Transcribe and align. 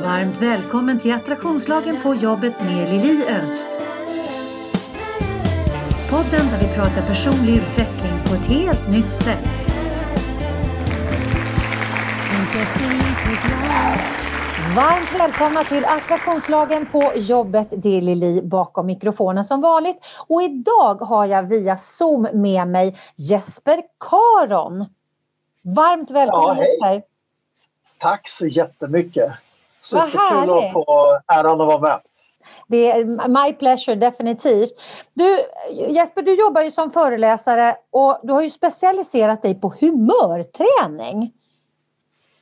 Varmt 0.00 0.42
välkommen 0.42 0.98
till 0.98 1.12
Attraktionslagen 1.12 1.96
på 2.02 2.14
jobbet 2.14 2.60
med 2.60 2.88
Lili 2.90 3.24
Öst. 3.28 3.68
Podden 6.10 6.46
där 6.50 6.58
vi 6.68 6.74
pratar 6.74 7.02
personlig 7.08 7.56
utveckling 7.56 8.12
på 8.26 8.34
ett 8.34 8.46
helt 8.46 8.88
nytt 8.88 9.12
sätt. 9.12 9.48
Varmt 14.76 15.20
välkomna 15.20 15.64
till 15.64 15.84
Attraktionslagen 15.84 16.86
på 16.86 17.12
jobbet. 17.16 17.68
Det 17.70 17.96
är 17.96 18.02
Lili 18.02 18.42
bakom 18.42 18.86
mikrofonen 18.86 19.44
som 19.44 19.60
vanligt. 19.60 19.96
Och 20.26 20.42
idag 20.42 20.94
har 20.94 21.26
jag 21.26 21.42
via 21.42 21.76
Zoom 21.76 22.28
med 22.32 22.68
mig 22.68 22.96
Jesper 23.16 23.82
Karon. 24.10 24.84
Varmt 25.62 26.10
välkommen 26.10 26.56
Ja. 26.56 26.64
Jesper. 26.64 27.02
Tack 27.98 28.28
så 28.28 28.46
jättemycket. 28.46 29.32
Superkul 29.82 30.50
att 30.50 30.72
få 30.72 31.18
äran 31.26 31.60
att 31.60 31.66
vara 31.66 31.78
med. 31.78 32.00
Det 32.66 32.90
är 32.90 33.04
my 33.28 33.52
pleasure, 33.52 33.94
definitivt. 33.94 34.72
Du, 35.14 35.44
Jesper, 35.70 36.22
du 36.22 36.34
jobbar 36.34 36.62
ju 36.62 36.70
som 36.70 36.90
föreläsare 36.90 37.76
och 37.90 38.20
du 38.22 38.32
har 38.32 38.42
ju 38.42 38.50
specialiserat 38.50 39.42
dig 39.42 39.54
på 39.54 39.74
humörträning. 39.80 41.32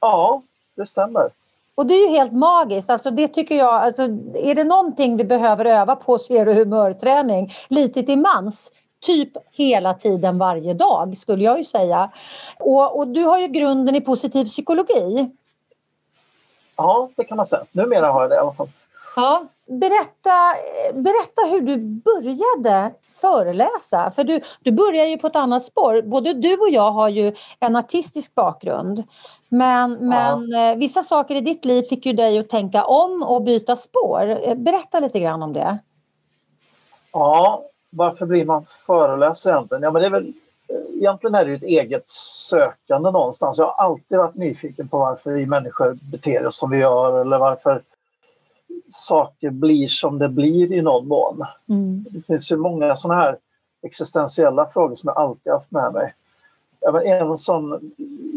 Ja, 0.00 0.42
det 0.76 0.86
stämmer. 0.86 1.30
Och 1.74 1.86
det 1.86 1.94
är 1.94 2.08
ju 2.08 2.16
helt 2.16 2.32
magiskt. 2.32 2.90
Alltså 2.90 3.10
det 3.10 3.28
tycker 3.28 3.54
jag, 3.54 3.74
alltså, 3.74 4.02
är 4.34 4.54
det 4.54 4.64
någonting 4.64 5.16
vi 5.16 5.24
behöver 5.24 5.64
öva 5.64 5.96
på 5.96 6.18
så 6.18 6.32
är 6.32 6.44
det 6.44 6.54
humörträning. 6.54 7.52
Lite 7.68 8.02
till 8.02 8.18
mans. 8.18 8.72
Typ 9.00 9.32
hela 9.52 9.94
tiden 9.94 10.38
varje 10.38 10.74
dag 10.74 11.16
skulle 11.16 11.44
jag 11.44 11.58
ju 11.58 11.64
säga. 11.64 12.10
Och, 12.58 12.98
och 12.98 13.08
du 13.08 13.24
har 13.24 13.38
ju 13.38 13.46
grunden 13.46 13.96
i 13.96 14.00
positiv 14.00 14.44
psykologi. 14.44 15.30
Ja, 16.82 17.10
det 17.16 17.24
kan 17.24 17.36
man 17.36 17.46
säga. 17.46 17.64
Numera 17.72 18.12
har 18.12 18.20
jag 18.20 18.30
det 18.30 18.34
i 18.34 18.38
alla 18.38 18.52
fall. 18.52 18.68
Ja, 19.16 19.44
berätta, 19.66 20.54
berätta 20.94 21.42
hur 21.50 21.60
du 21.60 21.76
började 21.76 22.92
föreläsa. 23.20 24.10
För 24.10 24.24
du, 24.24 24.40
du 24.60 24.72
börjar 24.72 25.06
ju 25.06 25.18
på 25.18 25.26
ett 25.26 25.36
annat 25.36 25.64
spår. 25.64 26.02
Både 26.02 26.32
du 26.32 26.56
och 26.56 26.70
jag 26.70 26.90
har 26.90 27.08
ju 27.08 27.34
en 27.60 27.76
artistisk 27.76 28.34
bakgrund. 28.34 29.04
Men, 29.48 29.92
men 30.08 30.54
eh, 30.54 30.76
vissa 30.76 31.02
saker 31.02 31.34
i 31.34 31.40
ditt 31.40 31.64
liv 31.64 31.82
fick 31.82 32.06
ju 32.06 32.12
dig 32.12 32.38
att 32.38 32.48
tänka 32.48 32.84
om 32.84 33.22
och 33.22 33.42
byta 33.42 33.76
spår. 33.76 34.48
Eh, 34.48 34.54
Berätta 34.54 35.00
lite 35.00 35.20
grann 35.20 35.42
om 35.42 35.52
det. 35.52 35.78
Ja, 37.12 37.62
varför 37.90 38.26
blir 38.26 38.44
man 38.44 38.66
föreläsare 38.86 39.54
egentligen? 39.54 39.82
Ja, 39.82 39.90
men 39.90 40.02
det 40.02 40.08
är 40.08 40.10
väl, 40.10 40.32
egentligen 40.94 41.34
är 41.34 41.44
det 41.44 41.52
ett 41.52 41.62
eget 41.62 42.10
sökande 42.10 43.10
någonstans. 43.10 43.58
Jag 43.58 43.66
har 43.66 43.84
alltid 43.84 44.18
varit 44.18 44.34
nyfiken 44.34 44.88
på 44.88 44.98
varför 44.98 45.30
vi 45.30 45.46
människor 45.46 45.98
beter 46.02 46.46
oss 46.46 46.58
som 46.58 46.70
vi 46.70 46.78
gör 46.78 47.20
eller 47.20 47.38
varför 47.38 47.82
saker 48.88 49.50
blir 49.50 49.88
som 49.88 50.18
det 50.18 50.28
blir 50.28 50.72
i 50.72 50.82
någon 50.82 51.08
mån. 51.08 51.44
Mm. 51.68 52.06
Det 52.10 52.22
finns 52.26 52.52
ju 52.52 52.56
många 52.56 52.96
sådana 52.96 53.20
här 53.20 53.36
existentiella 53.82 54.66
frågor 54.66 54.94
som 54.94 55.08
jag 55.08 55.18
alltid 55.18 55.52
haft 55.52 55.70
med 55.70 55.92
mig. 55.92 56.14
Ja, 56.80 57.02
en 57.02 57.36
sån 57.36 57.92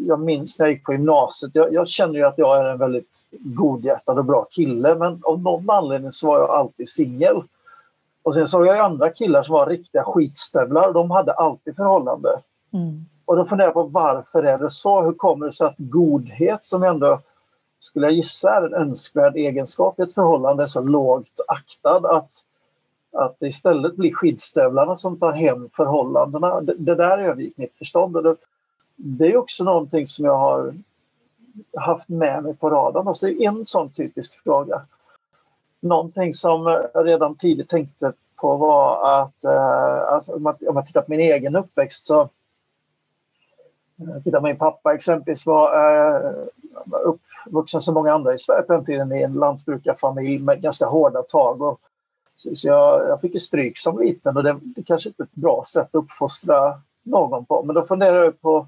jag 0.08 0.20
minns 0.20 0.60
när 0.60 0.66
jag 0.66 0.74
gick 0.74 0.84
på 0.84 0.94
gymnasiet. 0.94 1.56
Jag, 1.56 1.74
jag 1.74 1.88
känner 1.88 2.16
ju 2.16 2.24
att 2.24 2.38
jag 2.38 2.60
är 2.60 2.66
en 2.66 2.78
väldigt 2.78 3.26
godhjärtad 3.32 4.18
och 4.18 4.26
bra 4.26 4.48
kille 4.52 4.96
men 4.96 5.22
av 5.24 5.42
någon 5.42 5.70
anledning 5.70 6.12
så 6.12 6.28
var 6.28 6.40
jag 6.40 6.50
alltid 6.50 6.90
singel. 6.90 7.42
Och 8.24 8.36
sen 8.36 8.48
såg 8.48 8.66
jag 8.66 8.80
andra 8.80 9.10
killar 9.10 9.44
som 9.44 9.54
var 9.54 9.68
riktiga 9.68 10.04
skitstövlar. 10.04 10.94
De 10.94 11.12
hade 11.12 11.34
alltid 11.34 11.76
förhållande. 11.76 12.42
Mm. 12.74 13.06
Och 13.26 13.36
då 13.36 13.46
funderar 13.46 13.68
jag 13.68 13.74
på 13.74 13.84
varför 13.84 14.44
är 14.44 14.58
det 14.58 14.72
så? 14.72 15.02
Hur 15.02 15.14
kommer 15.14 15.46
det 15.46 15.52
sig 15.52 15.68
att 15.68 15.76
godhet 15.78 16.66
som 16.66 16.84
ändå 16.84 17.20
skulle 17.80 18.06
jag 18.06 18.14
gissa 18.14 18.56
är 18.56 18.62
en 18.62 18.74
önskvärd 18.74 19.36
egenskap 19.36 20.00
i 20.00 20.04
ett 20.04 20.14
förhållande 20.14 20.64
är 20.64 20.68
så 20.68 20.82
lågt 20.82 21.40
aktad 21.48 22.18
att, 22.18 22.32
att 23.12 23.40
det 23.40 23.48
istället 23.48 23.96
blir 23.96 24.14
skidstövlarna 24.14 24.96
som 24.96 25.20
tar 25.20 25.32
hem 25.32 25.70
förhållandena. 25.76 26.62
Det, 26.62 26.76
det 26.78 26.96
där 26.96 27.18
övergick 27.18 27.58
mitt 27.58 27.74
förstånd. 27.78 28.24
Det, 28.24 28.36
det 28.96 29.32
är 29.32 29.38
också 29.38 29.64
någonting 29.64 30.08
som 30.08 30.26
jag 30.26 30.38
har 30.38 30.76
haft 31.78 32.10
med 32.10 32.44
mig 32.44 32.56
på 32.56 32.70
radarn. 32.70 33.08
Alltså 33.08 33.26
det 33.26 33.44
är 33.44 33.48
en 33.48 33.66
sån 33.66 33.90
typisk 33.90 34.44
fråga. 34.44 34.82
Någonting 35.80 36.34
som 36.34 36.66
jag 36.94 37.08
redan 37.08 37.36
tidigt 37.36 37.70
tänkte 37.70 38.14
på 38.44 38.58
var 38.58 39.22
att 39.22 39.44
eh, 39.44 40.14
alltså, 40.14 40.34
om, 40.34 40.44
man, 40.44 40.56
om 40.68 40.76
man 40.76 40.86
tittar 40.86 41.02
på 41.02 41.12
min 41.12 41.20
egen 41.20 41.56
uppväxt 41.56 42.06
så 42.06 42.22
eh, 42.22 42.28
Tittar 44.24 44.42
min 44.42 44.58
pappa 44.58 44.94
exempelvis 44.94 45.46
var 45.46 45.76
eh, 45.76 46.32
uppvuxen 47.46 47.82
som 47.82 47.94
många 47.94 48.14
andra 48.14 48.34
i 48.34 48.38
Sverige 48.38 48.62
på 48.62 48.74
den 48.74 48.86
tiden 48.86 49.12
i 49.12 49.22
en 49.22 49.34
lantbrukarfamilj 49.34 50.40
med 50.40 50.62
ganska 50.62 50.86
hårda 50.86 51.22
tag. 51.22 51.62
Och, 51.62 51.80
så 52.36 52.56
så 52.56 52.68
jag, 52.68 53.08
jag 53.08 53.22
fick 53.22 53.34
ju 53.34 53.40
stryk 53.40 53.78
som 53.78 54.00
liten 54.00 54.38
och 54.38 54.44
det, 54.44 54.60
det 54.62 54.84
kanske 54.84 55.10
inte 55.10 55.24
är 55.24 55.26
ett 55.26 55.36
bra 55.36 55.64
sätt 55.68 55.88
att 55.92 55.96
uppfostra 55.96 56.82
någon 57.04 57.46
på. 57.46 57.64
Men 57.64 57.76
då 57.76 57.86
funderar 57.86 58.24
jag 58.24 58.42
på 58.42 58.68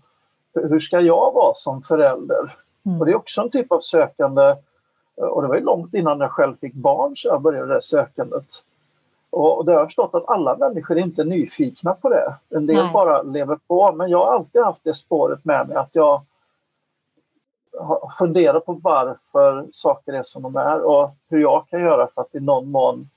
hur 0.53 0.79
ska 0.79 0.99
jag 0.99 1.33
vara 1.33 1.53
som 1.55 1.81
förälder? 1.81 2.57
Mm. 2.85 2.99
Och 2.99 3.05
det 3.05 3.11
är 3.11 3.15
också 3.15 3.41
en 3.41 3.49
typ 3.49 3.71
av 3.71 3.79
sökande 3.79 4.55
och 5.15 5.41
det 5.41 5.47
var 5.47 5.55
ju 5.55 5.63
långt 5.63 5.93
innan 5.93 6.19
jag 6.19 6.31
själv 6.31 6.55
fick 6.61 6.73
barn 6.73 7.15
så 7.15 7.27
jag 7.27 7.41
började 7.41 7.73
det 7.73 7.81
sökandet. 7.81 8.45
Och, 9.35 9.65
det 9.65 9.71
har 9.71 9.79
jag 9.79 9.87
förstått 9.87 10.15
att 10.15 10.29
alla 10.29 10.57
människor 10.57 10.97
är 10.97 11.01
inte 11.01 11.23
nyfikna 11.23 11.93
på 11.93 12.09
det. 12.09 12.35
En 12.49 12.65
del 12.65 12.83
Nej. 12.83 12.93
bara 12.93 13.21
lever 13.21 13.59
på. 13.67 13.91
Men 13.91 14.09
jag 14.09 14.25
har 14.25 14.33
alltid 14.33 14.61
haft 14.61 14.83
det 14.83 14.93
spåret 14.93 15.45
med 15.45 15.67
mig 15.67 15.77
att 15.77 15.95
jag 15.95 16.21
har 17.79 18.13
funderat 18.17 18.65
på 18.65 18.73
varför 18.73 19.67
saker 19.71 20.13
är 20.13 20.23
som 20.23 20.41
de 20.41 20.55
är 20.55 20.81
och 20.81 21.09
hur 21.29 21.41
jag 21.41 21.67
kan 21.69 21.81
göra 21.81 22.07
för 22.15 22.21
att 22.21 22.35
i 22.35 22.39
någon 22.39 22.71
mån 22.71 23.09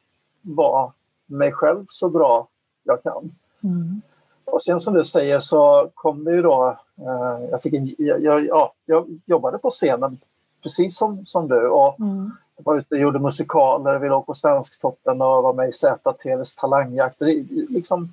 vara 0.42 0.92
mig 1.26 1.52
själv 1.52 1.86
så 1.88 2.08
bra 2.08 2.48
jag 2.84 3.02
kan. 3.02 3.32
Mm. 3.64 4.02
Och 4.44 4.62
sen 4.62 4.80
som 4.80 4.94
du 4.94 5.04
säger 5.04 5.40
så 5.40 5.90
kom 5.94 6.24
det 6.24 6.32
ju 6.32 6.42
då, 6.42 6.76
eh, 6.96 7.48
jag, 7.50 7.62
fick 7.62 7.74
en, 7.74 7.94
jag, 7.98 8.22
jag, 8.22 8.46
ja, 8.46 8.72
jag 8.86 9.20
jobbade 9.26 9.58
på 9.58 9.70
scenen 9.70 10.18
precis 10.62 10.96
som, 10.96 11.26
som 11.26 11.48
du 11.48 11.68
och 11.68 12.00
Mm. 12.00 12.30
var 12.56 12.78
ute 12.78 12.94
och 12.94 13.00
gjorde 13.00 13.18
musikaler, 13.18 13.98
vi 13.98 14.08
låg 14.08 14.26
på 14.26 14.34
Svensktoppen 14.34 15.22
och 15.22 15.42
var 15.42 15.52
med 15.52 15.68
i 15.68 15.72
ZTVs 15.72 16.54
talangjakt. 16.54 17.18
Det 17.18 17.44
liksom 17.68 18.12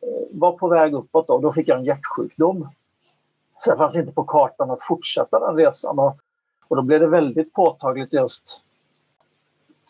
eh, 0.00 0.38
var 0.38 0.52
på 0.52 0.68
väg 0.68 0.94
uppåt 0.94 1.26
då, 1.26 1.38
då 1.38 1.52
fick 1.52 1.68
jag 1.68 1.78
en 1.78 1.84
hjärtsjukdom. 1.84 2.68
Så 3.58 3.70
det 3.70 3.76
fanns 3.76 3.96
inte 3.96 4.12
på 4.12 4.24
kartan 4.24 4.70
att 4.70 4.82
fortsätta 4.82 5.40
den 5.40 5.56
resan 5.56 5.98
och, 5.98 6.16
och 6.68 6.76
då 6.76 6.82
blev 6.82 7.00
det 7.00 7.06
väldigt 7.06 7.52
påtagligt 7.52 8.12
just 8.12 8.62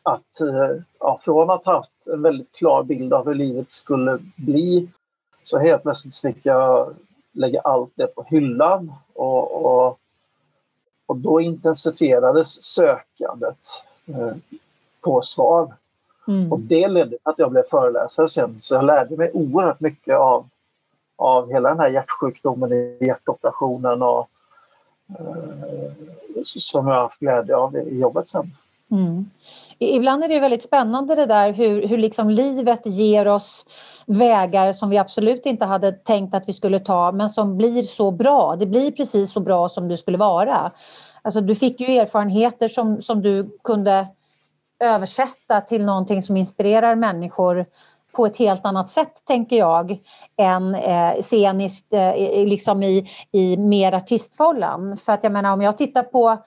att 0.03 0.41
eh, 0.41 0.83
ja, 1.01 1.21
från 1.25 1.51
att 1.51 1.65
ha 1.65 1.73
haft 1.73 2.07
en 2.07 2.23
väldigt 2.23 2.53
klar 2.53 2.83
bild 2.83 3.13
av 3.13 3.27
hur 3.27 3.35
livet 3.35 3.71
skulle 3.71 4.19
bli 4.37 4.89
så 5.43 5.59
helt 5.59 5.83
plötsligt 5.83 6.17
fick 6.17 6.47
jag 6.47 6.95
lägga 7.33 7.61
allt 7.61 7.93
det 7.95 8.07
på 8.07 8.23
hyllan 8.23 8.93
och, 9.15 9.65
och, 9.65 9.99
och 11.09 11.17
då 11.17 11.41
intensifierades 11.41 12.63
sökandet 12.63 13.59
eh, 14.07 14.33
på 15.01 15.23
svar. 15.23 15.75
Mm. 16.29 16.53
Och 16.53 16.61
det 16.61 16.89
ledde 16.89 17.11
till 17.11 17.19
att 17.23 17.39
jag 17.39 17.51
blev 17.51 17.63
föreläsare 17.71 18.29
sen. 18.29 18.59
Så 18.63 18.75
jag 18.75 18.85
lärde 18.85 19.17
mig 19.17 19.31
oerhört 19.35 19.81
mycket 19.81 20.17
av, 20.17 20.49
av 21.17 21.51
hela 21.51 21.69
den 21.69 21.79
här 21.79 21.89
hjärtsjukdomen, 21.89 22.97
hjärtoperationen 23.01 24.03
och 24.03 24.29
eh, 25.09 26.43
som 26.45 26.87
jag 26.87 26.95
har 26.95 27.03
haft 27.03 27.21
glädje 27.21 27.57
av 27.57 27.77
i 27.77 28.01
jobbet 28.01 28.29
sen. 28.29 28.57
Mm. 28.91 29.31
Ibland 29.79 30.25
är 30.25 30.29
det 30.29 30.41
väldigt 30.41 30.63
spännande 30.63 31.15
det 31.15 31.27
där 31.27 31.53
hur, 31.53 31.89
hur 31.89 31.99
liksom 31.99 32.31
livet 32.31 32.81
ger 32.85 33.29
oss 33.29 33.67
vägar 34.07 34.73
som 34.73 34.91
vi 34.91 34.99
absolut 34.99 35.47
inte 35.47 35.65
hade 35.65 35.93
tänkt 35.93 36.35
att 36.35 36.49
vi 36.49 36.53
skulle 36.53 36.81
ta 36.81 37.13
men 37.13 37.29
som 37.29 37.57
blir 37.57 37.83
så 37.83 38.11
bra. 38.11 38.57
Det 38.57 38.67
blir 38.67 38.91
precis 38.91 39.33
så 39.33 39.41
bra 39.41 39.69
som 39.69 39.89
du 39.89 39.97
skulle 39.97 40.19
vara. 40.19 40.73
Alltså, 41.23 41.41
du 41.41 41.55
fick 41.55 41.81
ju 41.81 41.87
erfarenheter 41.87 42.69
som, 42.69 43.03
som 43.03 43.23
du 43.23 43.59
kunde 43.65 44.07
översätta 44.81 45.61
till 45.61 45.85
någonting 45.85 46.23
som 46.23 46.37
inspirerar 46.37 46.95
människor 46.95 47.67
på 48.13 48.27
ett 48.27 48.37
helt 48.37 48.65
annat 48.65 48.91
sätt, 48.91 49.13
tänker 49.27 49.57
jag, 49.57 49.99
än 50.37 50.75
eh, 50.75 51.21
sceniskt 51.21 51.93
eh, 51.93 52.47
liksom 52.47 52.83
i, 52.83 53.11
i 53.33 53.57
mer 53.57 53.93
artistfållan. 53.93 54.97
För 54.97 55.13
att 55.13 55.25
jag 55.25 55.33
menar, 55.33 55.53
om 55.53 55.63
jag 55.63 55.79
tittar 55.79 56.03
på 56.03 56.39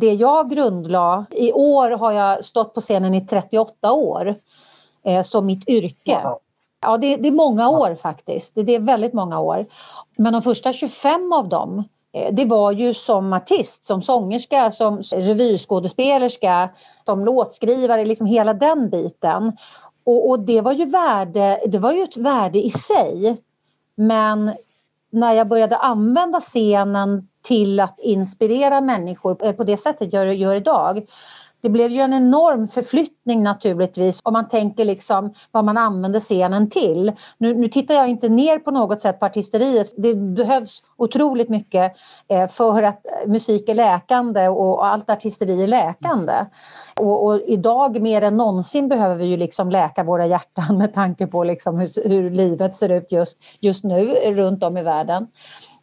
det 0.00 0.14
jag 0.14 0.50
grundlade, 0.50 1.24
i 1.30 1.52
år 1.52 1.90
har 1.90 2.12
jag 2.12 2.44
stått 2.44 2.74
på 2.74 2.80
scenen 2.80 3.14
i 3.14 3.26
38 3.26 3.92
år, 3.92 4.34
eh, 5.04 5.22
som 5.22 5.46
mitt 5.46 5.68
yrke. 5.68 6.20
Ja. 6.22 6.40
Ja, 6.80 6.96
det, 6.96 7.16
det 7.16 7.28
är 7.28 7.32
många 7.32 7.68
år 7.68 7.94
faktiskt. 7.94 8.54
Det, 8.54 8.62
det 8.62 8.74
är 8.74 8.80
väldigt 8.80 9.12
många 9.12 9.40
år. 9.40 9.66
Men 10.16 10.32
de 10.32 10.42
första 10.42 10.72
25 10.72 11.32
av 11.32 11.48
dem, 11.48 11.84
eh, 12.12 12.34
det 12.34 12.44
var 12.44 12.72
ju 12.72 12.94
som 12.94 13.32
artist, 13.32 13.84
som 13.84 14.02
sångerska, 14.02 14.70
som 14.70 15.02
revyskådespelerska, 15.14 16.68
som 17.06 17.24
låtskrivare, 17.24 18.04
liksom 18.04 18.26
hela 18.26 18.54
den 18.54 18.90
biten. 18.90 19.56
Och, 20.04 20.30
och 20.30 20.40
det 20.40 20.60
var 20.60 20.72
ju 20.72 20.84
värde, 20.84 21.60
det 21.66 21.78
var 21.78 21.92
ju 21.92 22.02
ett 22.02 22.16
värde 22.16 22.58
i 22.66 22.70
sig. 22.70 23.36
Men 23.94 24.52
när 25.10 25.32
jag 25.32 25.48
började 25.48 25.76
använda 25.76 26.40
scenen 26.40 27.28
till 27.44 27.80
att 27.80 28.00
inspirera 28.00 28.80
människor 28.80 29.44
eh, 29.46 29.52
på 29.52 29.64
det 29.64 29.76
sättet 29.76 30.12
jag 30.12 30.34
gör 30.34 30.54
idag 30.54 31.06
det 31.64 31.70
blev 31.70 31.90
ju 31.90 32.00
en 32.00 32.12
enorm 32.12 32.68
förflyttning 32.68 33.42
naturligtvis 33.42 34.20
om 34.22 34.32
man 34.32 34.48
tänker 34.48 34.84
liksom 34.84 35.34
vad 35.52 35.64
man 35.64 35.76
använder 35.76 36.20
scenen 36.20 36.70
till. 36.70 37.12
Nu, 37.38 37.54
nu 37.54 37.68
tittar 37.68 37.94
jag 37.94 38.08
inte 38.08 38.28
ner 38.28 38.58
på 38.58 38.70
något 38.70 39.00
sätt 39.00 39.20
på 39.20 39.26
artisteriet. 39.26 39.92
Det 39.96 40.14
behövs 40.14 40.82
otroligt 40.96 41.48
mycket 41.48 41.92
eh, 42.28 42.46
för 42.46 42.82
att 42.82 43.06
musik 43.26 43.68
är 43.68 43.74
läkande 43.74 44.48
och, 44.48 44.74
och 44.74 44.86
allt 44.86 45.10
artisteri 45.10 45.62
är 45.62 45.66
läkande. 45.66 46.46
Och, 46.96 47.26
och, 47.26 47.40
idag 47.40 48.00
mer 48.00 48.22
än 48.22 48.36
någonsin 48.36 48.88
behöver 48.88 49.14
vi 49.14 49.24
ju 49.24 49.36
liksom 49.36 49.70
läka 49.70 50.02
våra 50.02 50.26
hjärtan 50.26 50.78
med 50.78 50.94
tanke 50.94 51.26
på 51.26 51.44
liksom 51.44 51.78
hur, 51.78 52.08
hur 52.08 52.30
livet 52.30 52.74
ser 52.74 52.88
ut 52.88 53.12
just, 53.12 53.38
just 53.60 53.84
nu 53.84 54.06
runt 54.14 54.62
om 54.62 54.76
i 54.76 54.82
världen. 54.82 55.26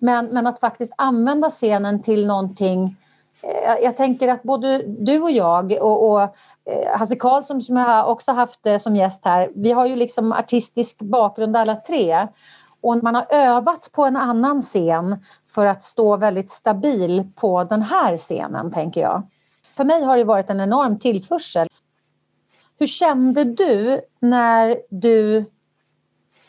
Men, 0.03 0.25
men 0.25 0.47
att 0.47 0.59
faktiskt 0.59 0.93
använda 0.97 1.49
scenen 1.49 2.01
till 2.01 2.27
någonting 2.27 2.95
eh, 3.41 3.83
jag 3.83 3.97
tänker 3.97 4.27
att 4.27 4.43
både 4.43 4.83
du 4.87 5.21
och 5.21 5.31
jag 5.31 5.77
och, 5.81 6.11
och 6.11 6.21
eh, 6.21 6.97
Hasse 6.97 7.15
Karlsson 7.15 7.61
som 7.61 7.77
jag 7.77 8.09
också 8.09 8.31
haft 8.31 8.65
eh, 8.65 8.77
som 8.77 8.95
gäst 8.95 9.25
här, 9.25 9.51
vi 9.55 9.71
har 9.71 9.85
ju 9.85 9.95
liksom 9.95 10.31
artistisk 10.31 11.01
bakgrund 11.01 11.57
alla 11.57 11.75
tre. 11.75 12.27
Och 12.81 13.03
man 13.03 13.15
har 13.15 13.27
övat 13.29 13.89
på 13.91 14.05
en 14.05 14.17
annan 14.17 14.61
scen 14.61 15.23
för 15.47 15.65
att 15.65 15.83
stå 15.83 16.17
väldigt 16.17 16.49
stabil 16.49 17.31
på 17.35 17.63
den 17.63 17.81
här 17.81 18.17
scenen, 18.17 18.71
tänker 18.71 19.01
jag. 19.01 19.27
För 19.77 19.83
mig 19.83 20.03
har 20.03 20.17
det 20.17 20.23
varit 20.23 20.49
en 20.49 20.59
enorm 20.61 20.99
tillförsel. 20.99 21.67
Hur 22.79 22.87
kände 22.87 23.43
du 23.43 24.01
när 24.19 24.77
du 24.89 25.45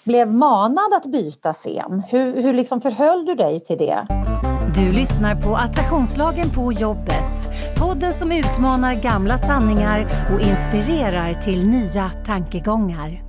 blev 0.04 0.32
manad 0.32 0.94
att 0.94 1.06
byta 1.06 1.52
scen? 1.52 2.02
Hur, 2.08 2.42
hur 2.42 2.54
liksom 2.54 2.80
förhöll 2.80 3.24
du 3.24 3.34
dig 3.34 3.60
till 3.60 3.78
det? 3.78 4.06
Du 4.74 4.92
lyssnar 4.92 5.34
på 5.34 5.56
Attraktionslagen 5.56 6.50
på 6.50 6.72
jobbet. 6.72 7.36
Podden 7.78 8.12
som 8.12 8.32
utmanar 8.32 8.94
gamla 8.94 9.38
sanningar 9.38 10.00
och 10.34 10.40
inspirerar 10.40 11.34
till 11.34 11.66
nya 11.66 12.10
tankegångar. 12.26 13.22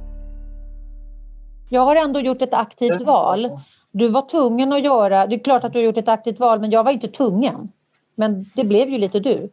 Jag 1.69 1.81
har 1.81 1.95
ändå 1.95 2.19
gjort 2.19 2.41
ett 2.41 2.53
aktivt 2.53 3.01
val. 3.01 3.59
Du 3.91 4.07
var 4.07 4.29
tvungen 4.29 4.73
att 4.73 4.83
göra, 4.83 5.27
det 5.27 5.35
är 5.35 5.39
klart 5.39 5.63
att 5.63 5.73
du 5.73 5.79
har 5.79 5.83
gjort 5.83 5.97
ett 5.97 6.07
aktivt 6.07 6.39
val 6.39 6.59
men 6.59 6.71
jag 6.71 6.83
var 6.83 6.91
inte 6.91 7.07
tvungen. 7.07 7.71
Men 8.15 8.51
det 8.55 8.63
blev 8.63 8.89
ju 8.89 8.97
lite 8.97 9.19
du. 9.19 9.49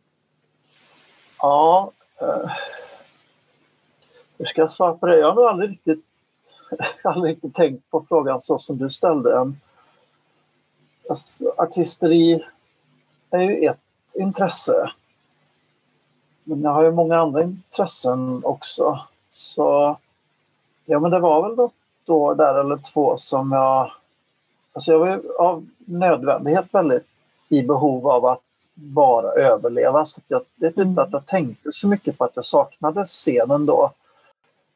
Ja, 1.38 1.90
eh, 2.20 2.50
hur 4.38 4.44
ska 4.44 4.60
jag 4.60 4.72
svara 4.72 4.94
på 4.94 5.06
det? 5.06 5.18
Jag 5.18 5.26
har 5.26 5.34
nog 5.34 5.44
aldrig 5.44 5.70
riktigt, 5.70 6.04
aldrig 7.04 7.32
riktigt 7.32 7.54
tänkt 7.54 7.90
på 7.90 8.04
frågan 8.08 8.40
så 8.40 8.58
som 8.58 8.78
du 8.78 8.90
ställde 8.90 9.30
den. 9.30 9.60
Alltså, 11.08 11.54
artisteri 11.56 12.44
är 13.30 13.42
ju 13.42 13.66
ett 13.66 13.80
intresse. 14.14 14.90
Men 16.44 16.62
jag 16.62 16.70
har 16.70 16.82
ju 16.82 16.92
många 16.92 17.18
andra 17.18 17.42
intressen 17.42 18.44
också. 18.44 19.00
Så 19.30 19.96
ja, 20.84 21.00
men 21.00 21.10
det 21.10 21.18
var 21.18 21.42
väl 21.42 21.56
något 21.56 21.72
år 22.06 22.34
där 22.34 22.54
eller 22.60 22.76
två 22.76 23.16
som 23.16 23.52
jag... 23.52 23.92
Alltså 24.72 24.92
jag 24.92 24.98
var 24.98 25.08
ju 25.08 25.32
av 25.38 25.68
nödvändighet 25.78 26.66
väldigt 26.70 27.06
i 27.48 27.62
behov 27.62 28.08
av 28.08 28.26
att 28.26 28.42
bara 28.74 29.32
överleva. 29.32 30.04
Så 30.04 30.20
jag 30.28 30.42
vet 30.56 30.76
inte 30.76 30.82
mm. 30.82 30.98
att 30.98 31.12
jag 31.12 31.26
tänkte 31.26 31.72
så 31.72 31.88
mycket 31.88 32.18
på 32.18 32.24
att 32.24 32.36
jag 32.36 32.44
saknade 32.44 33.04
scenen 33.04 33.66
då. 33.66 33.92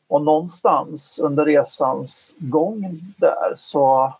Och 0.09 0.23
någonstans 0.23 1.19
under 1.23 1.45
resans 1.45 2.35
gång 2.39 3.01
där 3.17 3.53
så 3.57 4.13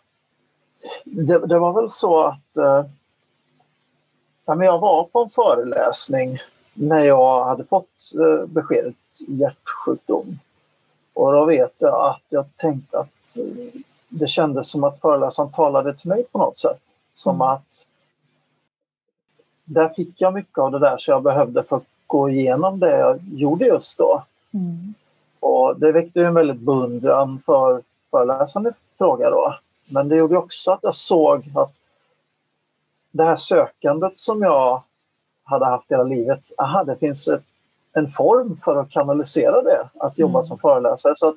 det, 1.03 1.47
det, 1.47 1.59
var 1.59 1.73
väl 1.73 1.91
så 1.91 2.23
att 2.23 2.57
eh, 2.57 2.85
jag 4.45 4.79
var 4.79 5.03
på 5.03 5.23
en 5.23 5.29
föreläsning 5.29 6.39
när 6.73 7.05
jag 7.05 7.45
hade 7.45 7.63
fått 7.63 8.13
eh, 8.19 8.45
beskedet 8.45 8.95
hjärtsjukdom. 9.27 10.39
Och 11.13 11.31
då 11.31 11.45
vet 11.45 11.73
jag 11.77 12.09
att 12.09 12.23
jag 12.29 12.45
tänkte 12.57 12.99
att 12.99 13.37
eh, 13.37 13.81
det 14.09 14.27
kändes 14.27 14.69
som 14.69 14.83
att 14.83 14.99
föreläsaren 14.99 15.51
talade 15.51 15.93
till 15.93 16.09
mig 16.09 16.23
på 16.31 16.37
något 16.37 16.57
sätt. 16.57 16.81
Som 17.13 17.35
mm. 17.35 17.47
att 17.47 17.85
där 19.63 19.89
fick 19.89 20.21
jag 20.21 20.33
mycket 20.33 20.57
av 20.57 20.71
det 20.71 20.79
där 20.79 20.97
som 20.97 21.11
jag 21.11 21.23
behövde 21.23 21.63
för 21.63 21.77
att 21.77 21.87
gå 22.07 22.29
igenom 22.29 22.79
det 22.79 22.97
jag 22.97 23.19
gjorde 23.33 23.65
just 23.65 23.97
då. 23.97 24.23
Mm. 24.53 24.93
Det 25.77 25.91
väckte 25.91 26.21
en 26.21 26.33
väldigt 26.33 26.59
beundran 26.59 27.41
för 27.45 27.81
föreläsaren 28.11 28.67
i 28.67 28.71
fråga 28.97 29.29
då. 29.29 29.55
Men 29.91 30.09
det 30.09 30.15
gjorde 30.15 30.37
också 30.37 30.71
att 30.71 30.79
jag 30.81 30.95
såg 30.95 31.51
att 31.55 31.73
det 33.11 33.23
här 33.23 33.35
sökandet 33.35 34.17
som 34.17 34.41
jag 34.41 34.81
hade 35.43 35.65
haft 35.65 35.91
hela 35.91 36.03
livet, 36.03 36.51
aha, 36.57 36.83
det 36.83 36.95
finns 36.95 37.27
ett, 37.27 37.43
en 37.93 38.11
form 38.11 38.57
för 38.57 38.75
att 38.75 38.89
kanalisera 38.89 39.61
det, 39.61 39.89
att 39.99 40.19
jobba 40.19 40.39
mm. 40.39 40.43
som 40.43 40.59
föreläsare. 40.59 41.15
Så 41.15 41.27
att, 41.27 41.35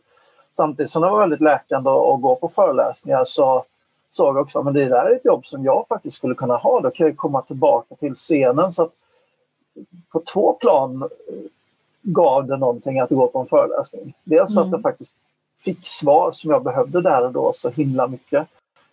samtidigt 0.52 0.90
som 0.90 1.02
det 1.02 1.10
var 1.10 1.20
väldigt 1.20 1.40
läkande 1.40 1.90
att 1.90 2.22
gå 2.22 2.36
på 2.36 2.48
föreläsningar 2.48 3.24
så 3.24 3.64
såg 4.10 4.36
jag 4.36 4.42
också 4.42 4.58
att 4.58 4.74
det 4.74 4.88
där 4.88 5.04
är 5.04 5.16
ett 5.16 5.24
jobb 5.24 5.46
som 5.46 5.64
jag 5.64 5.86
faktiskt 5.88 6.16
skulle 6.16 6.34
kunna 6.34 6.56
ha. 6.56 6.80
Då 6.80 6.90
kan 6.90 7.06
jag 7.06 7.16
komma 7.16 7.42
tillbaka 7.42 7.94
till 7.94 8.14
scenen. 8.14 8.72
Så 8.72 8.82
att 8.82 8.92
på 10.12 10.22
två 10.32 10.52
plan 10.52 11.08
gav 12.02 12.46
det 12.46 12.56
någonting 12.56 13.00
att 13.00 13.10
gå 13.10 13.26
på 13.26 13.40
en 13.40 13.46
föreläsning. 13.46 14.14
Dels 14.24 14.56
mm. 14.56 14.66
att 14.66 14.72
jag 14.72 14.82
faktiskt 14.82 15.16
fick 15.56 15.86
svar 15.86 16.32
som 16.32 16.50
jag 16.50 16.64
behövde 16.64 17.00
där 17.00 17.24
och 17.26 17.32
då 17.32 17.52
så 17.52 17.70
himla 17.70 18.06
mycket. 18.06 18.48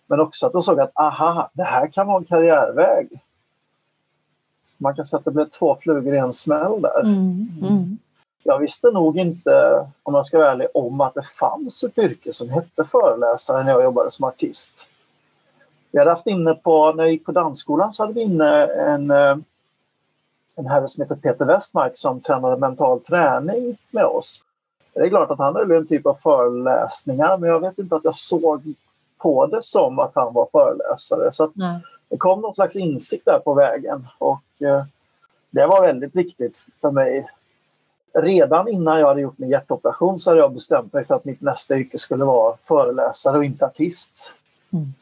Men 0.06 0.20
också 0.20 0.46
att 0.46 0.54
jag 0.54 0.64
såg 0.64 0.80
att 0.80 0.92
aha, 0.94 1.50
det 1.52 1.62
här 1.62 1.86
kan 1.86 2.06
vara 2.06 2.18
en 2.18 2.24
karriärväg. 2.24 3.20
Man 4.78 4.96
kan 4.96 5.06
säga 5.06 5.18
att 5.18 5.24
det 5.24 5.30
blev 5.30 5.48
två 5.48 5.76
flugor 5.80 6.14
i 6.14 6.18
en 6.18 6.32
smäll 6.32 6.80
där. 6.80 7.00
Mm, 7.00 7.48
mm. 7.62 7.98
Jag 8.42 8.58
visste 8.58 8.90
nog 8.90 9.18
inte, 9.18 9.86
om 10.02 10.14
jag 10.14 10.26
ska 10.26 10.38
vara 10.38 10.50
ärlig, 10.50 10.68
om 10.74 11.00
att 11.00 11.14
det 11.14 11.26
fanns 11.38 11.84
ett 11.84 11.98
yrke 11.98 12.32
som 12.32 12.50
hette 12.50 12.84
föreläsare 12.84 13.64
när 13.64 13.70
jag 13.72 13.82
jobbade 13.82 14.10
som 14.10 14.24
artist. 14.24 14.88
Vi 15.90 15.98
hade 15.98 16.10
haft 16.10 16.26
inne 16.26 16.54
på, 16.54 16.92
när 16.92 17.04
jag 17.04 17.12
gick 17.12 17.24
på 17.24 17.32
dansskolan 17.32 17.92
så 17.92 18.02
hade 18.02 18.14
vi 18.14 18.20
inne 18.20 18.66
en, 18.66 19.10
eh, 19.10 19.36
en 20.56 20.66
herre 20.66 20.88
som 20.88 21.02
heter 21.02 21.16
Peter 21.16 21.44
Westmark 21.44 21.96
som 21.96 22.20
tränade 22.20 22.56
mental 22.56 23.00
träning 23.00 23.76
med 23.90 24.04
oss. 24.04 24.42
Det 24.94 25.00
är 25.00 25.08
klart 25.08 25.30
att 25.30 25.38
han 25.38 25.56
höll 25.56 25.70
en 25.70 25.86
typ 25.86 26.06
av 26.06 26.14
föreläsningar 26.14 27.38
men 27.38 27.50
jag 27.50 27.60
vet 27.60 27.78
inte 27.78 27.96
att 27.96 28.04
jag 28.04 28.16
såg 28.16 28.74
på 29.18 29.46
det 29.46 29.62
som 29.62 29.98
att 29.98 30.12
han 30.14 30.34
var 30.34 30.48
föreläsare. 30.52 31.32
Så 31.32 31.52
det 32.08 32.16
kom 32.16 32.40
någon 32.40 32.54
slags 32.54 32.76
insikt 32.76 33.24
där 33.24 33.38
på 33.38 33.54
vägen 33.54 34.06
och 34.18 34.42
eh, 34.58 34.84
det 35.50 35.66
var 35.66 35.82
väldigt 35.82 36.16
viktigt 36.16 36.66
för 36.80 36.90
mig. 36.90 37.28
Redan 38.14 38.68
innan 38.68 39.00
jag 39.00 39.06
hade 39.06 39.20
gjort 39.20 39.38
min 39.38 39.50
hjärtoperation 39.50 40.18
så 40.18 40.30
hade 40.30 40.40
jag 40.40 40.52
bestämt 40.52 40.92
mig 40.92 41.04
för 41.04 41.14
att 41.14 41.24
mitt 41.24 41.40
nästa 41.40 41.76
yrke 41.76 41.98
skulle 41.98 42.24
vara 42.24 42.56
föreläsare 42.64 43.36
och 43.36 43.44
inte 43.44 43.66
artist. 43.66 44.34
Mm. 44.72 44.94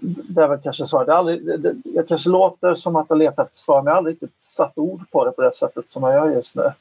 Det 0.00 0.60
kanske 0.62 0.86
svaret. 0.86 1.08
Jag, 1.08 1.16
aldrig, 1.16 1.60
det, 1.60 1.74
jag 1.84 2.08
kanske 2.08 2.30
låter 2.30 2.74
som 2.74 2.96
att 2.96 3.06
jag 3.08 3.18
letar 3.18 3.42
efter 3.42 3.58
svar 3.58 3.82
men 3.82 3.86
jag 3.86 3.92
har 3.92 3.98
aldrig 3.98 4.14
riktigt 4.14 4.42
satt 4.44 4.78
ord 4.78 5.10
på 5.10 5.24
det 5.24 5.32
på 5.32 5.42
det 5.42 5.54
sättet 5.54 5.88
som 5.88 6.02
jag 6.02 6.14
gör 6.14 6.34
just 6.34 6.56
nu. 6.56 6.72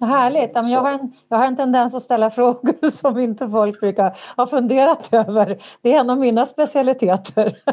Härligt. 0.00 0.50
Jag 0.54 0.80
har, 0.80 0.92
en, 0.92 1.12
jag 1.28 1.36
har 1.36 1.44
en 1.46 1.56
tendens 1.56 1.94
att 1.94 2.02
ställa 2.02 2.30
frågor 2.30 2.90
som 2.90 3.18
inte 3.18 3.48
folk 3.48 3.80
brukar 3.80 4.18
ha 4.36 4.46
funderat 4.46 5.08
över. 5.12 5.58
Det 5.82 5.94
är 5.94 6.00
en 6.00 6.10
av 6.10 6.18
mina 6.18 6.46
specialiteter. 6.46 7.58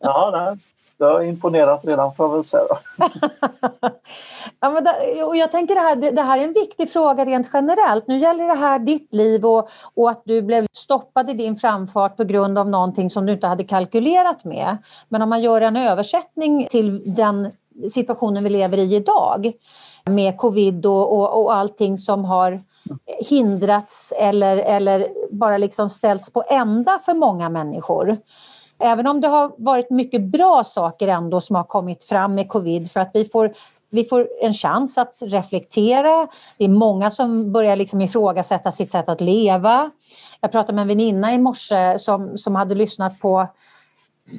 Ja, 0.00 0.30
nej. 0.32 0.58
Det 0.98 1.04
har 1.04 1.22
imponerat 1.22 1.84
redan 1.84 2.14
får 2.14 2.26
jag 2.26 2.32
väl 2.34 2.44
säga. 2.44 2.78
ja, 4.60 4.70
men 4.70 4.84
det, 4.84 5.24
och 5.24 5.36
jag 5.36 5.52
tänker 5.52 5.74
det 5.74 5.80
här, 5.80 5.96
det, 5.96 6.10
det, 6.10 6.22
här 6.22 6.38
är 6.38 6.44
en 6.44 6.52
viktig 6.52 6.92
fråga 6.92 7.24
rent 7.24 7.50
generellt. 7.52 8.06
Nu 8.06 8.18
gäller 8.18 8.46
det 8.46 8.54
här 8.54 8.78
ditt 8.78 9.14
liv 9.14 9.46
och, 9.46 9.68
och 9.94 10.10
att 10.10 10.22
du 10.24 10.42
blev 10.42 10.66
stoppad 10.72 11.30
i 11.30 11.32
din 11.32 11.56
framfart 11.56 12.16
på 12.16 12.24
grund 12.24 12.58
av 12.58 12.68
någonting 12.68 13.10
som 13.10 13.26
du 13.26 13.32
inte 13.32 13.46
hade 13.46 13.64
kalkylerat 13.64 14.44
med. 14.44 14.76
Men 15.08 15.22
om 15.22 15.28
man 15.28 15.42
gör 15.42 15.60
en 15.60 15.76
översättning 15.76 16.66
till 16.70 17.14
den 17.14 17.52
situationen 17.90 18.44
vi 18.44 18.50
lever 18.50 18.78
i 18.78 18.94
idag 18.94 19.52
med 20.04 20.38
covid 20.38 20.86
och, 20.86 21.18
och, 21.18 21.42
och 21.42 21.54
allting 21.54 21.96
som 21.96 22.24
har 22.24 22.62
hindrats 23.28 24.12
eller, 24.18 24.56
eller 24.56 25.08
bara 25.30 25.58
liksom 25.58 25.90
ställts 25.90 26.32
på 26.32 26.44
ända 26.48 26.98
för 27.04 27.14
många 27.14 27.48
människor. 27.48 28.18
Även 28.78 29.06
om 29.06 29.20
det 29.20 29.28
har 29.28 29.52
varit 29.58 29.90
mycket 29.90 30.22
bra 30.22 30.64
saker 30.64 31.08
ändå 31.08 31.40
som 31.40 31.56
har 31.56 31.64
kommit 31.64 32.04
fram 32.04 32.34
med 32.34 32.48
covid 32.48 32.90
för 32.92 33.00
att 33.00 33.10
vi 33.14 33.24
får 33.24 33.54
vi 33.90 34.04
får 34.04 34.28
en 34.42 34.52
chans 34.52 34.98
att 34.98 35.16
reflektera. 35.20 36.28
Det 36.58 36.64
är 36.64 36.68
många 36.68 37.10
som 37.10 37.52
börjar 37.52 37.76
liksom 37.76 38.00
ifrågasätta 38.00 38.72
sitt 38.72 38.92
sätt 38.92 39.08
att 39.08 39.20
leva. 39.20 39.90
Jag 40.40 40.52
pratade 40.52 40.72
med 40.72 40.82
en 40.82 40.88
väninna 40.88 41.34
i 41.34 41.38
morse 41.38 41.98
som, 41.98 42.38
som 42.38 42.54
hade 42.54 42.74
lyssnat 42.74 43.20
på 43.20 43.46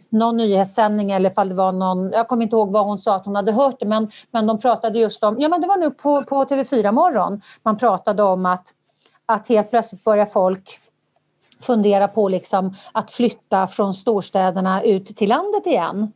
någon 0.10 0.38
nyhetssändning 0.38 1.12
eller 1.12 1.30
ifall 1.30 1.50
det 1.50 1.56
var 1.56 1.72
någon, 1.72 2.12
jag 2.12 2.28
kommer 2.28 2.44
inte 2.44 2.56
ihåg 2.56 2.72
vad 2.72 2.86
hon 2.86 3.00
sa 3.00 3.16
att 3.16 3.26
hon 3.26 3.36
hade 3.36 3.52
hört 3.52 3.80
det 3.80 3.86
men, 3.86 4.12
men 4.32 4.48
de 4.48 4.60
pratade 4.60 5.00
just 5.00 5.24
om, 5.24 5.36
ja 5.40 5.50
men 5.50 5.62
det 5.62 5.68
var 5.68 5.78
nu 5.78 5.92
på, 5.92 6.24
på 6.24 6.46
TV4 6.46 6.92
morgon, 6.92 7.42
man 7.64 7.78
pratade 7.78 8.24
om 8.24 8.46
att, 8.46 8.74
att 9.26 9.48
helt 9.48 9.70
plötsligt 9.70 10.04
börjar 10.04 10.26
folk 10.26 10.80
fundera 11.62 12.08
på 12.08 12.30
liksom 12.30 12.76
att 12.92 13.12
flytta 13.12 13.68
från 13.68 13.94
storstäderna 13.94 14.84
ut 14.84 15.18
till 15.18 15.30
landet 15.30 15.68
igen. 15.68 16.14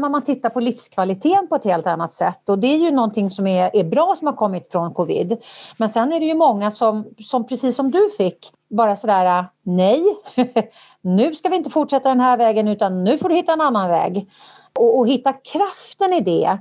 Man 0.00 0.24
tittar 0.24 0.50
på 0.50 0.60
livskvaliteten 0.60 1.48
på 1.48 1.54
ett 1.54 1.64
helt 1.64 1.86
annat 1.86 2.12
sätt 2.12 2.48
och 2.48 2.58
det 2.58 2.66
är 2.66 2.76
ju 2.76 2.90
någonting 2.90 3.30
som 3.30 3.46
är, 3.46 3.76
är 3.76 3.84
bra 3.84 4.14
som 4.18 4.26
har 4.26 4.34
kommit 4.34 4.72
från 4.72 4.94
covid. 4.94 5.36
Men 5.76 5.88
sen 5.88 6.12
är 6.12 6.20
det 6.20 6.26
ju 6.26 6.34
många 6.34 6.70
som, 6.70 7.04
som 7.24 7.46
precis 7.46 7.76
som 7.76 7.90
du 7.90 8.10
fick, 8.16 8.52
bara 8.70 8.96
sådär 8.96 9.46
nej, 9.62 10.04
nu 11.00 11.34
ska 11.34 11.48
vi 11.48 11.56
inte 11.56 11.70
fortsätta 11.70 12.08
den 12.08 12.20
här 12.20 12.36
vägen 12.36 12.68
utan 12.68 13.04
nu 13.04 13.18
får 13.18 13.28
du 13.28 13.34
hitta 13.34 13.52
en 13.52 13.60
annan 13.60 13.88
väg. 13.88 14.30
Och, 14.78 14.98
och 14.98 15.08
hitta 15.08 15.32
kraften 15.32 16.12
i 16.12 16.20
det 16.20 16.58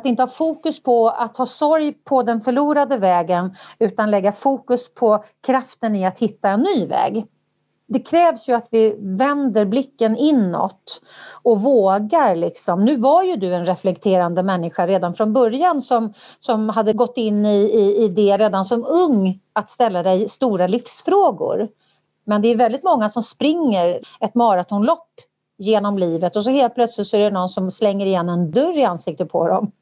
att 0.00 0.06
inte 0.06 0.22
ha 0.22 0.28
fokus 0.28 0.82
på 0.82 1.08
att 1.08 1.36
ha 1.36 1.46
sorg 1.46 1.92
på 1.92 2.22
den 2.22 2.40
förlorade 2.40 2.96
vägen 2.96 3.54
utan 3.78 4.10
lägga 4.10 4.32
fokus 4.32 4.94
på 4.94 5.24
kraften 5.46 5.96
i 5.96 6.06
att 6.06 6.18
hitta 6.18 6.48
en 6.48 6.60
ny 6.60 6.86
väg. 6.86 7.26
Det 7.88 7.98
krävs 7.98 8.48
ju 8.48 8.52
att 8.52 8.68
vi 8.70 8.96
vänder 8.98 9.64
blicken 9.64 10.16
inåt 10.16 11.00
och 11.42 11.60
vågar 11.60 12.36
liksom. 12.36 12.84
Nu 12.84 12.96
var 12.96 13.22
ju 13.22 13.36
du 13.36 13.54
en 13.54 13.66
reflekterande 13.66 14.42
människa 14.42 14.86
redan 14.86 15.14
från 15.14 15.32
början 15.32 15.82
som, 15.82 16.12
som 16.40 16.68
hade 16.68 16.92
gått 16.92 17.16
in 17.16 17.46
i, 17.46 17.56
i, 17.56 18.04
i 18.04 18.08
det 18.08 18.36
redan 18.36 18.64
som 18.64 18.84
ung 18.84 19.40
att 19.52 19.70
ställa 19.70 20.02
dig 20.02 20.28
stora 20.28 20.66
livsfrågor. 20.66 21.68
Men 22.24 22.42
det 22.42 22.48
är 22.48 22.56
väldigt 22.56 22.84
många 22.84 23.08
som 23.08 23.22
springer 23.22 24.00
ett 24.20 24.34
maratonlopp 24.34 25.08
genom 25.58 25.98
livet 25.98 26.36
och 26.36 26.44
så 26.44 26.50
helt 26.50 26.74
plötsligt 26.74 27.06
så 27.06 27.16
är 27.16 27.20
det 27.20 27.30
någon 27.30 27.48
som 27.48 27.70
slänger 27.70 28.06
igen 28.06 28.28
en 28.28 28.50
dörr 28.50 28.78
i 28.78 28.84
ansiktet 28.84 29.32
på 29.32 29.48
dem. 29.48 29.72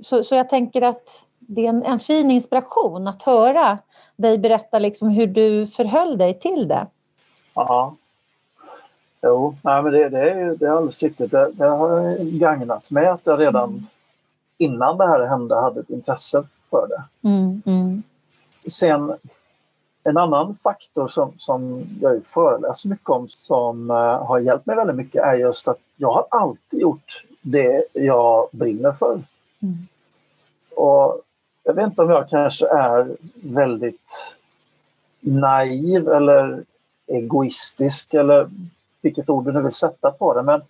Så, 0.00 0.24
så 0.24 0.34
jag 0.34 0.48
tänker 0.48 0.82
att 0.82 1.24
det 1.38 1.64
är 1.64 1.68
en, 1.68 1.82
en 1.84 2.00
fin 2.00 2.30
inspiration 2.30 3.08
att 3.08 3.22
höra 3.22 3.78
dig 4.16 4.38
berätta 4.38 4.78
liksom 4.78 5.08
hur 5.08 5.26
du 5.26 5.66
förhöll 5.66 6.18
dig 6.18 6.38
till 6.38 6.68
det. 6.68 6.86
Ja. 7.54 7.94
Jo, 9.22 9.56
nej, 9.62 9.82
men 9.82 9.92
det, 9.92 10.08
det, 10.08 10.30
är, 10.30 10.56
det 10.56 10.66
är 10.66 10.70
alldeles 10.70 11.02
riktigt. 11.02 11.30
Det, 11.30 11.50
det 11.52 11.66
har 11.66 12.16
gagnat 12.38 12.90
mig 12.90 13.06
att 13.06 13.20
jag 13.24 13.40
redan 13.40 13.86
innan 14.58 14.98
det 14.98 15.06
här 15.06 15.26
hände 15.26 15.54
hade 15.54 15.80
ett 15.80 15.90
intresse 15.90 16.44
för 16.70 16.88
det. 16.88 17.28
Mm, 17.28 17.62
mm. 17.66 18.02
Sen 18.70 19.14
en 20.04 20.16
annan 20.16 20.56
faktor 20.62 21.08
som, 21.08 21.32
som 21.38 21.86
jag 22.00 22.26
föreläser 22.26 22.88
mycket 22.88 23.08
om 23.08 23.28
som 23.28 23.90
uh, 23.90 23.96
har 23.96 24.38
hjälpt 24.38 24.66
mig 24.66 24.76
väldigt 24.76 24.96
mycket 24.96 25.22
är 25.22 25.34
just 25.34 25.68
att 25.68 25.78
jag 25.96 26.10
har 26.10 26.26
alltid 26.30 26.80
gjort 26.80 27.24
det 27.42 27.84
jag 27.92 28.48
brinner 28.52 28.92
för. 28.92 29.22
Mm. 29.62 29.86
Och 30.76 31.22
jag 31.64 31.74
vet 31.74 31.86
inte 31.86 32.02
om 32.02 32.10
jag 32.10 32.28
kanske 32.28 32.66
är 32.68 33.16
väldigt 33.34 34.34
naiv 35.20 36.08
eller 36.08 36.64
egoistisk 37.06 38.14
eller 38.14 38.48
vilket 39.00 39.30
ord 39.30 39.44
du 39.44 39.52
nu 39.52 39.62
vill 39.62 39.72
sätta 39.72 40.10
på 40.10 40.34
det. 40.34 40.42
Men 40.42 40.62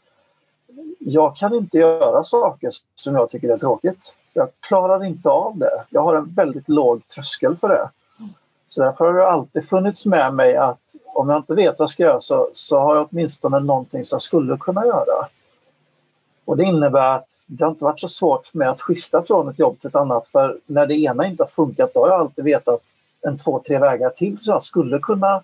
jag 0.98 1.36
kan 1.36 1.54
inte 1.54 1.78
göra 1.78 2.22
saker 2.22 2.70
som 2.94 3.14
jag 3.14 3.30
tycker 3.30 3.48
är 3.48 3.58
tråkigt. 3.58 4.16
Jag 4.32 4.48
klarar 4.60 5.04
inte 5.04 5.28
av 5.28 5.58
det. 5.58 5.84
Jag 5.90 6.02
har 6.02 6.14
en 6.16 6.34
väldigt 6.34 6.68
låg 6.68 7.06
tröskel 7.08 7.56
för 7.56 7.68
det. 7.68 7.88
Så 8.68 8.82
därför 8.82 9.04
har 9.04 9.14
det 9.14 9.28
alltid 9.28 9.68
funnits 9.68 10.06
med 10.06 10.34
mig 10.34 10.56
att 10.56 10.80
om 11.06 11.28
jag 11.28 11.38
inte 11.38 11.54
vet 11.54 11.78
vad 11.78 11.84
jag 11.84 11.90
ska 11.90 12.02
göra 12.02 12.20
så, 12.20 12.50
så 12.52 12.78
har 12.78 12.96
jag 12.96 13.08
åtminstone 13.10 13.60
någonting 13.60 14.04
som 14.04 14.16
jag 14.16 14.22
skulle 14.22 14.56
kunna 14.56 14.86
göra. 14.86 15.28
Och 16.48 16.56
det 16.56 16.64
innebär 16.64 17.16
att 17.16 17.44
det 17.46 17.64
har 17.64 17.70
inte 17.70 17.84
varit 17.84 18.00
så 18.00 18.08
svårt 18.08 18.46
för 18.46 18.58
mig 18.58 18.68
att 18.68 18.80
skifta 18.80 19.22
från 19.22 19.48
ett 19.48 19.58
jobb 19.58 19.80
till 19.80 19.88
ett 19.88 19.94
annat 19.94 20.28
för 20.28 20.58
när 20.66 20.86
det 20.86 20.94
ena 20.94 21.26
inte 21.26 21.42
har 21.42 21.48
funkat 21.48 21.94
då 21.94 22.00
har 22.00 22.08
jag 22.08 22.20
alltid 22.20 22.44
vetat 22.44 22.82
en 23.20 23.38
två, 23.38 23.62
tre 23.66 23.78
vägar 23.78 24.10
till 24.10 24.38
som 24.38 24.52
jag 24.52 24.62
skulle 24.62 24.98
kunna 24.98 25.42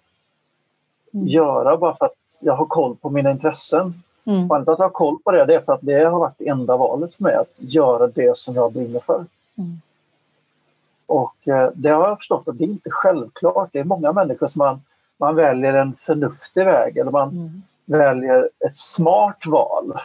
mm. 1.15 1.29
göra 1.29 1.77
bara 1.77 1.97
för 1.97 2.07
att 2.07 2.39
jag 2.41 2.57
har 2.57 2.67
koll 2.67 2.97
på 2.97 3.11
mina 3.11 3.31
intressen. 3.31 4.03
Mm. 4.25 4.51
Och 4.51 4.57
att 4.57 4.67
jag 4.67 4.77
har 4.77 4.91
koll 4.91 5.19
på 5.25 5.33
det, 5.33 5.45
det 5.45 5.55
är 5.55 5.61
för 5.61 5.73
att 5.73 5.81
det 5.83 6.05
har 6.05 6.19
varit 6.19 6.39
det 6.39 6.49
enda 6.49 6.77
valet 6.77 7.15
för 7.15 7.23
mig, 7.23 7.35
att 7.35 7.55
göra 7.59 8.07
det 8.07 8.37
som 8.37 8.55
jag 8.55 8.73
brinner 8.73 9.01
för. 9.01 9.25
Mm. 9.59 9.81
Och 11.07 11.49
eh, 11.49 11.71
det 11.75 11.91
har 11.91 12.09
jag 12.09 12.19
förstått 12.19 12.49
att 12.49 12.59
det 12.59 12.65
är 12.65 12.69
inte 12.69 12.91
självklart. 12.91 13.69
Det 13.73 13.79
är 13.79 13.85
många 13.85 14.13
människor 14.13 14.49
som 14.49 14.59
man, 14.59 14.83
man 15.17 15.35
väljer 15.35 15.75
en 15.75 15.95
förnuftig 15.95 16.65
väg 16.65 16.97
eller 16.97 17.11
man 17.11 17.29
mm. 17.29 17.63
väljer 17.85 18.51
ett 18.67 18.77
smart 18.77 19.47
val. 19.47 20.01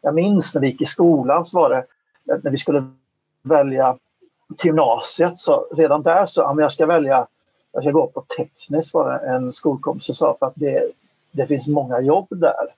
Jag 0.00 0.14
minns 0.14 0.54
när 0.54 0.62
vi 0.62 0.68
gick 0.68 0.82
i 0.82 0.86
skolan 0.86 1.44
så 1.44 1.58
var 1.58 1.70
det 1.70 1.84
när 2.42 2.50
vi 2.50 2.56
skulle 2.56 2.90
välja 3.42 3.96
gymnasiet 4.62 5.38
så 5.38 5.66
redan 5.70 6.02
där 6.02 6.26
så, 6.26 6.40
ja, 6.40 6.56
jag 6.58 6.72
ska 6.72 6.86
välja, 6.86 7.26
jag 7.72 7.82
ska 7.82 7.92
gå 7.92 8.06
på 8.06 8.24
tekniskt 8.36 8.94
var 8.94 9.12
det 9.12 9.18
en 9.18 9.52
skolkompis 9.52 10.06
som 10.06 10.14
sa 10.14 10.36
för 10.38 10.46
att 10.46 10.52
det, 10.56 10.92
det 11.30 11.46
finns 11.46 11.68
många 11.68 12.00
jobb 12.00 12.26
där. 12.30 12.74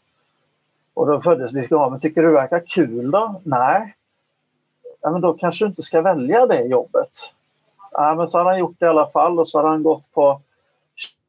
Och 0.94 1.06
då 1.06 1.20
föddes 1.20 1.52
diskussionen, 1.52 1.90
men 1.90 2.00
tycker 2.00 2.22
du 2.22 2.28
det 2.28 2.34
verkar 2.34 2.62
kul 2.66 3.10
då? 3.10 3.40
Nej. 3.44 3.94
Ja, 5.00 5.10
men 5.10 5.20
då 5.20 5.32
kanske 5.32 5.64
du 5.64 5.68
inte 5.68 5.82
ska 5.82 6.02
välja 6.02 6.46
det 6.46 6.62
jobbet. 6.62 7.10
Ja, 7.92 8.14
men 8.14 8.28
så 8.28 8.38
har 8.38 8.44
han 8.44 8.58
gjort 8.58 8.76
det 8.78 8.86
i 8.86 8.88
alla 8.88 9.06
fall 9.06 9.38
och 9.38 9.48
så 9.48 9.60
har 9.60 9.68
han 9.68 9.82
gått 9.82 10.12
på 10.14 10.40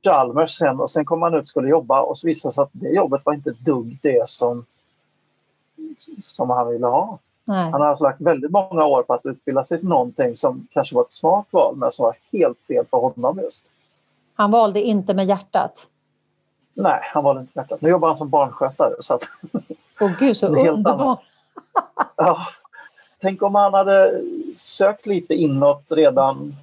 Chalmers 0.04 0.58
sen 0.58 0.80
och 0.80 0.90
sen 0.90 1.06
kom 1.06 1.22
han 1.22 1.34
ut 1.34 1.42
och 1.42 1.48
skulle 1.48 1.70
jobba 1.70 2.02
och 2.02 2.18
så 2.18 2.28
visade 2.28 2.50
det 2.50 2.54
sig 2.54 2.62
att 2.62 2.70
det 2.72 2.90
jobbet 2.90 3.22
var 3.26 3.34
inte 3.34 3.50
ett 3.50 3.66
dugg 3.66 3.98
det 4.02 4.30
som 4.30 4.66
som 6.20 6.50
han 6.50 6.68
ville 6.72 6.88
ha. 6.88 7.20
Nej. 7.46 7.72
Han 7.72 7.82
har 7.82 7.88
alltså 7.88 8.04
lagt 8.04 8.22
väldigt 8.22 8.52
många 8.52 8.86
år 8.86 9.04
på 9.04 9.14
att 9.14 9.26
utbilda 9.26 9.64
sig 9.64 9.80
till 9.80 9.88
någonting 9.88 10.36
som 10.36 10.68
kanske 10.72 10.96
var 10.96 11.02
ett 11.02 11.12
smart 11.12 11.46
val 11.52 11.76
men 11.76 11.92
som 11.92 12.04
var 12.04 12.16
helt 12.32 12.58
fel 12.68 12.86
för 12.90 12.98
honom 12.98 13.40
just. 13.44 13.66
Han 14.36 14.52
valde 14.52 14.82
inte 14.82 15.14
med 15.14 15.26
hjärtat? 15.26 15.88
Nej, 16.74 17.00
han 17.04 17.24
valde 17.24 17.42
inte 17.42 17.52
med 17.56 17.64
hjärtat. 17.64 17.82
Nu 17.82 17.90
jobbar 17.90 18.08
han 18.08 18.16
som 18.16 18.30
barnskötare. 18.30 18.94
Så 19.00 19.14
att... 19.14 19.24
Åh 20.00 20.12
gud, 20.20 20.38
så 20.38 20.48
underbart! 20.48 21.20
ja. 22.16 22.38
Tänk 23.22 23.42
om 23.42 23.56
han 23.56 23.74
hade 23.74 24.22
sökt 24.56 25.06
lite 25.06 25.34
inåt 25.34 25.92
redan 25.92 26.56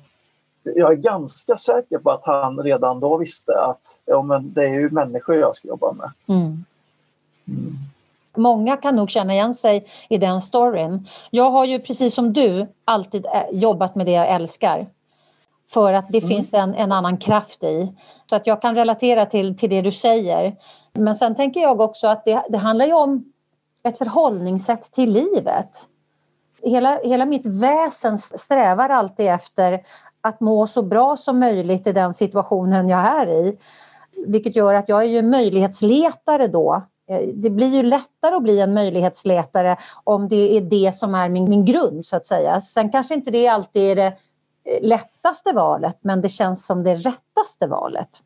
jag 0.62 0.92
är 0.92 0.96
ganska 0.96 1.56
säker 1.56 1.98
på 1.98 2.10
att 2.10 2.24
han 2.24 2.62
redan 2.62 3.00
då 3.00 3.16
visste 3.16 3.52
att 3.60 4.00
ja, 4.04 4.22
men 4.22 4.52
det 4.52 4.64
är 4.64 4.74
ju 4.80 4.90
människor 4.90 5.36
jag 5.36 5.56
ska 5.56 5.68
jobba 5.68 5.92
med. 5.92 6.10
Mm. 6.26 6.64
Mm. 7.48 7.74
Många 8.37 8.76
kan 8.76 8.96
nog 8.96 9.10
känna 9.10 9.32
igen 9.32 9.54
sig 9.54 9.84
i 10.08 10.18
den 10.18 10.40
storyn. 10.40 11.08
Jag 11.30 11.50
har 11.50 11.64
ju 11.64 11.78
precis 11.78 12.14
som 12.14 12.32
du 12.32 12.66
alltid 12.84 13.26
eh, 13.26 13.32
jobbat 13.52 13.94
med 13.94 14.06
det 14.06 14.12
jag 14.12 14.28
älskar. 14.28 14.87
För 15.72 15.92
att 15.92 16.08
det 16.08 16.18
mm. 16.18 16.28
finns 16.28 16.54
en, 16.54 16.75
en 16.75 16.92
annan 16.92 17.16
kraft 17.16 17.64
i. 17.64 17.94
Så 18.26 18.37
att 18.37 18.46
jag 18.46 18.62
kan 18.62 18.75
relatera 18.75 19.26
till, 19.26 19.56
till 19.56 19.70
det 19.70 19.82
du 19.82 19.92
säger. 19.92 20.56
Men 20.92 21.16
sen 21.16 21.34
tänker 21.34 21.60
jag 21.60 21.80
också 21.80 22.06
att 22.06 22.25
det, 22.25 22.42
det 22.49 22.58
handlar 22.58 22.87
ju 22.87 22.92
om 22.92 23.32
ett 23.82 23.99
förhållningssätt 23.99 24.82
till 24.92 25.12
livet. 25.12 25.87
Hela, 26.62 26.99
hela 27.04 27.26
mitt 27.26 27.46
väsen 27.46 28.18
strävar 28.18 28.88
alltid 28.88 29.26
efter 29.26 29.82
att 30.20 30.40
må 30.40 30.66
så 30.66 30.82
bra 30.82 31.16
som 31.16 31.38
möjligt 31.38 31.87
i 31.87 31.92
den 31.92 32.14
situationen 32.14 32.88
jag 32.88 33.00
är 33.00 33.26
i. 33.26 33.58
Vilket 34.26 34.56
gör 34.56 34.75
att 34.75 34.88
jag 34.88 35.00
är 35.00 35.08
ju 35.08 35.22
möjlighetsletare 35.22 36.46
då 36.46 36.82
det 37.35 37.50
blir 37.50 37.69
ju 37.69 37.83
lättare 37.83 38.35
att 38.35 38.43
bli 38.43 38.61
en 38.61 38.75
möjlighetsletare 38.75 39.76
om 40.05 40.29
det 40.29 40.57
är 40.57 40.61
det 40.61 40.95
som 40.95 41.14
är 41.14 41.29
min, 41.29 41.50
min 41.50 41.64
grund 41.64 42.07
så 42.07 42.17
att 42.17 42.26
säga. 42.26 42.61
Sen 42.61 42.90
kanske 42.93 43.14
inte 43.14 43.31
det 43.31 43.49
alltid 43.49 43.83
är 43.83 43.97
det 43.97 44.17
eh, 44.64 44.83
lättaste 44.83 45.52
valet 45.52 45.99
men 46.00 46.21
det 46.21 46.29
känns 46.29 46.67
som 46.67 46.85
det 46.85 46.95
rättaste 46.95 47.67
valet. 47.67 48.23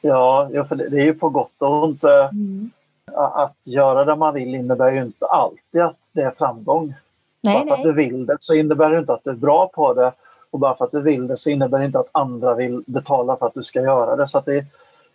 Ja, 0.00 0.48
för 0.68 0.76
det 0.76 1.00
är 1.00 1.04
ju 1.04 1.14
på 1.14 1.28
gott 1.28 1.54
och 1.58 1.84
ont. 1.84 2.04
Eh, 2.04 2.28
mm. 2.28 2.70
Att 3.14 3.66
göra 3.66 4.04
det 4.04 4.16
man 4.16 4.34
vill 4.34 4.54
innebär 4.54 4.90
ju 4.90 5.02
inte 5.02 5.26
alltid 5.26 5.80
att 5.82 6.10
det 6.12 6.22
är 6.22 6.34
framgång. 6.38 6.94
Nej, 7.40 7.54
bara 7.54 7.60
för 7.60 7.66
nej. 7.66 7.74
att 7.74 7.82
du 7.82 7.92
vill 7.92 8.26
det 8.26 8.36
så 8.40 8.54
innebär 8.54 8.90
det 8.90 8.98
inte 8.98 9.12
att 9.12 9.24
du 9.24 9.30
är 9.30 9.34
bra 9.34 9.68
på 9.74 9.94
det 9.94 10.12
och 10.50 10.58
bara 10.58 10.76
för 10.76 10.84
att 10.84 10.92
du 10.92 11.00
vill 11.00 11.26
det 11.26 11.36
så 11.36 11.50
innebär 11.50 11.78
det 11.78 11.84
inte 11.84 11.98
att 11.98 12.08
andra 12.12 12.54
vill 12.54 12.82
betala 12.86 13.36
för 13.36 13.46
att 13.46 13.54
du 13.54 13.62
ska 13.62 13.80
göra 13.80 14.16
det. 14.16 14.26
Så 14.26 14.40
det, 14.40 14.66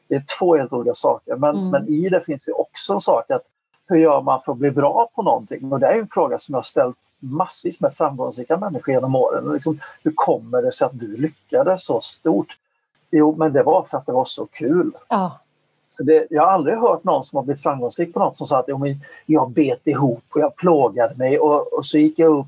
det 0.08 0.16
är 0.16 0.24
två 0.40 0.56
helt 0.56 0.74
olika 0.74 0.94
saker. 0.94 1.36
Men, 1.36 1.56
mm. 1.56 1.70
men 1.70 1.88
i 1.88 2.10
det 2.10 2.22
finns 2.22 2.48
ju 2.48 2.52
också 2.52 2.94
en 2.94 3.00
sak 3.00 3.32
att 3.32 3.44
hur 3.90 3.98
gör 3.98 4.22
man 4.22 4.42
för 4.46 4.52
att 4.52 4.58
bli 4.58 4.72
bra 4.72 5.10
på 5.16 5.22
någonting? 5.22 5.72
Och 5.72 5.80
det 5.80 5.88
är 5.88 6.00
en 6.00 6.08
fråga 6.08 6.40
som 6.40 6.54
jag 6.54 6.58
har 6.58 6.64
ställt 6.64 7.14
massvis 7.20 7.82
med 7.82 7.94
framgångsrika 7.94 8.58
människor 8.58 8.94
genom 8.94 9.16
åren. 9.16 9.54
Liksom, 9.54 9.80
hur 10.04 10.12
kommer 10.16 10.62
det 10.62 10.72
sig 10.72 10.86
att 10.86 11.00
du 11.00 11.18
lyckades 11.18 11.86
så 11.86 12.02
stort? 12.02 12.58
Jo, 13.12 13.36
men 13.38 13.54
det 13.54 13.64
var 13.64 13.84
för 13.84 13.98
att 13.98 14.06
det 14.06 14.12
var 14.12 14.26
så 14.26 14.46
kul. 14.46 14.92
Ja. 15.10 15.40
Så 15.90 16.04
det, 16.04 16.28
jag 16.30 16.44
har 16.44 16.50
aldrig 16.50 16.78
hört 16.78 17.04
någon 17.04 17.24
som 17.24 17.38
har 17.38 17.44
blivit 17.44 17.64
framgångsrik 17.64 18.14
på 18.14 18.20
något 18.20 18.36
som 18.36 18.48
sa 18.48 18.60
att 18.60 18.70
jag 19.26 19.52
bet 19.52 19.88
ihop 19.88 20.24
och 20.36 20.42
jag 20.42 20.56
plågade 20.56 21.16
mig 21.16 21.40
och, 21.40 21.74
och 21.74 21.86
så 21.86 21.98
gick 21.98 22.20
jag 22.20 22.40
upp 22.40 22.48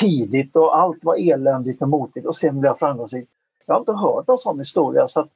tidigt 0.00 0.56
och 0.56 0.78
allt 0.78 1.04
var 1.04 1.32
eländigt 1.32 1.82
och 1.82 1.88
motigt 1.88 2.26
och 2.26 2.36
sen 2.36 2.60
blev 2.60 2.70
jag 2.70 2.78
framgångsrik. 2.78 3.28
Jag 3.66 3.74
har 3.74 3.80
inte 3.80 3.92
hört 3.92 4.26
någon 4.26 4.38
sån 4.38 4.58
historia. 4.58 5.08
Så 5.08 5.20
att 5.20 5.28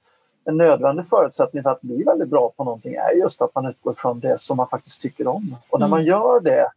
en 0.46 0.56
nödvändig 0.56 1.06
förutsättning 1.06 1.62
för 1.62 1.70
att 1.70 1.80
bli 1.80 2.02
väldigt 2.02 2.28
bra 2.28 2.52
på 2.56 2.64
någonting 2.64 2.94
är 2.94 3.10
just 3.10 3.42
att 3.42 3.54
man 3.54 3.66
utgår 3.66 3.94
från 3.94 4.20
det 4.20 4.40
som 4.40 4.56
man 4.56 4.68
faktiskt 4.68 5.00
tycker 5.00 5.26
om. 5.26 5.56
Och 5.70 5.80
när 5.80 5.86
mm. 5.86 5.90
man 5.90 6.04
gör 6.04 6.40
det, 6.40 6.70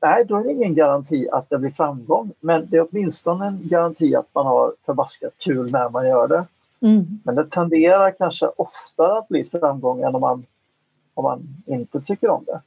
nej 0.00 0.24
då 0.24 0.36
är 0.36 0.44
det 0.44 0.52
ingen 0.52 0.74
garanti 0.74 1.28
att 1.32 1.50
det 1.50 1.58
blir 1.58 1.70
framgång. 1.70 2.32
Men 2.40 2.66
det 2.70 2.76
är 2.76 2.86
åtminstone 2.90 3.46
en 3.46 3.60
garanti 3.62 4.14
att 4.14 4.28
man 4.32 4.46
har 4.46 4.72
förbaskat 4.86 5.32
kul 5.38 5.70
när 5.70 5.88
man 5.88 6.08
gör 6.08 6.28
det. 6.28 6.44
Mm. 6.80 7.20
Men 7.24 7.34
det 7.34 7.44
tenderar 7.44 8.10
kanske 8.10 8.46
oftare 8.56 9.18
att 9.18 9.28
bli 9.28 9.44
framgång 9.44 10.04
om 10.04 10.20
man, 10.20 10.46
om 11.14 11.22
man 11.22 11.42
inte 11.66 12.00
tycker 12.00 12.30
om 12.30 12.44
det. 12.46 12.60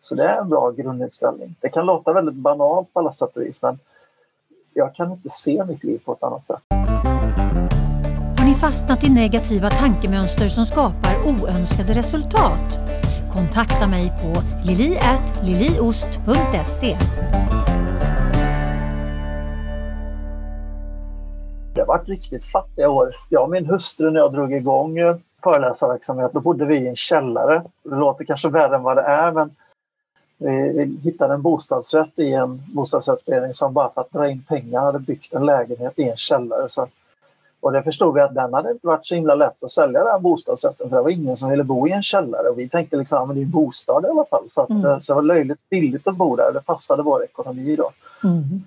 Så 0.00 0.14
det 0.14 0.24
är 0.24 0.40
en 0.40 0.48
bra 0.48 0.70
grundinställning. 0.70 1.54
Det 1.60 1.68
kan 1.68 1.86
låta 1.86 2.12
väldigt 2.12 2.34
banalt 2.34 2.92
på 2.92 3.00
alla 3.00 3.12
sätt 3.12 3.36
och 3.36 3.42
vis 3.42 3.62
men 3.62 3.78
jag 4.74 4.94
kan 4.94 5.12
inte 5.12 5.30
se 5.30 5.64
mitt 5.64 5.84
liv 5.84 6.00
på 6.04 6.12
ett 6.12 6.22
annat 6.22 6.44
sätt. 6.44 6.83
Fastnat 8.64 9.04
i 9.04 9.10
negativa 9.10 9.70
tankemönster 9.70 10.48
som 10.48 10.64
skapar 10.64 11.14
oönskade 11.26 11.92
resultat? 11.92 12.80
Kontakta 13.32 13.86
mig 13.86 14.12
på 14.22 14.32
lili.liliost.se 14.68 16.96
Det 21.74 21.80
har 21.80 21.86
varit 21.86 22.08
riktigt 22.08 22.44
fattiga 22.44 22.90
år. 22.90 23.16
Jag 23.28 23.42
och 23.42 23.50
min 23.50 23.66
hustru 23.66 24.10
när 24.10 24.20
jag 24.20 24.32
drog 24.32 24.52
igång 24.52 24.98
eh, 24.98 25.16
föreläsarverksamhet, 25.42 26.32
då 26.32 26.40
bodde 26.40 26.64
vi 26.64 26.76
i 26.76 26.88
en 26.88 26.96
källare. 26.96 27.62
Det 27.82 27.96
låter 27.96 28.24
kanske 28.24 28.48
värre 28.48 28.76
än 28.76 28.82
vad 28.82 28.96
det 28.96 29.02
är 29.02 29.32
men 29.32 29.50
vi 30.38 30.98
hittade 31.02 31.34
en 31.34 31.42
bostadsrätt 31.42 32.18
i 32.18 32.32
en 32.32 32.62
bostadsrättsförening 32.74 33.54
som 33.54 33.72
bara 33.72 33.90
för 33.90 34.00
att 34.00 34.12
dra 34.12 34.28
in 34.28 34.44
pengar 34.48 34.80
hade 34.80 34.98
byggt 34.98 35.34
en 35.34 35.46
lägenhet 35.46 35.92
i 35.96 36.08
en 36.08 36.16
källare. 36.16 36.68
Så, 36.68 36.88
och 37.64 37.72
det 37.72 37.82
förstod 37.82 38.14
vi 38.14 38.20
att 38.20 38.34
den 38.34 38.54
hade 38.54 38.70
inte 38.70 38.86
varit 38.86 39.06
så 39.06 39.14
himla 39.14 39.34
lätt 39.34 39.64
att 39.64 39.72
sälja 39.72 40.04
den 40.04 40.22
bostadsrätten 40.22 40.88
för 40.88 40.96
det 40.96 41.02
var 41.02 41.10
ingen 41.10 41.36
som 41.36 41.50
ville 41.50 41.64
bo 41.64 41.88
i 41.88 41.92
en 41.92 42.02
källare 42.02 42.48
och 42.48 42.58
vi 42.58 42.68
tänkte 42.68 42.96
liksom 42.96 43.30
att 43.30 43.36
det 43.36 43.40
är 43.40 43.44
en 43.44 43.50
bostad 43.50 44.04
i 44.04 44.08
alla 44.08 44.24
fall. 44.24 44.44
Så, 44.50 44.60
att, 44.60 44.70
mm. 44.70 45.00
så 45.00 45.12
det 45.12 45.14
var 45.14 45.22
löjligt 45.22 45.70
billigt 45.70 46.06
att 46.06 46.16
bo 46.16 46.36
där 46.36 46.52
det 46.52 46.60
passade 46.60 47.02
vår 47.02 47.24
ekonomi 47.24 47.76
då. 47.76 47.90
Mm. 48.24 48.64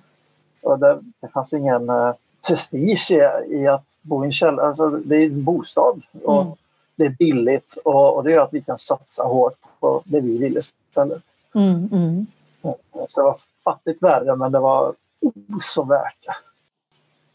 Och 0.61 0.79
det, 0.79 0.99
det 1.19 1.27
fanns 1.27 1.53
ingen 1.53 1.89
uh, 1.89 2.13
prestige 2.47 3.11
i, 3.11 3.55
i, 3.55 3.67
att 3.67 3.97
bo 4.01 4.23
i 4.23 4.25
en 4.25 4.31
källare, 4.31 4.67
alltså, 4.67 4.89
det 4.89 5.15
är 5.15 5.25
en 5.25 5.43
bostad 5.43 6.01
och 6.23 6.41
mm. 6.41 6.53
det 6.95 7.05
är 7.05 7.09
billigt 7.09 7.77
och, 7.85 8.15
och 8.15 8.23
det 8.23 8.31
gör 8.31 8.43
att 8.43 8.53
vi 8.53 8.61
kan 8.61 8.77
satsa 8.77 9.23
hårt 9.23 9.57
på 9.79 10.01
det 10.05 10.21
vi 10.21 10.37
vill 10.37 10.57
istället. 10.57 11.23
Mm, 11.55 11.89
mm. 11.91 12.27
Så 13.07 13.21
det 13.21 13.25
var 13.25 13.37
fattigt 13.63 14.03
värre 14.03 14.35
men 14.35 14.51
det 14.51 14.59
var 14.59 14.93
så 15.61 15.83
värt 15.83 16.17
det. 16.25 16.35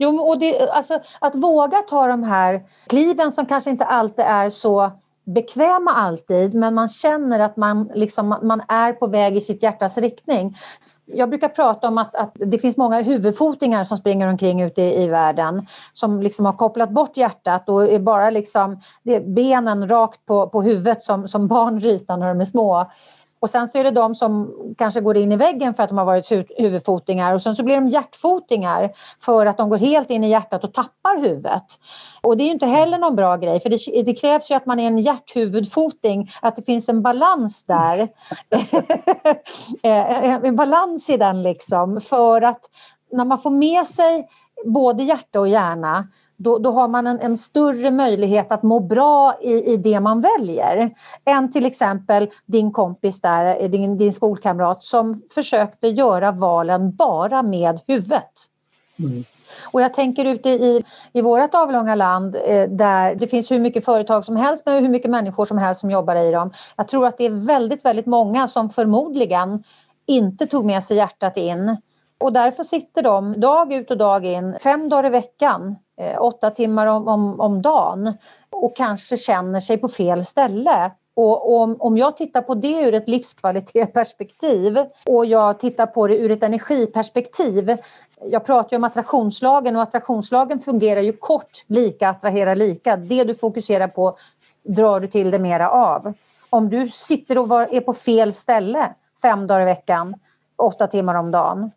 Jo, 0.03 0.21
och 0.21 0.39
det, 0.39 0.71
alltså, 0.71 1.01
att 1.19 1.35
våga 1.35 1.77
ta 1.79 2.07
de 2.07 2.23
här 2.23 2.63
kliven 2.89 3.33
som 3.33 3.47
kanske 3.47 3.71
inte 3.71 3.85
alltid 3.85 4.25
är 4.25 4.49
så 4.49 4.91
bekväma 5.25 5.91
alltid 5.91 6.55
men 6.55 6.75
man 6.75 6.89
känner 6.89 7.41
att 7.41 7.57
man, 7.57 7.91
liksom, 7.95 8.29
man 8.43 8.63
är 8.69 8.93
på 8.93 9.07
väg 9.07 9.37
i 9.37 9.41
sitt 9.41 9.63
hjärtas 9.63 9.99
riktning. 9.99 10.57
Jag 11.07 11.29
brukar 11.29 11.49
prata 11.49 11.89
om 11.89 11.99
att, 11.99 12.15
att 12.15 12.33
det 12.35 12.59
finns 12.59 12.77
många 12.77 13.01
huvudfotingar 13.01 13.85
som 13.85 13.97
springer 13.97 14.29
omkring 14.29 14.63
ute 14.63 14.83
i, 14.83 15.03
i 15.03 15.09
världen 15.09 15.67
som 15.93 16.23
liksom 16.23 16.47
har 16.47 16.53
kopplat 16.53 16.91
bort 16.91 17.17
hjärtat 17.17 17.69
och 17.69 17.85
är 17.85 17.99
bara 17.99 18.31
liksom, 18.31 18.81
det 19.03 19.15
är 19.15 19.21
benen 19.21 19.89
rakt 19.89 20.27
på, 20.27 20.49
på 20.49 20.63
huvudet 20.63 21.03
som, 21.03 21.29
som 21.29 21.49
barn 21.49 21.81
ritar 21.81 22.17
när 22.17 22.29
de 22.29 22.41
är 22.41 22.45
små. 22.45 22.91
Och 23.43 23.51
sen 23.51 23.69
så 23.69 23.79
är 23.79 23.85
det 23.85 23.91
de 23.91 24.15
som 24.15 24.55
kanske 24.79 25.01
går 25.01 25.17
in 25.17 25.33
i 25.33 25.37
väggen 25.37 25.75
för 25.75 25.83
att 25.83 25.89
de 25.89 25.99
har 25.99 26.05
varit 26.05 26.33
huvudfotingar 26.59 27.35
och 27.35 27.43
sen 27.43 27.57
så 27.57 27.63
blir 27.63 27.75
de 27.75 27.89
hjärtfotingar 27.89 28.93
för 29.21 29.47
att 29.47 29.57
de 29.57 29.69
går 29.69 29.79
helt 29.79 30.11
in 30.11 30.25
i 30.25 30.31
hjärtat 30.31 30.65
och 30.65 30.75
tappar 30.75 31.21
huvudet. 31.21 31.65
Och 32.21 32.37
det 32.37 32.43
är 32.43 32.47
ju 32.47 32.53
inte 32.53 32.67
heller 32.67 32.99
någon 32.99 33.17
bra 33.17 33.37
grej 33.37 33.61
för 33.61 33.71
det, 33.71 34.03
det 34.03 34.15
krävs 34.15 34.51
ju 34.51 34.55
att 34.55 34.67
man 34.67 34.81
är 34.81 34.87
en 34.87 34.99
hjärthuvudfoting, 34.99 36.31
att 36.43 36.57
det 36.57 36.63
finns 36.63 36.89
en 36.89 37.03
balans 37.03 37.65
där. 37.65 38.09
Eh, 39.83 40.35
en 40.35 40.57
balans 40.57 41.11
i 41.11 41.17
den 41.17 41.43
liksom 41.43 42.01
för 42.01 42.43
att 42.43 42.61
när 43.13 43.25
man 43.25 43.39
får 43.39 43.51
med 43.51 43.87
sig 43.87 44.29
både 44.65 45.03
hjärta 45.03 45.41
och 45.41 45.49
hjärna 45.49 46.09
då, 46.43 46.59
då 46.59 46.71
har 46.71 46.89
man 46.89 47.07
en, 47.07 47.21
en, 47.21 47.37
större 47.37 47.91
möjlighet 47.91 48.53
att 48.53 48.63
må 48.63 48.81
bra 48.81 49.35
i, 49.41 49.73
i 49.73 49.77
det 49.77 50.01
man 50.01 50.21
väljer. 50.21 50.91
Än 51.25 51.53
till 51.53 51.67
exempel 51.67 52.31
din 52.47 52.73
kompis 52.73 53.21
där, 53.21 53.69
din, 53.69 53.99
din 53.99 54.13
skolkamrat 54.13 54.85
som 54.85 55.23
försökte 55.35 55.89
göra 55.89 56.33
valen 56.33 56.97
bara 56.97 57.43
med 57.43 57.81
huvudet. 57.87 58.33
Mm. 58.99 59.25
Och 59.65 59.83
jag 59.83 59.95
tänker 59.95 60.25
ute 60.25 60.49
i, 60.49 60.85
i 61.13 61.23
vårt 61.23 61.55
avlånga 61.55 61.95
land 61.95 62.37
eh, 62.37 62.69
där 62.69 63.15
det 63.15 63.29
finns 63.29 63.51
hur 63.51 63.59
mycket 63.59 63.85
företag 63.85 64.25
som 64.25 64.37
helst 64.37 64.67
med 64.67 64.83
hur 64.83 64.89
mycket 64.89 65.11
människor 65.11 65.45
som 65.45 65.59
helst 65.59 65.81
som 65.81 65.91
jobbar 65.91 66.17
i 66.17 66.31
dem. 66.31 66.53
Jag 66.77 66.89
tror 66.89 67.07
att 67.07 67.19
det 67.19 67.27
är 67.27 67.47
väldigt, 67.47 67.85
väldigt 67.85 68.07
många 68.07 68.49
som 68.49 68.71
förmodligen 68.71 69.65
inte 70.07 70.47
tog 70.47 70.65
med 70.65 70.85
sig 70.85 70.97
hjärtat 70.97 71.37
in. 71.37 71.77
Och 72.23 72.33
därför 72.33 72.65
sitter 72.65 73.03
de 73.03 73.33
dag 73.33 73.73
ut 73.73 73.91
och 73.91 73.97
dag 73.97 74.25
in, 74.25 74.59
fem 74.63 74.89
dagar 74.89 75.07
i 75.07 75.11
veckan 75.11 75.77
eh, 76.01 76.23
åtta 76.23 76.51
timmar 76.51 76.87
om, 76.87 77.09
om, 77.09 77.41
om 77.41 77.63
dagen 77.63 78.15
och 78.51 78.77
kanske 78.77 79.17
känner 79.17 79.61
sig 79.61 79.79
på 79.79 79.89
fel 79.89 80.25
ställe. 80.25 80.91
Och 81.15 81.61
om, 81.61 81.77
om 81.79 81.99
jag 81.99 82.17
tittar 82.17 82.43
på 82.43 82.55
det 82.55 82.81
ur 82.81 82.95
ett 82.95 83.09
livskvalitetsperspektiv 83.09 84.79
och 85.07 85.27
jag 85.27 85.59
tittar 85.59 85.87
på 85.87 86.07
det 86.07 86.17
ur 86.17 86.31
ett 86.31 86.43
energiperspektiv. 86.43 87.77
Jag 88.25 88.45
pratar 88.45 88.69
ju 88.73 88.77
om 88.77 88.85
attraktionslagen 88.85 89.77
och 89.77 89.83
attraktionslagen 89.83 90.59
fungerar 90.59 91.01
ju 91.01 91.13
kort, 91.13 91.51
lika 91.67 92.09
attraherar 92.09 92.57
lika. 92.57 92.97
Det 92.97 93.25
du 93.25 93.35
fokuserar 93.35 93.89
på 93.89 94.17
drar 94.63 95.01
du 95.01 95.07
till 95.07 95.31
det 95.31 95.39
mera 95.39 95.71
av. 95.71 96.13
Om 96.51 96.71
du 96.71 96.89
sitter 96.89 97.39
och 97.39 97.75
är 97.75 97.81
på 97.81 97.93
fel 97.93 98.33
ställe 98.33 98.95
fem 99.23 99.47
dagar 99.47 99.61
i 99.61 99.65
veckan, 99.65 100.15
åtta 100.57 100.87
timmar 100.87 101.15
om 101.15 101.31
dagen, 101.31 101.71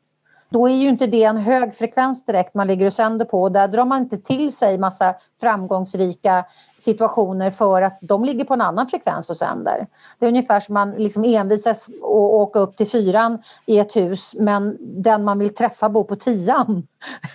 då 0.50 0.70
är 0.70 0.74
ju 0.74 0.90
inte 0.90 1.08
det 1.08 1.24
en 1.24 1.38
hög 1.38 1.76
frekvens 1.76 2.26
direkt 2.26 2.54
man 2.54 2.68
ligger 2.68 2.86
och 2.86 2.94
sänder 2.94 3.26
på. 3.26 3.50
där 3.50 3.68
drar 3.68 3.86
man 3.86 4.02
inte 4.02 4.18
till 4.18 4.56
sig 4.56 4.78
massa 4.78 5.16
framgångsrika 5.42 6.46
situationer 6.78 7.52
för 7.52 7.82
att 7.82 7.98
de 8.02 8.26
ligger 8.26 8.46
på 8.46 8.54
en 8.54 8.62
annan 8.62 8.88
frekvens 8.88 9.30
och 9.30 9.38
sänder. 9.38 9.88
Det 10.20 10.26
är 10.26 10.30
ungefär 10.30 10.60
som 10.60 10.74
man 10.74 10.92
liksom 10.92 11.24
envisas 11.24 11.90
att 11.90 12.04
åka 12.04 12.60
upp 12.60 12.78
till 12.78 12.88
fyran 12.88 13.42
i 13.66 13.80
ett 13.80 13.96
hus 13.96 14.36
men 14.40 14.78
den 14.80 15.24
man 15.24 15.40
vill 15.40 15.54
träffa 15.54 15.90
bor 15.90 16.04
på 16.04 16.16
tian. 16.16 16.88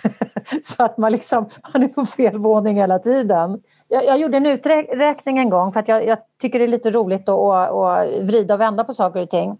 Så 0.63 0.83
att 0.83 0.97
man, 0.97 1.11
liksom, 1.11 1.49
man 1.73 1.83
är 1.83 1.87
på 1.87 2.05
fel 2.05 2.37
våning 2.37 2.75
hela 2.75 2.99
tiden. 2.99 3.61
Jag, 3.87 4.05
jag 4.05 4.19
gjorde 4.19 4.37
en 4.37 4.45
uträkning 4.45 5.37
en 5.37 5.49
gång 5.49 5.71
för 5.71 5.79
att 5.79 5.87
jag, 5.87 6.07
jag 6.07 6.17
tycker 6.41 6.59
det 6.59 6.65
är 6.65 6.67
lite 6.67 6.91
roligt 6.91 7.29
att, 7.29 7.71
att 7.71 8.09
vrida 8.21 8.53
och 8.53 8.59
vända 8.59 8.83
på 8.83 8.93
saker 8.93 9.21
och 9.21 9.29
ting. 9.29 9.57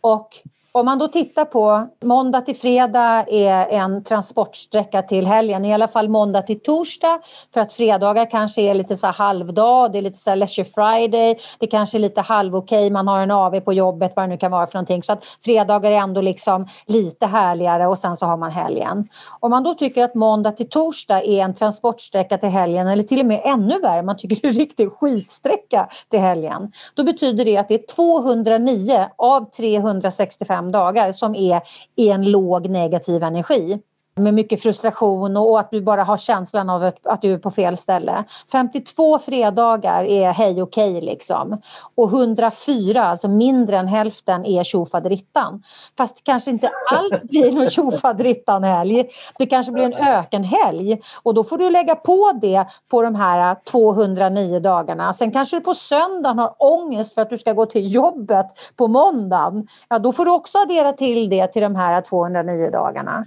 Och 0.00 0.28
om 0.76 0.86
man 0.86 0.98
då 0.98 1.08
tittar 1.08 1.44
på 1.44 1.88
måndag 2.02 2.40
till 2.40 2.56
fredag 2.56 3.24
är 3.28 3.66
en 3.68 4.04
transportsträcka 4.04 5.02
till 5.02 5.26
helgen, 5.26 5.64
i 5.64 5.74
alla 5.74 5.88
fall 5.88 6.08
måndag 6.08 6.42
till 6.42 6.60
torsdag 6.60 7.20
för 7.54 7.60
att 7.60 7.72
fredagar 7.72 8.30
kanske 8.30 8.62
är 8.62 8.74
lite 8.74 8.96
så 8.96 9.06
halvdag, 9.06 9.92
det 9.92 9.98
är 9.98 10.02
lite 10.02 10.18
så 10.18 10.30
här 10.30 10.36
leisure 10.36 10.68
friday, 10.74 11.38
det 11.58 11.66
kanske 11.66 11.98
är 11.98 12.00
lite 12.00 12.20
halvokej, 12.20 12.90
man 12.90 13.08
har 13.08 13.20
en 13.20 13.30
AV 13.30 13.60
på 13.60 13.72
jobbet, 13.72 14.12
vad 14.16 14.24
det 14.24 14.28
nu 14.28 14.36
kan 14.36 14.50
vara 14.50 14.66
för 14.66 14.74
någonting. 14.74 15.02
Så 15.02 15.12
att 15.12 15.24
fredagar 15.44 15.90
är 15.90 15.96
ändå 15.96 16.20
liksom 16.20 16.68
lite 16.86 17.26
härligare 17.26 17.86
och 17.86 17.98
sen 17.98 18.16
så 18.16 18.26
har 18.26 18.36
man 18.36 18.50
helgen. 18.50 19.08
Om 19.40 19.50
man 19.50 19.62
då 19.62 19.74
tycker 19.74 20.04
att 20.04 20.14
måndag 20.14 20.52
till 20.52 20.68
torsdag 20.68 21.22
är 21.22 21.44
en 21.44 21.54
transportsträcka 21.54 22.38
till 22.38 22.48
helgen 22.48 22.88
eller 22.88 23.02
till 23.02 23.20
och 23.20 23.26
med 23.26 23.40
ännu 23.44 23.78
värre, 23.78 24.02
man 24.02 24.16
tycker 24.16 24.36
det 24.36 24.46
är 24.46 24.48
en 24.48 24.54
riktig 24.54 24.92
skitsträcka 24.92 25.88
till 26.10 26.20
helgen, 26.20 26.72
då 26.94 27.04
betyder 27.04 27.44
det 27.44 27.56
att 27.56 27.68
det 27.68 27.74
är 27.74 27.94
209 27.94 29.06
av 29.16 29.50
365 29.50 30.63
fem 30.64 30.72
dagar 30.72 31.12
som 31.12 31.34
är 31.34 31.60
i 31.96 32.08
en 32.10 32.30
låg 32.30 32.68
negativ 32.70 33.22
energi 33.22 33.78
med 34.16 34.34
mycket 34.34 34.62
frustration 34.62 35.36
och 35.36 35.60
att 35.60 35.70
du 35.70 35.80
bara 35.80 36.04
har 36.04 36.16
känslan 36.16 36.70
av 36.70 36.92
att, 37.02 37.22
du 37.22 37.32
är 37.32 37.38
på 37.38 37.50
fel 37.50 37.76
ställe. 37.76 38.24
52 38.52 39.18
fredagar 39.18 40.04
är 40.04 40.30
hej 40.30 40.62
okej 40.62 40.90
okay 40.90 41.00
liksom. 41.00 41.62
Och 41.94 42.08
104, 42.08 43.04
alltså 43.04 43.28
mindre 43.28 43.78
än 43.78 43.88
hälften, 43.88 44.46
är 44.46 44.64
tjofaderittan. 44.64 45.62
Fast 45.96 46.24
kanske 46.24 46.50
inte 46.50 46.70
allt 46.90 47.22
blir 47.30 47.52
någon 47.52 47.66
tjofaderittan-helg. 47.66 49.04
Det 49.38 49.46
kanske 49.46 49.72
blir 49.72 49.84
en 49.84 49.94
ökenhelg 49.94 51.00
och 51.22 51.34
då 51.34 51.44
får 51.44 51.58
du 51.58 51.70
lägga 51.70 51.94
på 51.94 52.32
det 52.40 52.64
på 52.90 53.02
de 53.02 53.14
här 53.14 53.56
209 53.70 54.60
dagarna. 54.60 55.12
Sen 55.12 55.30
kanske 55.30 55.56
du 55.56 55.60
på 55.60 55.74
söndagen 55.74 56.38
har 56.38 56.54
ångest 56.58 57.14
för 57.14 57.22
att 57.22 57.30
du 57.30 57.38
ska 57.38 57.52
gå 57.52 57.66
till 57.66 57.94
jobbet 57.94 58.46
på 58.76 58.88
måndagen. 58.88 59.68
Ja, 59.88 59.98
då 59.98 60.12
får 60.12 60.24
du 60.24 60.30
också 60.30 60.58
addera 60.58 60.92
till 60.92 61.30
det 61.30 61.46
till 61.46 61.62
de 61.62 61.76
här 61.76 62.00
209 62.00 62.70
dagarna. 62.70 63.26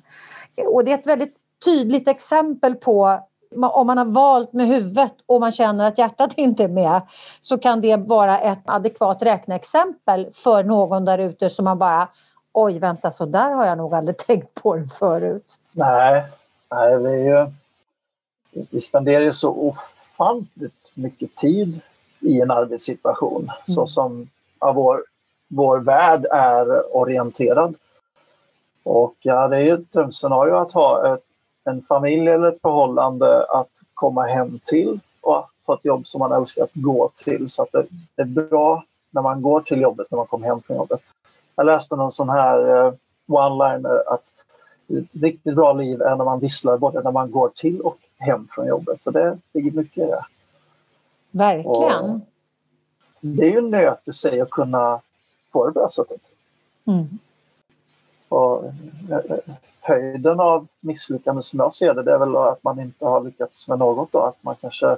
Och 0.65 0.85
det 0.85 0.91
är 0.91 0.97
ett 0.97 1.07
väldigt 1.07 1.35
tydligt 1.65 2.07
exempel 2.07 2.75
på 2.75 3.19
om 3.55 3.87
man 3.87 3.97
har 3.97 4.05
valt 4.05 4.53
med 4.53 4.67
huvudet 4.67 5.13
och 5.25 5.39
man 5.39 5.51
känner 5.51 5.87
att 5.87 5.97
hjärtat 5.97 6.33
inte 6.35 6.63
är 6.63 6.67
med 6.67 7.01
så 7.41 7.57
kan 7.57 7.81
det 7.81 7.95
vara 7.95 8.39
ett 8.39 8.61
adekvat 8.65 9.23
räkneexempel 9.23 10.29
för 10.33 10.63
någon 10.63 11.05
där 11.05 11.17
ute 11.17 11.49
som 11.49 11.65
man 11.65 11.77
bara 11.77 12.07
oj 12.51 12.79
vänta 12.79 13.11
så 13.11 13.25
där 13.25 13.49
har 13.49 13.65
jag 13.65 13.77
nog 13.77 13.93
aldrig 13.93 14.17
tänkt 14.27 14.53
på 14.53 14.75
det 14.75 14.87
förut. 14.87 15.57
Nej, 15.71 16.23
nej 16.71 16.97
vi, 16.97 17.45
vi 18.69 18.81
spenderar 18.81 19.23
ju 19.23 19.33
så 19.33 19.51
ofantligt 19.51 20.91
mycket 20.93 21.35
tid 21.35 21.79
i 22.19 22.41
en 22.41 22.51
arbetssituation 22.51 23.43
mm. 23.43 23.55
så 23.65 23.87
som 23.87 24.29
ja, 24.59 24.71
vår, 24.71 25.03
vår 25.47 25.79
värld 25.79 26.25
är 26.31 26.95
orienterad. 26.95 27.75
Och 28.87 29.15
ja, 29.19 29.47
det 29.47 29.57
är 29.57 29.73
ett 29.73 29.91
drömscenario 29.91 30.55
att 30.55 30.71
ha 30.71 31.13
ett, 31.13 31.23
en 31.63 31.81
familj 31.81 32.27
eller 32.27 32.47
ett 32.47 32.61
förhållande 32.61 33.45
att 33.45 33.69
komma 33.93 34.23
hem 34.23 34.59
till 34.63 34.99
och 35.21 35.39
att 35.39 35.49
ha 35.67 35.75
ett 35.75 35.85
jobb 35.85 36.07
som 36.07 36.19
man 36.19 36.31
älskar 36.31 36.63
att 36.63 36.73
gå 36.73 37.11
till. 37.15 37.49
Så 37.49 37.61
att 37.61 37.71
det, 37.71 37.85
det 38.15 38.21
är 38.21 38.25
bra 38.25 38.83
när 39.09 39.21
man 39.21 39.41
går 39.41 39.61
till 39.61 39.81
jobbet, 39.81 40.07
när 40.11 40.17
man 40.17 40.27
kommer 40.27 40.47
hem 40.47 40.61
från 40.61 40.77
jobbet. 40.77 41.01
Jag 41.55 41.65
läste 41.65 41.95
någon 41.95 42.11
sån 42.11 42.29
här 42.29 42.85
uh, 42.85 42.93
one-liner 43.27 44.03
att 44.07 44.33
riktigt 45.11 45.55
bra 45.55 45.73
liv 45.73 46.01
är 46.01 46.15
när 46.15 46.25
man 46.25 46.39
visslar 46.39 46.77
både 46.77 47.03
när 47.03 47.11
man 47.11 47.31
går 47.31 47.49
till 47.55 47.81
och 47.81 47.97
hem 48.17 48.47
från 48.51 48.67
jobbet. 48.67 49.03
Så 49.03 49.11
det 49.11 49.37
ligger 49.53 49.71
mycket 49.71 50.03
i 50.03 50.07
det. 50.07 50.25
Verkligen. 51.31 52.09
Och 52.11 52.19
det 53.19 53.47
är 53.47 53.51
ju 53.51 53.57
en 53.57 53.69
nöt 53.69 54.07
i 54.07 54.11
sig 54.11 54.41
att 54.41 54.49
kunna 54.49 55.01
få 55.51 55.67
det 55.67 55.73
på 55.73 55.83
det 55.83 55.91
sättet. 55.91 56.21
Mm. 56.85 57.19
Och 58.29 58.65
eh, 58.65 59.37
höjden 59.79 60.39
av 60.39 60.67
misslyckande 60.79 61.41
som 61.41 61.59
jag 61.59 61.73
ser 61.73 61.93
det, 61.93 62.03
det 62.03 62.13
är 62.13 62.17
väl 62.17 62.35
att 62.35 62.63
man 62.63 62.79
inte 62.79 63.05
har 63.05 63.23
lyckats 63.23 63.67
med 63.67 63.79
något. 63.79 64.11
Då. 64.11 64.19
Att 64.19 64.43
man 64.43 64.55
kanske 64.55 64.97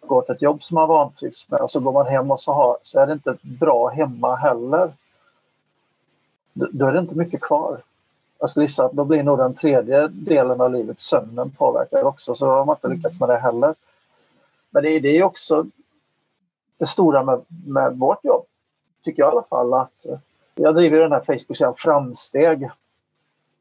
går 0.00 0.22
till 0.22 0.34
ett 0.34 0.42
jobb 0.42 0.62
som 0.62 0.74
man 0.74 0.88
vantrivs 0.88 1.50
med 1.50 1.60
och 1.60 1.70
så 1.70 1.80
går 1.80 1.92
man 1.92 2.06
hem 2.06 2.30
och 2.30 2.40
så, 2.40 2.52
har, 2.52 2.78
så 2.82 3.00
är 3.00 3.06
det 3.06 3.12
inte 3.12 3.36
bra 3.42 3.88
hemma 3.88 4.36
heller. 4.36 4.92
Då 6.52 6.86
är 6.86 6.92
det 6.92 6.98
inte 6.98 7.14
mycket 7.14 7.40
kvar. 7.40 7.82
Jag 8.38 8.50
skulle 8.50 8.64
gissa 8.64 8.84
att 8.84 8.92
då 8.92 9.04
blir 9.04 9.22
nog 9.22 9.38
den 9.38 9.54
tredje 9.54 10.08
delen 10.08 10.60
av 10.60 10.72
livet, 10.72 10.98
sömnen, 10.98 11.50
påverkad 11.50 12.04
också. 12.04 12.34
Så 12.34 12.46
har 12.46 12.64
man 12.64 12.76
inte 12.76 12.88
lyckats 12.88 13.20
med 13.20 13.28
det 13.28 13.38
heller. 13.38 13.74
Men 14.70 14.82
det, 14.82 15.00
det 15.00 15.18
är 15.18 15.22
också 15.22 15.66
det 16.78 16.86
stora 16.86 17.22
med, 17.22 17.44
med 17.66 17.98
vårt 17.98 18.24
jobb, 18.24 18.44
tycker 19.04 19.22
jag 19.22 19.28
i 19.28 19.32
alla 19.32 19.42
fall. 19.42 19.74
att 19.74 20.06
jag 20.58 20.74
driver 20.74 21.00
den 21.00 21.12
här 21.12 21.20
Facebook-sidan 21.20 21.74
Framsteg 21.76 22.70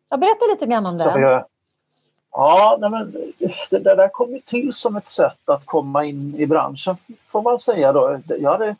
Ja, 0.10 0.18
berätta 0.18 0.46
lite 0.46 0.66
grann 0.66 0.86
om 0.86 0.98
det. 0.98 1.44
Ja, 2.32 2.78
nej 2.80 2.90
men, 2.90 3.12
det, 3.70 3.80
det 3.80 3.96
där 3.96 4.08
kom 4.08 4.32
ju 4.32 4.40
till 4.40 4.74
som 4.74 4.96
ett 4.96 5.08
sätt 5.08 5.50
att 5.50 5.66
komma 5.66 6.06
in 6.06 6.36
i 6.38 6.48
branschen 6.48 6.98
får 7.28 7.42
man 7.42 7.60
säga. 7.60 7.94
Då. 7.94 8.20
Jag 8.28 8.52
hade, 8.52 8.76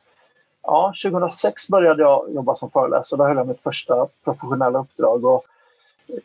ja, 0.64 0.94
2006 1.04 1.70
började 1.70 2.04
jag 2.04 2.34
jobba 2.34 2.56
som 2.56 2.72
föreläsare. 2.72 3.18
Då 3.18 3.24
höll 3.24 3.38
jag 3.38 3.48
mitt 3.48 3.64
första 3.64 4.08
professionella 4.24 4.80
uppdrag. 4.80 5.26
Och 5.26 5.46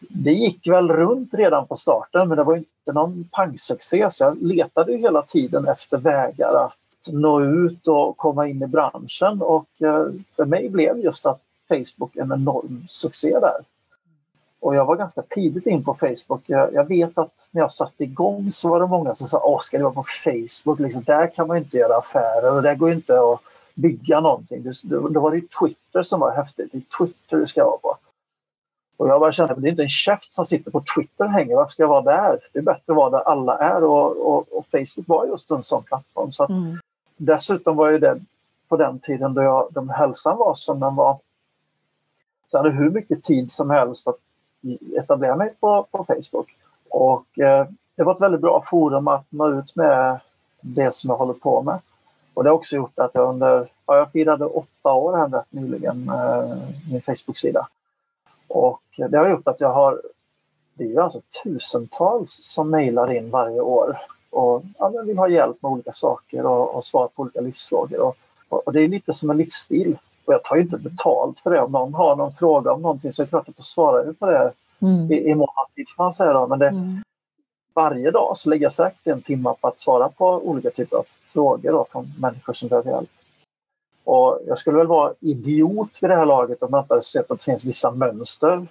det 0.08 0.32
gick 0.32 0.66
väl 0.66 0.88
runt 0.88 1.34
redan 1.34 1.66
på 1.66 1.76
starten 1.76 2.28
men 2.28 2.38
det 2.38 2.44
var 2.44 2.56
inte 2.56 2.92
någon 2.92 3.28
pangsuccé 3.32 4.10
så 4.10 4.24
jag 4.24 4.42
letade 4.42 4.96
hela 4.96 5.22
tiden 5.22 5.68
efter 5.68 5.98
vägar 5.98 6.54
att 6.54 7.12
nå 7.12 7.42
ut 7.44 7.88
och 7.88 8.16
komma 8.16 8.48
in 8.48 8.62
i 8.62 8.66
branschen 8.66 9.42
och 9.42 9.68
eh, 9.80 10.06
för 10.36 10.44
mig 10.44 10.68
blev 10.68 10.98
just 10.98 11.26
att 11.26 11.40
Facebook 11.76 12.16
en 12.16 12.32
enorm 12.32 12.84
succé 12.88 13.38
där. 13.40 13.56
Och 14.60 14.74
jag 14.74 14.86
var 14.86 14.96
ganska 14.96 15.22
tidigt 15.22 15.66
in 15.66 15.84
på 15.84 15.94
Facebook. 15.94 16.42
Jag, 16.46 16.74
jag, 16.74 16.88
vet 16.88 17.18
att 17.18 17.48
när 17.50 17.60
jag 17.60 17.72
satte 17.72 18.04
igång 18.04 18.52
så 18.52 18.68
var 18.68 18.80
det 18.80 18.86
många 18.86 19.14
som 19.14 19.26
sa 19.26 19.42
Åh, 19.44 19.58
ska 19.60 19.76
du 19.78 19.82
vara 19.82 19.94
på 19.94 20.04
Facebook? 20.24 20.78
Liksom, 20.78 21.02
där 21.02 21.34
kan 21.34 21.48
man 21.48 21.56
inte 21.56 21.76
göra 21.76 21.96
affärer 21.96 22.56
och 22.56 22.62
där 22.62 22.74
går 22.74 22.92
inte 22.92 23.20
att 23.20 23.40
bygga 23.74 24.20
någonting. 24.20 24.72
Då 24.82 25.20
var 25.20 25.30
det 25.30 25.40
Twitter 25.60 26.02
som 26.02 26.20
var 26.20 26.30
häftigt. 26.30 26.72
Det 26.72 26.78
är 26.78 26.98
Twitter 26.98 27.36
du 27.36 27.46
ska 27.46 27.64
vara 27.64 27.78
på. 27.78 27.96
Och 28.96 29.08
jag 29.08 29.20
bara 29.20 29.32
kände 29.32 29.52
att 29.52 29.62
det 29.62 29.68
är 29.68 29.70
inte 29.70 29.82
en 29.82 29.88
käft 29.88 30.32
som 30.32 30.46
sitter 30.46 30.70
på 30.70 30.82
Twitter 30.96 31.24
och 31.24 31.30
hänger. 31.30 31.56
Varför 31.56 31.72
ska 31.72 31.82
jag 31.82 31.88
vara 31.88 32.02
där? 32.02 32.38
Det 32.52 32.58
är 32.58 32.62
bättre 32.62 32.92
att 32.92 32.96
vara 32.96 33.10
där 33.10 33.28
alla 33.28 33.58
är 33.58 33.84
och, 33.84 34.34
och, 34.34 34.58
och 34.58 34.66
Facebook 34.70 35.08
var 35.08 35.26
just 35.26 35.50
en 35.50 35.62
sån 35.62 35.82
plattform. 35.82 36.32
Så 36.32 36.44
mm. 36.44 36.78
Dessutom 37.16 37.76
var 37.76 37.90
ju 37.90 37.98
det 37.98 38.20
på 38.68 38.76
den 38.76 38.98
tiden 38.98 39.34
då 39.34 39.42
jag, 39.42 39.68
den 39.70 39.90
hälsan 39.90 40.38
var 40.38 40.54
som 40.54 40.80
den 40.80 40.94
var. 40.94 41.18
Så 42.52 42.58
jag 42.58 42.62
hade 42.62 42.76
hur 42.76 42.90
mycket 42.90 43.22
tid 43.22 43.50
som 43.50 43.70
helst 43.70 44.08
att 44.08 44.18
etablera 44.96 45.36
mig 45.36 45.54
på, 45.60 45.86
på 45.90 46.04
Facebook. 46.04 46.56
Och 46.88 47.38
eh, 47.38 47.66
det 47.96 48.02
var 48.02 48.14
ett 48.14 48.20
väldigt 48.20 48.40
bra 48.40 48.64
forum 48.66 49.08
att 49.08 49.26
nå 49.28 49.48
ut 49.48 49.76
med 49.76 50.20
det 50.60 50.94
som 50.94 51.10
jag 51.10 51.16
håller 51.16 51.34
på 51.34 51.62
med. 51.62 51.78
Och 52.34 52.44
det 52.44 52.50
har 52.50 52.54
också 52.54 52.76
gjort 52.76 52.98
att 52.98 53.14
jag 53.14 53.28
under, 53.28 53.68
ja, 53.86 53.96
jag 53.96 54.12
firade 54.12 54.44
åtta 54.44 54.92
år 54.92 55.16
här 55.16 55.28
rätt 55.28 55.52
nyligen, 55.52 56.08
eh, 56.08 56.56
min 56.90 57.02
Facebook-sida. 57.02 57.68
Och 58.48 58.82
det 59.08 59.18
har 59.18 59.28
gjort 59.28 59.48
att 59.48 59.60
jag 59.60 59.72
har, 59.72 60.02
det 60.74 60.84
är 60.84 60.88
ju 60.88 61.00
alltså 61.00 61.20
tusentals 61.42 62.32
som 62.32 62.70
mejlar 62.70 63.12
in 63.12 63.30
varje 63.30 63.60
år 63.60 63.98
och 64.30 64.62
ja, 64.78 64.88
vill 64.88 65.18
ha 65.18 65.28
hjälp 65.28 65.62
med 65.62 65.72
olika 65.72 65.92
saker 65.92 66.46
och, 66.46 66.74
och 66.74 66.84
svar 66.84 67.08
på 67.08 67.22
olika 67.22 67.40
livsfrågor. 67.40 68.00
Och, 68.00 68.16
och, 68.48 68.66
och 68.66 68.72
det 68.72 68.80
är 68.80 68.88
lite 68.88 69.12
som 69.12 69.30
en 69.30 69.36
livsstil. 69.36 69.98
Och 70.24 70.34
jag 70.34 70.44
tar 70.44 70.56
ju 70.56 70.62
inte 70.62 70.78
betalt 70.78 71.40
för 71.40 71.50
det. 71.50 71.60
Om 71.60 71.72
någon 71.72 71.94
har 71.94 72.16
någon 72.16 72.34
fråga 72.34 72.72
om 72.72 72.82
någonting 72.82 73.12
så 73.12 73.22
är 73.22 73.26
det 73.26 73.30
klart 73.30 73.48
att 73.48 73.54
jag 73.56 73.66
svarar 73.66 74.12
på 74.12 74.26
det 74.26 74.52
mm. 74.80 75.12
i, 75.12 75.30
i 75.30 75.34
månadstid 75.34 75.86
kan 75.88 76.04
man 76.04 76.12
säga. 76.12 76.32
Då. 76.32 76.46
Men 76.46 76.58
det, 76.58 76.68
mm. 76.68 77.02
varje 77.74 78.10
dag 78.10 78.36
så 78.36 78.50
lägger 78.50 78.66
jag 78.66 78.72
säkert 78.72 79.06
en 79.06 79.22
timme 79.22 79.54
på 79.60 79.68
att 79.68 79.78
svara 79.78 80.08
på 80.08 80.26
olika 80.26 80.70
typer 80.70 80.96
av 80.96 81.04
frågor 81.32 81.72
då, 81.72 81.86
från 81.92 82.12
människor 82.18 82.52
som 82.52 82.68
behöver 82.68 82.90
hjälp. 82.90 83.10
Och 84.04 84.40
jag 84.46 84.58
skulle 84.58 84.78
väl 84.78 84.86
vara 84.86 85.12
idiot 85.20 85.98
vid 86.00 86.10
det 86.10 86.16
här 86.16 86.26
laget 86.26 86.62
om 86.62 86.68
jag 86.72 86.82
inte 86.82 86.94
hade 86.94 87.02
sett 87.02 87.30
att 87.30 87.38
det 87.38 87.44
finns 87.44 87.64
vissa 87.64 87.90
mönster 87.90 88.66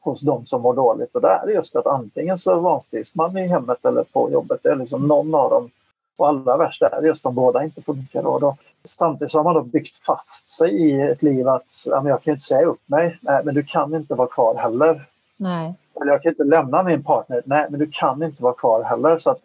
hos 0.00 0.20
de 0.20 0.46
som 0.46 0.62
mår 0.62 0.74
dåligt. 0.74 1.14
Och 1.14 1.20
det 1.20 1.28
är 1.28 1.48
just 1.48 1.76
att 1.76 1.86
antingen 1.86 2.38
så 2.38 2.60
vantrivs 2.60 3.14
man 3.14 3.38
i 3.38 3.46
hemmet 3.46 3.84
eller 3.84 4.04
på 4.04 4.30
jobbet. 4.30 4.60
Det 4.62 4.68
är 4.68 4.76
liksom 4.76 5.06
någon 5.06 5.34
av 5.34 5.50
dem. 5.50 5.70
Och 6.16 6.28
allra 6.28 6.56
värst 6.56 6.82
är 6.82 7.02
just 7.02 7.22
de 7.22 7.34
båda 7.34 7.64
inte 7.64 7.82
funkar. 7.82 8.26
Och 8.26 8.40
då, 8.40 8.56
samtidigt 8.86 9.30
så 9.30 9.38
har 9.38 9.44
man 9.44 9.54
då 9.54 9.62
byggt 9.62 10.04
fast 10.06 10.48
sig 10.48 10.70
i 10.70 11.00
ett 11.00 11.22
liv 11.22 11.48
att 11.48 11.84
ja, 11.86 12.02
men 12.02 12.10
jag 12.10 12.22
kan 12.22 12.32
inte 12.32 12.44
säga 12.44 12.66
upp 12.66 12.88
mig. 12.88 13.18
Nej, 13.20 13.44
men 13.44 13.54
du 13.54 13.62
kan 13.62 13.94
inte 13.94 14.14
vara 14.14 14.28
kvar 14.28 14.54
heller. 14.54 15.08
Nej. 15.36 15.74
Eller 16.00 16.12
jag 16.12 16.22
kan 16.22 16.32
inte 16.32 16.44
lämna 16.44 16.82
min 16.82 17.04
partner. 17.04 17.42
Nej, 17.46 17.66
men 17.70 17.80
du 17.80 17.90
kan 17.92 18.22
inte 18.22 18.42
vara 18.42 18.54
kvar 18.54 18.82
heller. 18.82 19.18
Så, 19.18 19.30
att, 19.30 19.40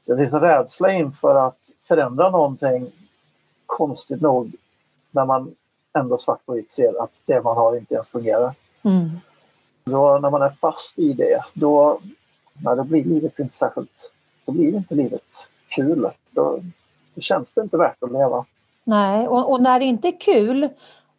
så 0.00 0.12
det 0.14 0.22
finns 0.22 0.34
en 0.34 0.40
rädsla 0.40 0.92
inför 0.92 1.34
att 1.34 1.70
förändra 1.88 2.30
någonting 2.30 2.92
konstigt 3.66 4.20
nog 4.20 4.52
när 5.10 5.24
man 5.24 5.54
ändå 5.98 6.18
svart 6.18 6.46
på 6.46 6.52
vitt 6.52 6.70
ser 6.70 7.02
att 7.02 7.10
det 7.26 7.42
man 7.42 7.56
har 7.56 7.76
inte 7.76 7.94
ens 7.94 8.10
fungerar. 8.10 8.54
Mm. 8.82 9.10
Då, 9.84 10.18
när 10.18 10.30
man 10.30 10.42
är 10.42 10.50
fast 10.50 10.98
i 10.98 11.12
det, 11.12 11.44
då, 11.54 12.00
nej, 12.52 12.76
då 12.76 12.84
blir 12.84 13.04
livet 13.04 13.38
inte 13.38 13.56
särskilt... 13.56 14.12
Då 14.44 14.52
blir 14.52 14.74
inte 14.74 14.94
livet 14.94 15.48
kul. 15.68 16.10
Då, 16.30 16.60
då 17.14 17.20
känns 17.20 17.54
det 17.54 17.60
inte 17.60 17.76
värt 17.76 18.02
att 18.02 18.12
leva. 18.12 18.44
Nej, 18.84 19.28
och, 19.28 19.52
och, 19.52 19.62
när 19.62 19.78
det 19.78 19.84
inte 19.84 20.08
är 20.08 20.20
kul 20.20 20.68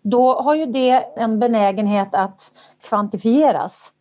då 0.01 0.41
har 0.41 0.55
ju 0.55 0.65
det 0.65 1.05
en 1.15 1.39
benägenhet 1.39 2.09
att 2.11 2.51
kvantifieras. 2.81 3.91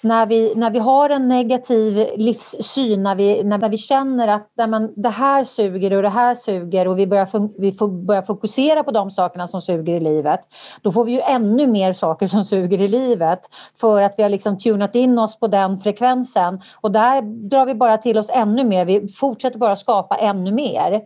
När 0.00 0.26
vi, 0.26 0.54
när 0.54 0.70
vi 0.70 0.78
har 0.78 1.10
en 1.10 1.28
negativ 1.28 2.08
livssyn, 2.16 3.02
när 3.02 3.14
vi, 3.14 3.44
när 3.44 3.68
vi 3.68 3.78
känner 3.78 4.28
att 4.28 4.50
nej, 4.54 4.66
men, 4.66 4.92
det 4.96 5.08
här 5.08 5.44
suger 5.44 5.92
och 5.92 6.02
det 6.02 6.08
här 6.08 6.34
suger 6.34 6.88
och 6.88 6.98
vi 6.98 7.06
börjar, 7.06 7.60
vi 7.60 7.72
får 7.72 7.88
börja 7.88 8.22
fokusera 8.22 8.84
på 8.84 8.90
de 8.90 9.10
sakerna 9.10 9.46
som 9.46 9.60
suger 9.60 9.94
i 9.94 10.00
livet, 10.00 10.40
då 10.82 10.92
får 10.92 11.04
vi 11.04 11.12
ju 11.12 11.20
ännu 11.20 11.66
mer 11.66 11.92
saker 11.92 12.26
som 12.26 12.44
suger 12.44 12.82
i 12.82 12.88
livet 12.88 13.40
för 13.80 14.02
att 14.02 14.14
vi 14.18 14.22
har 14.22 14.30
liksom 14.30 14.58
tunat 14.58 14.94
in 14.94 15.18
oss 15.18 15.38
på 15.38 15.46
den 15.46 15.80
frekvensen. 15.80 16.60
Och 16.80 16.90
där 16.90 17.22
drar 17.22 17.66
vi 17.66 17.74
bara 17.74 17.98
till 17.98 18.18
oss 18.18 18.30
ännu 18.30 18.64
mer, 18.64 18.84
vi 18.84 19.08
fortsätter 19.08 19.58
bara 19.58 19.76
skapa 19.76 20.16
ännu 20.16 20.52
mer. 20.52 21.04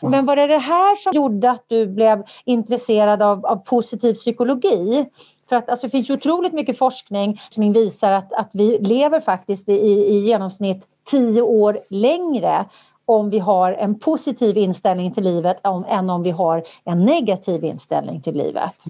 Men 0.00 0.26
var 0.26 0.36
det 0.36 0.46
det 0.46 0.58
här 0.58 0.96
som 0.96 1.12
gjorde 1.12 1.50
att 1.50 1.64
du 1.66 1.86
blev 1.86 2.22
intresserad 2.44 3.22
av, 3.22 3.46
av 3.46 3.56
positiv 3.56 4.14
psykologi? 4.14 5.06
För 5.48 5.56
att 5.56 5.70
alltså, 5.70 5.86
det 5.86 5.90
finns 5.90 6.10
ju 6.10 6.14
otroligt 6.14 6.52
mycket 6.52 6.78
forskning 6.78 7.40
som 7.50 7.72
visar 7.72 8.12
att, 8.12 8.32
att 8.32 8.50
vi 8.52 8.78
lever 8.78 9.20
faktiskt 9.20 9.68
i, 9.68 9.72
i 9.72 10.18
genomsnitt 10.18 10.86
tio 11.10 11.42
år 11.42 11.80
längre 11.90 12.64
om 13.04 13.30
vi 13.30 13.38
har 13.38 13.72
en 13.72 13.98
positiv 13.98 14.56
inställning 14.56 15.14
till 15.14 15.24
livet 15.24 15.56
om, 15.62 15.84
än 15.88 16.10
om 16.10 16.22
vi 16.22 16.30
har 16.30 16.62
en 16.84 17.04
negativ 17.04 17.64
inställning 17.64 18.22
till 18.22 18.36
livet. 18.36 18.84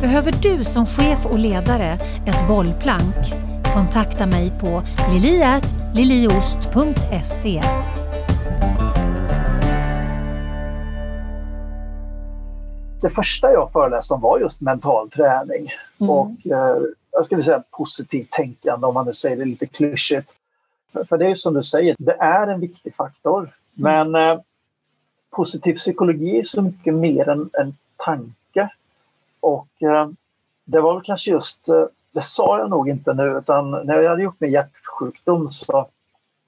Behöver 0.00 0.32
du 0.42 0.64
som 0.64 0.86
chef 0.86 1.26
och 1.26 1.38
ledare 1.38 1.98
ett 2.26 2.48
bollplank? 2.48 3.14
Kontakta 3.74 4.26
mig 4.26 4.52
på 4.60 4.82
liliat.liliost.se 5.12 7.60
det 13.02 13.10
första 13.10 13.52
jag 13.52 13.72
föreläste 13.72 14.14
om 14.14 14.20
var 14.20 14.38
just 14.38 14.60
mental 14.60 15.10
träning 15.10 15.68
mm. 16.00 16.10
och 16.10 16.46
eh, 16.46 16.82
jag 17.10 17.24
skulle 17.24 17.42
säga 17.42 17.62
positivt 17.70 18.30
tänkande 18.30 18.86
om 18.86 18.94
man 18.94 19.06
nu 19.06 19.12
säger 19.12 19.36
det 19.36 19.44
lite 19.44 19.66
klyschigt. 19.66 20.36
För, 21.08 21.18
det 21.18 21.30
är 21.30 21.34
som 21.34 21.54
du 21.54 21.62
säger, 21.62 21.96
det 21.98 22.16
är 22.20 22.46
en 22.46 22.60
viktig 22.60 22.94
faktor. 22.94 23.40
Mm. 23.40 23.50
Men 24.10 24.14
eh, 24.14 24.40
positiv 25.30 25.74
psykologi 25.74 26.38
är 26.38 26.42
så 26.42 26.62
mycket 26.62 26.94
mer 26.94 27.28
än 27.28 27.50
en 27.52 27.76
tanke. 27.96 28.68
Och 29.40 29.82
eh, 29.82 30.08
det 30.64 30.80
var 30.80 30.94
väl 30.94 31.02
kanske 31.02 31.30
just, 31.30 31.68
eh, 31.68 31.84
det 32.12 32.22
sa 32.22 32.58
jag 32.58 32.70
nog 32.70 32.88
inte 32.88 33.14
nu, 33.14 33.38
utan 33.38 33.70
när 33.70 34.00
jag 34.00 34.10
hade 34.10 34.22
gjort 34.22 34.40
min 34.40 34.50
hjärtsjukdom 34.50 35.50
så 35.50 35.88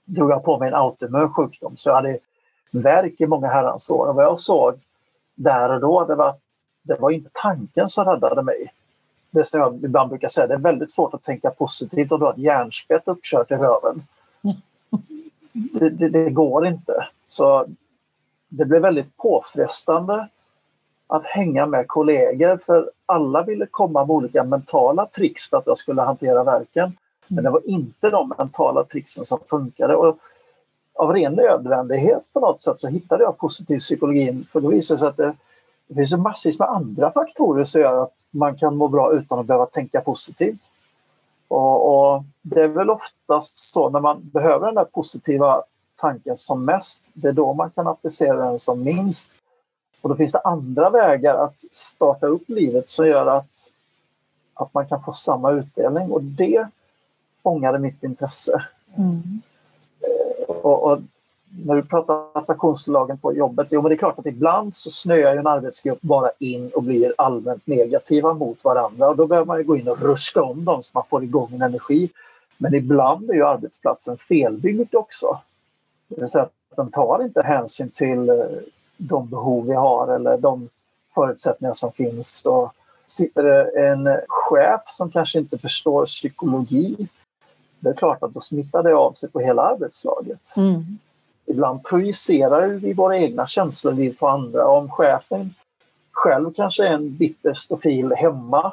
drog 0.05 0.31
jag 0.31 0.45
på 0.45 0.59
mig 0.59 0.69
en 0.69 0.75
autoimmun 0.75 1.35
sjukdom. 1.35 1.77
Så 1.77 1.89
jag 1.89 1.95
hade 1.95 2.19
värk 2.71 3.21
i 3.21 3.27
många 3.27 3.49
herrans 3.49 3.91
år. 3.91 4.07
Och 4.07 4.15
vad 4.15 4.25
jag 4.25 4.39
såg 4.39 4.75
där 5.35 5.73
och 5.73 5.81
då, 5.81 6.05
det 6.05 6.15
var 6.15 6.37
det 6.85 7.01
var 7.01 7.11
inte 7.11 7.31
tanken 7.33 7.89
som 7.89 8.05
räddade 8.05 8.43
mig. 8.43 8.73
det 9.31 9.45
som 9.45 9.61
jag 9.61 9.85
ibland 9.85 10.09
brukar 10.09 10.29
säga, 10.29 10.47
det 10.47 10.55
är 10.55 10.59
väldigt 10.59 10.91
svårt 10.91 11.15
att 11.15 11.23
tänka 11.23 11.51
positivt 11.51 12.13
om 12.13 12.21
du 12.21 12.27
har 12.27 12.33
ett 12.33 12.39
hjärnspett 12.39 13.09
uppkört 13.09 13.51
i 13.51 13.55
röven. 13.55 14.03
Det, 15.73 15.91
det, 15.91 16.09
det, 16.09 16.31
går 16.31 16.67
inte. 16.67 17.09
Så 17.27 17.67
det 18.49 18.65
blev 18.65 18.83
väldigt 18.83 19.17
påfrestande 19.17 20.29
att 21.07 21.25
hänga 21.25 21.67
med 21.67 21.89
kollegor 21.89 22.61
för 22.67 22.91
alla 23.07 23.43
ville 23.43 23.67
komma 23.67 24.05
med 24.05 24.15
olika 24.17 24.45
mentala 24.45 25.07
tricks 25.07 25.51
för 25.51 25.57
att 25.57 25.67
jag 25.67 25.79
skulle 25.79 26.03
hantera 26.03 26.45
verken. 26.45 26.97
Men 27.27 27.45
det 27.45 27.51
var 27.51 27.61
inte 27.65 28.11
de 28.11 28.33
mentala 28.39 28.85
tricksen 28.85 29.25
som 29.25 29.39
funkade. 29.49 29.97
Och 29.97 30.19
av 30.95 31.13
ren 31.13 31.33
nödvändighet 31.33 32.23
på 32.33 32.41
något 32.41 32.61
sätt 32.61 32.81
så 32.81 32.89
hittade 32.89 33.23
jag 33.23 33.39
positiv 33.39 33.79
psykologi 33.79 34.45
för 34.53 34.61
då 34.61 34.69
visade 34.69 34.97
det 34.97 34.99
sig 34.99 35.09
att 35.09 35.17
det, 35.17 35.35
det 35.87 35.95
finns 35.95 36.13
massvis 36.13 36.59
med 36.59 36.69
andra 36.69 37.13
faktorer 37.13 37.65
som 37.65 37.81
gör 37.81 38.03
att 38.03 38.15
man 38.31 38.57
kan 38.57 38.77
må 38.77 38.89
bra 38.89 39.13
utan 39.13 39.39
att 39.39 39.47
behöva 39.47 39.67
tänka 39.67 40.01
positivt. 40.01 40.61
Och, 41.49 42.15
och, 42.15 42.25
Det 42.43 42.63
är 42.63 42.69
väl 42.69 42.91
oftast 42.91 43.73
så 43.73 43.91
när 43.91 44.01
man 44.01 44.21
behöver 44.33 44.67
den 44.67 44.75
där 44.75 44.85
positiva 44.85 45.63
tanken 45.97 46.37
som 46.37 46.65
mest, 46.65 47.11
det 47.15 47.29
är 47.29 47.33
då 47.33 47.53
man 47.53 47.71
kan 47.71 47.87
applicera 47.87 48.51
den 48.51 48.59
som 48.59 48.83
minst. 48.83 49.31
Och 50.01 50.09
då 50.09 50.17
finns 50.17 50.33
det 50.33 50.41
andra 50.41 50.91
vägar 50.91 51.35
att 51.35 51.59
starta 51.59 52.27
upp 52.27 52.49
livet 52.49 52.89
som 52.89 53.07
gör 53.07 53.27
att, 53.27 53.71
att 54.55 54.75
man 54.75 54.87
kan 54.87 55.03
få 55.03 55.13
samma 55.13 55.51
utdelning 55.51 56.11
och 56.11 56.23
det 56.23 56.69
fångade 57.43 57.79
mitt 57.79 58.03
intresse. 58.03 58.65
Mm. 58.97 59.43
Och, 60.49 60.83
och, 60.83 61.01
när 61.67 61.75
du 61.75 61.83
pratar 61.83 62.27
attraktionslagen 62.33 63.19
på 63.19 63.35
jobbet, 63.35 63.69
jo 63.71 63.83
men 63.83 63.89
det 63.89 63.95
är 63.95 63.99
klart 63.99 64.19
att 64.19 64.27
ibland 64.27 64.75
så 64.75 64.91
snöar 64.91 65.37
en 65.37 65.47
arbetsgrupp 65.47 66.01
bara 66.01 66.31
in 66.39 66.71
och 66.75 66.83
blir 66.83 67.15
allmänt 67.19 67.67
negativa 67.67 68.35
mot 68.35 68.65
varandra 68.65 69.09
och 69.09 69.17
då 69.17 69.27
behöver 69.27 69.47
man 69.47 69.67
gå 69.67 69.77
in 69.77 69.89
och 69.89 70.03
ruska 70.03 70.43
om 70.43 70.65
dem 70.65 70.83
så 70.83 70.91
man 70.95 71.05
får 71.11 71.25
igång 71.25 71.49
en 71.55 71.63
energi. 71.63 72.11
Men 72.59 72.75
ibland 72.75 73.31
är 73.31 73.35
ju 73.35 73.47
arbetsplatsen 73.47 74.17
felbyggd 74.17 74.95
också. 74.95 75.41
Det 76.09 76.21
vill 76.21 76.29
säga 76.29 76.45
att 76.45 76.53
den 76.77 76.91
tar 76.91 77.23
inte 77.25 77.43
hänsyn 77.43 77.91
till 77.91 78.29
eh, 78.29 78.37
de 78.97 79.29
behov 79.29 79.67
vi 79.67 79.75
har 79.75 80.15
eller 80.15 80.39
de 80.39 80.69
förutsättningar 81.15 81.75
som 81.75 81.93
finns. 81.93 82.47
Och 82.47 82.73
sitter 83.07 83.43
det 83.43 83.87
en 83.87 84.09
chef 84.29 84.81
som 84.87 85.11
kanske 85.11 85.39
inte 85.39 85.59
förstår 85.59 86.07
psykologi 86.07 87.09
det 87.85 87.91
är 87.91 87.95
klart 87.95 88.23
att 88.23 88.35
då 88.35 88.41
smittar 88.41 88.83
det 88.83 88.95
av 88.95 89.13
sig 89.13 89.29
på 89.29 89.41
hela 89.41 89.63
arbetslaget. 89.63 90.57
Mm. 90.57 90.99
Ibland 91.47 91.85
projicerar 91.85 92.69
vi 92.69 92.93
våra 92.93 93.19
egna 93.19 93.47
känslor 93.47 94.13
på 94.13 94.29
andra. 94.29 94.67
Om 94.67 94.91
chefen 94.91 95.55
själv 96.13 96.53
kanske 96.55 96.87
är 96.87 96.95
en 96.95 97.17
bitter 97.17 97.55
stofil 97.55 98.13
hemma 98.13 98.73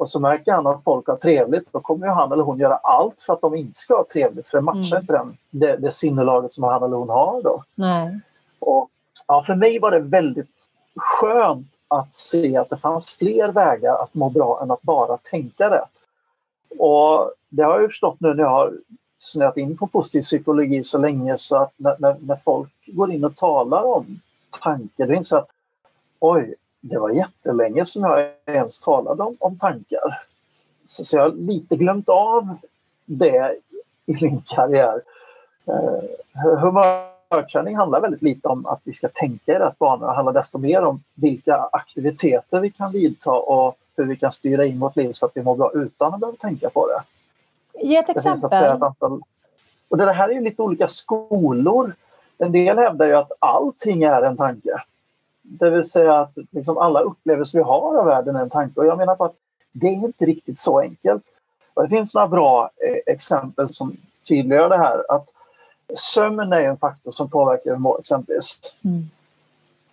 och 0.00 0.08
så 0.08 0.20
märker 0.20 0.52
han 0.52 0.66
att 0.66 0.84
folk 0.84 1.06
har 1.06 1.16
trevligt, 1.16 1.72
då 1.72 1.80
kommer 1.80 2.06
han 2.06 2.32
eller 2.32 2.42
hon 2.42 2.58
göra 2.58 2.76
allt 2.76 3.22
för 3.22 3.32
att 3.32 3.40
de 3.40 3.54
inte 3.54 3.78
ska 3.78 3.96
ha 3.96 4.06
trevligt, 4.12 4.48
för 4.48 4.58
det 4.58 4.62
matchar 4.62 4.96
mm. 4.96 5.00
inte 5.00 5.12
den, 5.12 5.36
det, 5.50 5.76
det 5.76 5.92
sinnelaget 5.92 6.52
som 6.52 6.64
han 6.64 6.82
eller 6.82 6.96
hon 6.96 7.08
har 7.08 7.42
då. 7.42 7.64
Nej. 7.74 8.20
Och, 8.58 8.88
ja, 9.26 9.42
för 9.42 9.54
mig 9.54 9.78
var 9.78 9.90
det 9.90 9.98
väldigt 9.98 10.68
skönt 10.96 11.66
att 11.88 12.14
se 12.14 12.56
att 12.56 12.70
det 12.70 12.76
fanns 12.76 13.16
fler 13.16 13.48
vägar 13.48 14.02
att 14.02 14.14
må 14.14 14.30
bra 14.30 14.62
än 14.62 14.70
att 14.70 14.82
bara 14.82 15.16
tänka 15.16 15.70
rätt. 15.70 16.02
Och 16.78 17.32
det 17.48 17.62
har 17.62 17.80
jag 17.80 17.90
förstått 17.90 18.16
nu 18.20 18.34
när 18.34 18.42
jag 18.42 18.50
har 18.50 18.72
snöat 19.20 19.56
in 19.56 19.76
på 19.76 19.86
positiv 19.86 20.22
psykologi 20.22 20.84
så 20.84 20.98
länge 20.98 21.36
så 21.38 21.56
att 21.56 21.72
när, 21.76 21.96
när, 21.98 22.16
när 22.20 22.36
folk 22.44 22.72
går 22.86 23.12
in 23.12 23.24
och 23.24 23.36
talar 23.36 23.82
om 23.82 24.20
tankar, 24.62 25.06
då 25.06 25.12
inser 25.12 25.36
jag 25.36 25.42
att 25.42 25.50
oj, 26.18 26.54
det 26.80 26.98
var 26.98 27.10
jättelänge 27.10 27.84
som 27.84 28.04
jag 28.04 28.30
ens 28.46 28.80
talade 28.80 29.22
om, 29.22 29.36
om 29.38 29.58
tankar. 29.58 30.22
Så, 30.84 31.04
så 31.04 31.16
jag 31.16 31.22
har 31.22 31.32
lite 31.32 31.76
glömt 31.76 32.08
av 32.08 32.56
det 33.04 33.56
i 34.06 34.24
min 34.24 34.42
karriär. 34.46 35.02
Eh, 35.66 36.58
humörträning 36.60 37.76
handlar 37.76 38.00
väldigt 38.00 38.22
lite 38.22 38.48
om 38.48 38.66
att 38.66 38.80
vi 38.84 38.92
ska 38.92 39.08
tänka 39.08 39.52
i 39.52 39.58
rätt 39.58 39.78
banor. 39.78 40.06
Det 40.06 40.12
handlar 40.12 40.32
desto 40.32 40.58
mer 40.58 40.82
om 40.82 41.02
vilka 41.14 41.56
aktiviteter 41.72 42.60
vi 42.60 42.70
kan 42.70 42.92
vidta 42.92 43.32
och 43.32 43.76
hur 43.96 44.04
vi 44.04 44.16
kan 44.16 44.32
styra 44.32 44.66
in 44.66 44.80
vårt 44.80 44.96
liv 44.96 45.12
så 45.12 45.26
att 45.26 45.32
vi 45.34 45.42
mår 45.42 45.56
bra 45.56 45.72
utan 45.74 46.14
att 46.14 46.20
behöva 46.20 46.36
tänka 46.36 46.70
på 46.70 46.88
det. 46.88 47.02
Ge 47.80 47.96
ett 47.96 48.08
exempel. 48.08 48.82
Antal... 48.82 49.20
Och 49.88 49.96
det 49.96 50.12
här 50.12 50.28
är 50.28 50.32
ju 50.32 50.40
lite 50.40 50.62
olika 50.62 50.88
skolor. 50.88 51.94
En 52.38 52.52
del 52.52 52.78
hävdar 52.78 53.06
ju 53.06 53.14
att 53.14 53.32
allting 53.38 54.02
är 54.02 54.22
en 54.22 54.36
tanke. 54.36 54.82
Det 55.42 55.70
vill 55.70 55.84
säga 55.84 56.14
att 56.14 56.32
liksom 56.50 56.78
alla 56.78 57.00
upplevelser 57.00 57.58
vi 57.58 57.64
har 57.64 57.98
av 57.98 58.06
världen 58.06 58.36
är 58.36 58.40
en 58.40 58.50
tanke. 58.50 58.80
Och 58.80 58.86
jag 58.86 58.98
menar 58.98 59.16
på 59.16 59.24
att 59.24 59.34
det 59.72 59.86
är 59.86 59.92
inte 59.92 60.24
riktigt 60.24 60.60
så 60.60 60.80
enkelt. 60.80 61.22
Och 61.74 61.82
det 61.82 61.88
finns 61.88 62.14
några 62.14 62.28
bra 62.28 62.70
eh, 62.86 63.12
exempel 63.14 63.74
som 63.74 63.96
tydliggör 64.28 64.68
det 64.68 64.76
här. 64.76 65.04
Att 65.08 65.28
sömn 65.94 66.52
är 66.52 66.60
en 66.60 66.76
faktor 66.76 67.12
som 67.12 67.30
påverkar 67.30 67.76
mår 67.76 68.00
exempelvis. 68.00 68.60
Mm. 68.84 69.10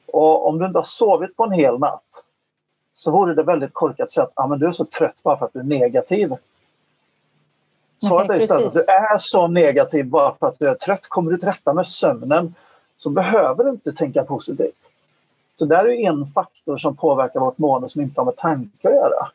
Och 0.08 0.48
om 0.48 0.60
du 0.60 0.66
inte 0.66 0.80
har 0.80 0.84
sovit 0.84 1.38
på 1.38 1.44
en 1.44 1.52
hel 1.52 1.80
natt 1.80 2.24
så 2.94 3.12
vore 3.12 3.34
det 3.34 3.44
väldigt 3.44 3.74
korkat 3.74 4.06
att 4.06 4.12
säga 4.12 4.24
att 4.24 4.32
ah, 4.36 4.48
men 4.48 4.60
du 4.60 4.68
är 4.68 4.72
så 4.72 4.86
trött 4.86 5.24
bara 5.24 5.38
för 5.38 5.46
att 5.46 5.54
du 5.54 5.60
är 5.60 5.64
negativ. 5.64 6.36
Svaret 8.02 8.32
är 8.32 8.40
istället 8.40 8.68
att 8.68 8.74
du 8.74 8.80
är 8.80 9.18
så 9.18 9.48
negativ 9.48 10.06
bara 10.06 10.36
för 10.36 10.48
att 10.48 10.60
du 10.60 10.68
är 10.68 10.76
trött. 10.76 11.08
Kommer 11.10 11.32
du 11.32 11.38
till 11.38 11.48
rätta 11.48 11.74
med 11.74 11.88
sömnen 11.88 12.56
så 12.98 13.10
behöver 13.10 13.64
du 13.64 13.70
inte 13.70 13.94
tänka 13.94 14.24
positivt. 14.24 14.78
Så 15.60 15.66
där 15.66 15.86
är 15.86 16.10
en 16.10 16.26
faktor 16.26 16.78
som 16.78 16.96
påverkar 16.96 17.40
vårt 17.40 17.58
mående 17.58 17.90
som 17.90 18.02
inte 18.02 18.22
har 18.22 18.26
med 18.26 18.36
tankar 18.36 18.90
att 18.90 18.96
göra. 18.96 19.28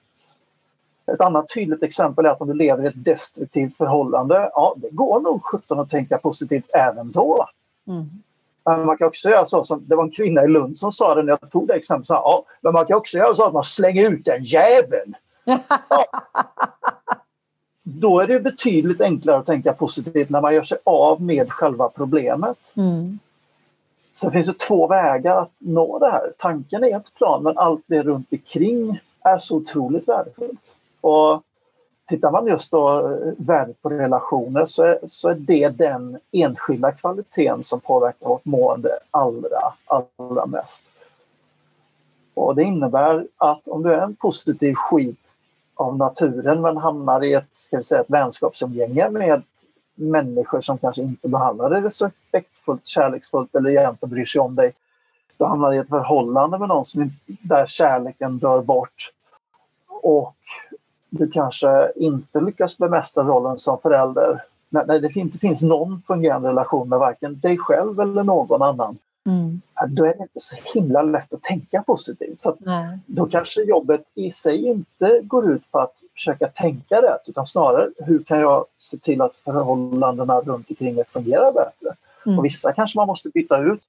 Ett 1.06 1.20
annat 1.20 1.48
tydligt 1.54 1.82
exempel 1.82 2.26
är 2.26 2.30
att 2.30 2.40
om 2.40 2.48
du 2.48 2.54
lever 2.54 2.84
i 2.84 2.86
ett 2.86 3.04
destruktivt 3.04 3.76
förhållande, 3.76 4.50
ja 4.54 4.74
det 4.76 4.90
går 4.90 5.20
nog 5.20 5.44
17 5.44 5.80
att 5.80 5.90
tänka 5.90 6.18
positivt 6.18 6.70
även 6.74 7.12
då. 7.12 7.48
Mm. 7.86 8.10
Men 8.64 8.86
man 8.86 8.96
kan 8.98 9.08
också 9.08 9.30
göra 9.30 9.46
så 9.46 9.64
som, 9.64 9.84
det 9.86 9.96
var 9.96 10.04
en 10.04 10.10
kvinna 10.10 10.44
i 10.44 10.48
Lund 10.48 10.78
som 10.78 10.92
sa 10.92 11.14
det 11.14 11.22
när 11.22 11.38
jag 11.40 11.50
tog 11.50 11.68
det 11.68 11.74
exemplet, 11.74 12.08
ja, 12.08 12.44
men 12.60 12.72
man 12.72 12.86
kan 12.86 12.96
också 12.96 13.16
göra 13.16 13.34
så 13.34 13.44
att 13.44 13.52
man 13.52 13.64
slänger 13.64 14.10
ut 14.10 14.24
den 14.24 14.42
jäveln. 14.42 15.14
Ja. 15.88 16.06
Då 17.82 18.20
är 18.20 18.26
det 18.26 18.40
betydligt 18.40 19.00
enklare 19.00 19.38
att 19.38 19.46
tänka 19.46 19.72
positivt 19.72 20.30
när 20.30 20.40
man 20.40 20.54
gör 20.54 20.62
sig 20.62 20.78
av 20.84 21.22
med 21.22 21.52
själva 21.52 21.88
problemet. 21.88 22.72
Mm. 22.76 23.18
Sen 24.12 24.32
finns 24.32 24.46
det 24.46 24.58
två 24.58 24.86
vägar 24.86 25.36
att 25.36 25.50
nå 25.58 25.98
det 25.98 26.10
här. 26.10 26.32
Tanken 26.38 26.84
är 26.84 26.96
ett 26.96 27.14
plan 27.14 27.42
men 27.42 27.58
allt 27.58 27.82
det 27.86 28.02
runt 28.02 28.32
omkring 28.32 29.00
är 29.24 29.38
så 29.38 29.56
otroligt 29.56 30.08
värdefullt. 30.08 30.76
Och 31.00 31.42
tittar 32.08 32.30
man 32.30 32.46
just 32.46 32.70
då 32.70 32.98
eh, 32.98 33.32
värdet 33.36 33.82
på 33.82 33.90
relationer 33.90 34.64
så 34.64 34.82
är, 34.82 34.98
så 35.06 35.28
är 35.28 35.34
det 35.34 35.68
den 35.68 36.18
enskilda 36.32 36.92
kvaliteten 36.92 37.62
som 37.62 37.80
påverkar 37.80 38.26
vårt 38.26 38.44
mående 38.44 38.98
allra, 39.10 39.72
allra 39.84 40.46
mest. 40.46 40.84
Och 42.34 42.54
det 42.54 42.62
innebär 42.62 43.26
att 43.36 43.68
om 43.68 43.82
du 43.82 43.92
är 43.92 44.00
en 44.00 44.14
positiv 44.14 44.74
skit 44.74 45.36
av 45.82 45.96
naturen 45.96 46.60
men 46.60 46.76
hamnar 46.76 47.24
i 47.24 47.34
ett, 47.34 47.48
ska 47.52 47.76
vi 47.76 47.84
säga, 47.84 48.00
ett 48.00 48.10
vänskapsumgänge 48.10 49.10
med 49.10 49.42
människor 49.94 50.60
som 50.60 50.78
kanske 50.78 51.02
inte 51.02 51.28
behandlar 51.28 51.70
dig 51.70 51.80
respektfullt, 51.80 52.88
kärleksfullt 52.88 53.54
eller 53.54 53.70
egentligen 53.70 54.14
bryr 54.14 54.24
sig 54.24 54.40
om 54.40 54.54
dig. 54.54 54.72
Du 55.36 55.44
hamnar 55.44 55.72
i 55.72 55.78
ett 55.78 55.88
förhållande 55.88 56.58
med 56.58 56.68
någon 56.68 56.84
som, 56.84 57.10
där 57.26 57.66
kärleken 57.66 58.38
dör 58.38 58.62
bort. 58.62 59.12
Och 59.88 60.36
du 61.10 61.30
kanske 61.30 61.92
inte 61.96 62.40
lyckas 62.40 62.78
bemästra 62.78 63.24
rollen 63.24 63.58
som 63.58 63.78
förälder. 63.78 64.44
När 64.68 65.00
det 65.00 65.16
inte 65.16 65.38
finns 65.38 65.62
någon 65.62 66.02
fungerande 66.06 66.48
relation 66.48 66.88
med 66.88 66.98
varken 66.98 67.40
dig 67.40 67.58
själv 67.58 68.00
eller 68.00 68.22
någon 68.22 68.62
annan. 68.62 68.98
Mm. 69.26 69.60
Då 69.88 70.04
är 70.04 70.14
det 70.16 70.22
inte 70.22 70.40
så 70.40 70.56
himla 70.74 71.02
lätt 71.02 71.34
att 71.34 71.42
tänka 71.42 71.82
positivt. 71.82 72.40
Så 72.40 72.56
Då 73.06 73.26
kanske 73.26 73.62
jobbet 73.62 74.04
i 74.14 74.32
sig 74.32 74.66
inte 74.66 75.20
går 75.22 75.52
ut 75.52 75.70
på 75.70 75.78
att 75.78 75.92
försöka 76.14 76.48
tänka 76.48 77.02
rätt 77.02 77.22
utan 77.26 77.46
snarare 77.46 77.90
hur 77.98 78.22
kan 78.22 78.40
jag 78.40 78.64
se 78.78 78.98
till 78.98 79.20
att 79.22 79.36
förhållandena 79.36 80.40
runt 80.40 80.70
omkring 80.70 80.94
mig 80.94 81.04
fungerar 81.04 81.52
bättre. 81.52 81.96
Mm. 82.26 82.38
Och 82.38 82.44
vissa 82.44 82.72
kanske 82.72 82.98
man 82.98 83.06
måste 83.06 83.28
byta 83.28 83.58
ut. 83.58 83.80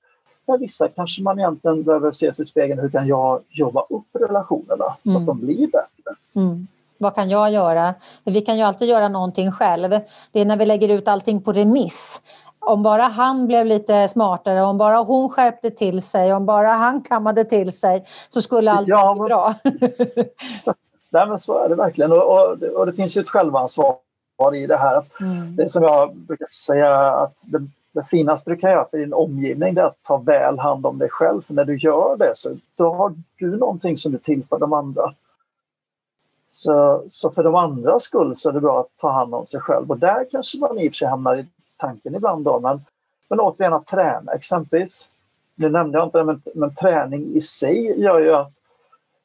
Men 0.46 0.60
vissa 0.60 0.88
kanske 0.88 1.24
man 1.24 1.40
egentligen 1.40 1.84
behöver 1.84 2.12
se 2.12 2.34
sig 2.34 2.44
i 2.44 2.46
spegeln. 2.46 2.80
Hur 2.80 2.90
kan 2.90 3.08
jag 3.08 3.42
jobba 3.50 3.86
upp 3.90 4.08
relationerna 4.14 4.96
så 5.04 5.10
mm. 5.10 5.22
att 5.22 5.28
de 5.28 5.40
blir 5.40 5.68
bättre? 5.68 6.16
Mm. 6.36 6.68
Vad 6.98 7.16
kan 7.16 7.30
jag 7.30 7.52
göra? 7.52 7.94
Vi 8.24 8.42
kan 8.42 8.58
ju 8.58 8.64
alltid 8.64 8.88
göra 8.88 9.08
någonting 9.08 9.52
själv. 9.52 9.90
Det 10.32 10.40
är 10.40 10.46
när 10.46 10.58
vi 10.58 10.66
lägger 10.66 10.90
ut 10.90 11.08
allting 11.08 11.42
på 11.42 11.54
remiss 11.54 12.22
om 12.66 12.84
bara 12.84 13.04
han 13.04 13.48
blev 13.48 13.66
lite 13.66 14.08
smartare, 14.08 14.64
om 14.64 14.78
bara 14.78 14.98
hon 14.98 15.30
skärpte 15.30 15.72
till 15.72 16.02
sig, 16.02 16.34
om 16.34 16.46
bara 16.46 16.68
han 16.68 17.02
kammade 17.02 17.46
till 17.46 17.72
sig 17.72 18.06
så 18.30 18.42
skulle 18.42 18.72
allt 18.72 18.88
ja, 18.88 19.14
bli 19.14 19.24
bra. 19.24 19.54
Nej, 21.10 21.28
men 21.28 21.40
så 21.40 21.58
är 21.58 21.70
det 21.70 21.76
verkligen 21.76 22.12
och, 22.12 22.32
och, 22.32 22.64
och 22.64 22.86
det 22.86 22.94
finns 22.94 23.18
ju 23.18 23.22
ett 23.22 23.30
självansvar 23.30 23.98
i 24.54 24.68
det 24.68 24.78
här. 24.78 25.04
Mm. 25.20 25.56
Det 25.56 25.70
som 25.70 25.84
jag 25.84 26.16
brukar 26.16 26.46
säga 26.46 26.96
att 26.98 27.44
det, 27.46 27.68
det 27.92 28.04
finaste 28.04 28.52
du 28.52 28.58
kan 28.58 28.72
göra 28.72 28.88
för 28.92 28.98
din 28.98 29.14
omgivning 29.14 29.78
är 29.78 29.82
att 29.82 30.04
ta 30.04 30.18
väl 30.18 30.60
hand 30.60 30.86
om 30.86 30.98
dig 30.98 31.10
själv. 31.10 31.42
För 31.42 31.54
när 31.54 31.66
du 31.66 31.78
gör 31.78 32.18
det 32.18 32.32
så 32.36 32.50
då 32.76 32.94
har 32.94 33.14
du 33.38 33.58
någonting 33.58 33.98
som 33.98 34.12
du 34.12 34.18
tillför 34.18 34.60
de 34.60 34.74
andra. 34.74 35.14
Så, 36.50 37.04
så 37.10 37.32
för 37.32 37.44
de 37.44 37.56
andras 37.56 38.04
skull 38.04 38.36
så 38.36 38.50
är 38.50 38.54
det 38.54 38.62
bra 38.62 38.80
att 38.80 38.98
ta 38.98 39.12
hand 39.12 39.34
om 39.36 39.46
sig 39.46 39.60
själv 39.60 39.92
och 39.92 39.98
där 39.98 40.28
kanske 40.32 40.58
man 40.58 40.80
i 40.80 40.90
och 40.90 40.92
för 40.92 40.98
sig 40.98 41.08
hamnar 41.08 41.36
i 41.36 41.46
tanken 41.88 42.16
ibland 42.16 42.46
då 42.46 42.60
men, 42.60 42.82
men 43.30 43.40
återigen 43.40 43.74
att 43.74 43.88
träna 43.88 44.32
exempelvis. 44.32 45.10
Nu 45.56 45.70
nämnde 45.70 45.98
jag 45.98 46.08
inte 46.08 46.18
det 46.18 46.24
men, 46.24 46.42
men 46.56 46.76
träning 46.76 47.36
i 47.36 47.42
sig 47.42 48.02
gör 48.02 48.20
ju 48.20 48.36
att 48.36 48.54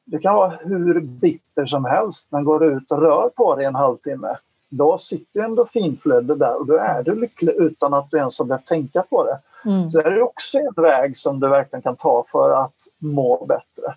du 0.05 0.19
kan 0.19 0.35
vara 0.35 0.49
hur 0.49 0.99
bitter 1.01 1.65
som 1.65 1.85
helst 1.85 2.27
men 2.29 2.43
går 2.43 2.59
du 2.59 2.65
ut 2.65 2.91
och 2.91 3.01
rör 3.01 3.29
på 3.29 3.55
dig 3.55 3.65
en 3.65 3.75
halvtimme 3.75 4.37
då 4.69 4.97
sitter 4.97 5.41
endorfinflödet 5.41 6.39
där 6.39 6.55
och 6.59 6.65
då 6.65 6.77
är 6.77 7.03
du 7.03 7.15
lycklig 7.15 7.53
utan 7.53 7.93
att 7.93 8.11
du 8.11 8.17
ens 8.17 8.39
har 8.39 8.45
behövt 8.45 8.67
tänka 8.67 9.03
på 9.09 9.23
det. 9.23 9.39
Mm. 9.69 9.91
Så 9.91 9.99
är 9.99 10.11
det 10.11 10.21
också 10.21 10.59
en 10.59 10.83
väg 10.83 11.17
som 11.17 11.39
du 11.39 11.47
verkligen 11.47 11.81
kan 11.81 11.95
ta 11.95 12.25
för 12.31 12.63
att 12.63 12.87
må 12.97 13.45
bättre. 13.45 13.95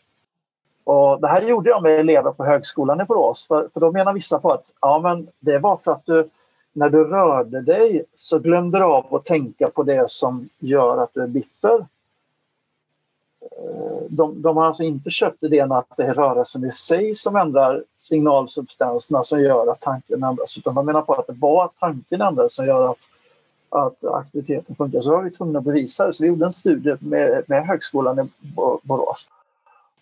Och 0.84 1.20
det 1.20 1.28
här 1.28 1.42
gjorde 1.42 1.70
jag 1.70 1.82
med 1.82 2.00
elever 2.00 2.32
på 2.32 2.44
högskolan 2.44 3.00
i 3.00 3.04
Borås 3.04 3.46
för, 3.48 3.68
för 3.72 3.80
då 3.80 3.92
menar 3.92 4.12
vissa 4.12 4.38
på 4.38 4.50
att 4.50 4.72
ja, 4.80 5.00
men 5.02 5.28
det 5.40 5.58
var 5.58 5.76
för 5.76 5.92
att 5.92 6.06
du 6.06 6.28
när 6.72 6.88
du 6.88 7.04
rörde 7.04 7.60
dig 7.60 8.04
så 8.14 8.38
glömde 8.38 8.78
du 8.78 8.84
av 8.84 9.14
att 9.14 9.24
tänka 9.24 9.68
på 9.68 9.82
det 9.82 10.10
som 10.10 10.48
gör 10.58 11.02
att 11.02 11.14
du 11.14 11.22
är 11.22 11.26
bitter. 11.26 11.86
Eh, 13.40 14.02
de, 14.08 14.42
de 14.42 14.56
har 14.56 14.64
alltså 14.64 14.82
inte 14.82 15.10
köpt 15.10 15.42
idén 15.42 15.72
att 15.72 15.96
det 15.96 16.02
är 16.02 16.14
rörelsen 16.14 16.64
i 16.64 16.72
sig 16.72 17.14
som 17.14 17.36
ändrar 17.36 17.84
signalsubstanserna 17.96 19.22
som 19.22 19.40
gör 19.40 19.72
att 19.72 19.80
tanken 19.80 20.22
ändras 20.22 20.58
utan 20.58 20.74
de 20.74 20.86
menar 20.86 21.02
på 21.02 21.14
att 21.14 21.26
det 21.26 21.32
var 21.32 21.70
tanken 21.78 22.20
ändras 22.20 22.54
som 22.54 22.66
gör 22.66 22.90
att, 22.90 23.08
att 23.68 24.04
aktiviteten 24.04 24.76
funkar. 24.76 25.00
Så 25.00 25.10
var 25.10 25.22
vi 25.22 25.30
tvungna 25.30 25.58
att 25.58 25.64
bevisa 25.64 26.06
det. 26.06 26.12
Så 26.12 26.22
vi 26.22 26.28
gjorde 26.28 26.44
en 26.44 26.52
studie 26.52 26.96
med, 27.00 27.44
med 27.46 27.66
Högskolan 27.66 28.20
i 28.20 28.30
Borås. 28.82 29.28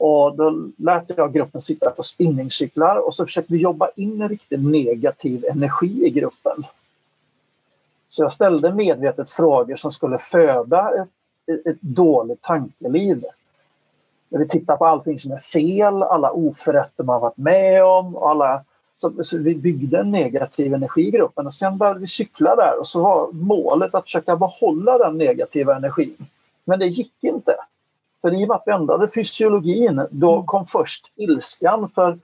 Och 0.01 0.37
då 0.37 0.69
lät 0.77 1.11
jag 1.17 1.33
gruppen 1.33 1.61
sitta 1.61 1.91
på 1.91 2.03
spinningcyklar 2.03 2.97
och 2.97 3.15
så 3.15 3.27
försökte 3.27 3.53
vi 3.53 3.59
jobba 3.59 3.89
in 3.97 4.23
en 4.23 4.29
riktigt 4.29 4.61
negativ 4.61 5.45
energi 5.45 6.07
i 6.07 6.11
gruppen. 6.11 6.65
Så 8.09 8.23
jag 8.23 8.33
ställde 8.33 8.75
medvetet 8.75 9.31
frågor 9.31 9.77
som 9.77 9.91
skulle 9.91 10.19
föda 10.19 10.93
ett, 10.95 11.67
ett 11.67 11.81
dåligt 11.81 12.43
tankeliv. 12.43 13.25
vi 14.29 14.49
tittar 14.49 14.77
på 14.77 14.87
allting 14.87 15.19
som 15.19 15.33
är 15.33 15.39
fel, 15.39 16.03
alla 16.03 16.31
oförrätter 16.31 17.05
man 17.05 17.21
varit 17.21 17.37
med 17.37 17.85
om. 17.85 18.17
Alla, 18.17 18.65
så, 18.97 19.13
så, 19.23 19.39
vi 19.39 19.55
byggde 19.55 19.99
en 19.99 20.11
negativ 20.11 20.75
energi 20.75 21.09
i 21.09 21.11
gruppen 21.11 21.47
och 21.47 21.55
sen 21.55 21.79
började 21.79 22.01
vi 22.01 22.07
cykla 22.07 22.57
där 22.57 22.81
och 22.81 22.89
så 22.89 23.03
var 23.03 23.33
målet 23.33 23.95
att 23.95 24.05
försöka 24.05 24.37
behålla 24.37 24.99
den 24.99 25.19
negativa 25.19 25.77
energin. 25.77 26.27
Men 26.65 26.79
det 26.79 26.87
gick 26.87 27.15
inte. 27.21 27.57
För 28.21 28.35
i 28.41 28.45
och 28.45 28.49
med 28.49 28.55
att 28.55 28.63
vi 28.67 28.73
ändrade 28.73 29.09
fysiologin, 29.09 30.07
då 30.11 30.35
mm. 30.35 30.47
kom 30.47 30.67
först 30.67 31.13
ilskan. 31.17 31.91
För 31.95 32.19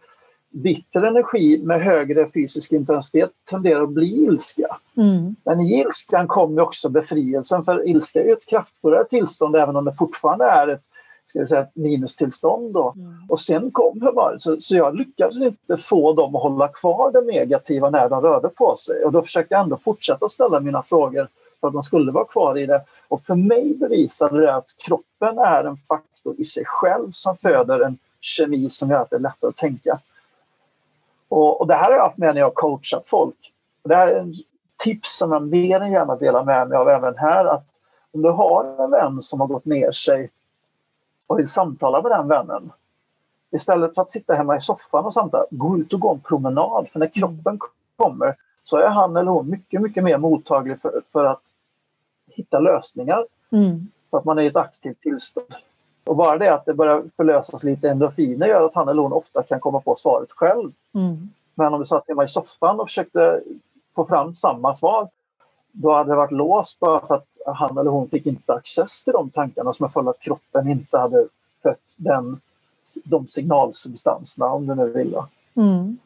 bitter 0.50 1.02
energi 1.02 1.60
med 1.64 1.82
högre 1.82 2.30
fysisk 2.34 2.72
intensitet 2.72 3.30
tenderar 3.50 3.82
att 3.82 3.90
bli 3.90 4.24
ilska. 4.24 4.76
Mm. 4.96 5.36
Men 5.44 5.60
i 5.60 5.80
ilskan 5.80 6.28
kommer 6.28 6.62
också 6.62 6.88
befrielsen, 6.88 7.64
för 7.64 7.88
ilska 7.88 8.22
är 8.22 8.32
ett 8.32 8.46
kraftfullare 8.46 9.04
tillstånd 9.04 9.56
även 9.56 9.76
om 9.76 9.84
det 9.84 9.92
fortfarande 9.92 10.44
är 10.44 10.68
ett 10.68 10.82
ska 11.26 11.38
vi 11.38 11.46
säga, 11.46 11.60
ett 11.60 11.76
minustillstånd. 11.76 12.74
Då. 12.74 12.92
Mm. 12.96 13.14
Och 13.28 13.40
sen 13.40 13.70
kom 13.70 14.00
humöret, 14.00 14.42
så, 14.42 14.60
så 14.60 14.76
jag 14.76 14.96
lyckades 14.96 15.42
inte 15.42 15.76
få 15.76 16.12
dem 16.12 16.36
att 16.36 16.42
hålla 16.42 16.68
kvar 16.68 17.12
det 17.12 17.32
negativa 17.32 17.90
när 17.90 18.08
de 18.08 18.22
rörde 18.22 18.48
på 18.48 18.76
sig. 18.76 19.04
Och 19.04 19.12
då 19.12 19.22
försökte 19.22 19.54
jag 19.54 19.62
ändå 19.62 19.76
fortsätta 19.76 20.28
ställa 20.28 20.60
mina 20.60 20.82
frågor 20.82 21.28
för 21.60 21.68
att 21.68 21.74
de 21.74 21.82
skulle 21.82 22.12
vara 22.12 22.24
kvar 22.24 22.58
i 22.58 22.66
det. 22.66 22.84
Och 23.08 23.22
för 23.22 23.34
mig 23.34 23.74
bevisade 23.74 24.40
det 24.40 24.54
att 24.54 24.76
kroppen 24.76 25.38
är 25.38 25.64
en 25.64 25.76
faktor 25.76 26.34
i 26.38 26.44
sig 26.44 26.64
själv 26.66 27.10
som 27.12 27.36
föder 27.36 27.80
en 27.80 27.98
kemi 28.20 28.70
som 28.70 28.90
gör 28.90 29.02
att 29.02 29.10
det 29.10 29.16
är 29.16 29.20
lättare 29.20 29.48
att 29.48 29.56
tänka. 29.56 30.00
Och, 31.28 31.60
och 31.60 31.66
det 31.66 31.74
här 31.74 31.84
har 31.84 31.92
jag 31.92 32.02
haft 32.02 32.18
med 32.18 32.34
när 32.34 32.40
jag 32.40 32.54
coachat 32.54 33.08
folk. 33.08 33.52
Det 33.82 33.96
här 33.96 34.08
är 34.08 34.20
en 34.20 34.34
tips 34.76 35.18
som 35.18 35.32
jag 35.32 35.48
mer 35.48 35.80
än 35.80 35.92
gärna 35.92 36.16
delar 36.16 36.44
med 36.44 36.68
mig 36.68 36.78
av 36.78 36.88
även 36.88 37.16
här. 37.16 37.44
att 37.44 37.64
Om 38.12 38.22
du 38.22 38.30
har 38.30 38.84
en 38.84 38.90
vän 38.90 39.22
som 39.22 39.40
har 39.40 39.46
gått 39.46 39.64
ner 39.64 39.92
sig 39.92 40.30
och 41.26 41.38
vill 41.38 41.48
samtala 41.48 42.02
med 42.02 42.10
den 42.10 42.28
vännen. 42.28 42.72
Istället 43.50 43.94
för 43.94 44.02
att 44.02 44.10
sitta 44.10 44.34
hemma 44.34 44.56
i 44.56 44.60
soffan 44.60 45.04
och 45.04 45.12
samtala, 45.12 45.46
gå 45.50 45.78
ut 45.78 45.92
och 45.92 46.00
gå 46.00 46.12
en 46.12 46.20
promenad. 46.20 46.88
För 46.92 46.98
när 46.98 47.08
kroppen 47.14 47.58
kommer 47.96 48.36
så 48.68 48.76
är 48.76 48.88
han 48.88 49.16
eller 49.16 49.30
hon 49.30 49.50
mycket, 49.50 49.82
mycket 49.82 50.04
mer 50.04 50.18
mottaglig 50.18 50.80
för, 50.80 51.02
för 51.12 51.24
att 51.24 51.42
hitta 52.30 52.58
lösningar. 52.58 53.26
Mm. 53.52 53.88
För 54.10 54.18
att 54.18 54.24
man 54.24 54.38
är 54.38 54.42
i 54.42 54.46
ett 54.46 54.56
aktivt 54.56 55.00
tillstånd. 55.00 55.54
Och 56.04 56.16
bara 56.16 56.38
det 56.38 56.54
att 56.54 56.64
det 56.64 56.74
börjar 56.74 57.04
förlösas 57.16 57.64
lite 57.64 57.90
endorfiner 57.90 58.46
gör 58.46 58.66
att 58.66 58.74
han 58.74 58.88
eller 58.88 59.02
hon 59.02 59.12
ofta 59.12 59.42
kan 59.42 59.60
komma 59.60 59.80
på 59.80 59.96
svaret 59.96 60.32
själv. 60.32 60.72
Mm. 60.94 61.28
Men 61.54 61.74
om 61.74 61.80
vi 61.80 61.86
satt 61.86 62.08
hemma 62.08 62.24
i 62.24 62.28
soffan 62.28 62.80
och 62.80 62.88
försökte 62.88 63.40
få 63.94 64.06
fram 64.06 64.34
samma 64.34 64.74
svar 64.74 65.08
då 65.72 65.92
hade 65.92 66.10
det 66.10 66.16
varit 66.16 66.32
låst 66.32 66.78
bara 66.78 67.06
för 67.06 67.14
att 67.14 67.28
han 67.46 67.78
eller 67.78 67.90
hon 67.90 68.08
fick 68.08 68.26
inte 68.26 68.54
access 68.54 69.04
till 69.04 69.12
de 69.12 69.30
tankarna 69.30 69.72
som 69.72 69.84
är 69.84 69.90
för 69.90 70.10
att 70.10 70.20
kroppen 70.20 70.68
inte 70.68 70.98
hade 70.98 71.28
fött 71.62 71.94
den, 71.96 72.40
de 73.04 73.26
signalsubstanserna 73.26 74.46
om 74.46 74.66
du 74.66 74.74
nu 74.74 74.92
vill. 74.92 75.16
Mm. 75.54 75.98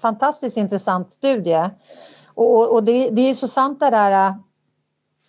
Fantastiskt 0.00 0.56
intressant 0.56 1.12
studie. 1.12 1.70
Och, 2.34 2.72
och 2.72 2.84
det, 2.84 3.10
det, 3.10 3.22
är 3.22 3.34
så 3.34 3.48
sant 3.48 3.80
det 3.80 3.90
där 3.90 4.28
äh, 4.28 4.34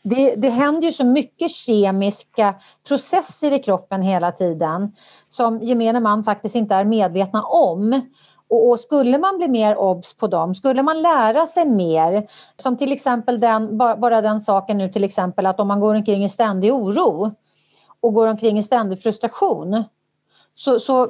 det, 0.03 0.35
det 0.35 0.49
händer 0.49 0.87
ju 0.87 0.91
så 0.91 1.05
mycket 1.05 1.51
kemiska 1.51 2.55
processer 2.87 3.51
i 3.51 3.59
kroppen 3.59 4.01
hela 4.01 4.31
tiden 4.31 4.91
som 5.27 5.63
gemene 5.63 5.99
man 5.99 6.23
faktiskt 6.23 6.55
inte 6.55 6.75
är 6.75 6.83
medvetna 6.83 7.43
om. 7.43 8.01
Och, 8.49 8.69
och, 8.69 8.79
skulle 8.79 9.17
man 9.17 9.37
bli 9.37 9.47
mer 9.47 9.77
obs 9.77 10.13
på 10.13 10.27
dem, 10.27 10.55
skulle 10.55 10.83
man 10.83 11.01
lära 11.01 11.47
sig 11.47 11.65
mer, 11.65 12.27
som 12.55 12.77
till 12.77 12.91
exempel 12.91 13.39
den, 13.39 13.77
bara 13.77 14.21
den 14.21 14.41
saken 14.41 14.77
nu 14.77 14.89
till 14.89 15.03
exempel 15.03 15.45
att 15.45 15.59
om 15.59 15.67
man 15.67 15.79
går 15.79 15.95
omkring 15.95 16.23
i 16.23 16.29
ständig 16.29 16.73
oro 16.73 17.31
och 18.01 18.13
går 18.13 18.27
omkring 18.27 18.57
i 18.57 18.63
ständig 18.63 19.03
frustration 19.03 19.83
så, 20.55 20.79
så 20.79 21.09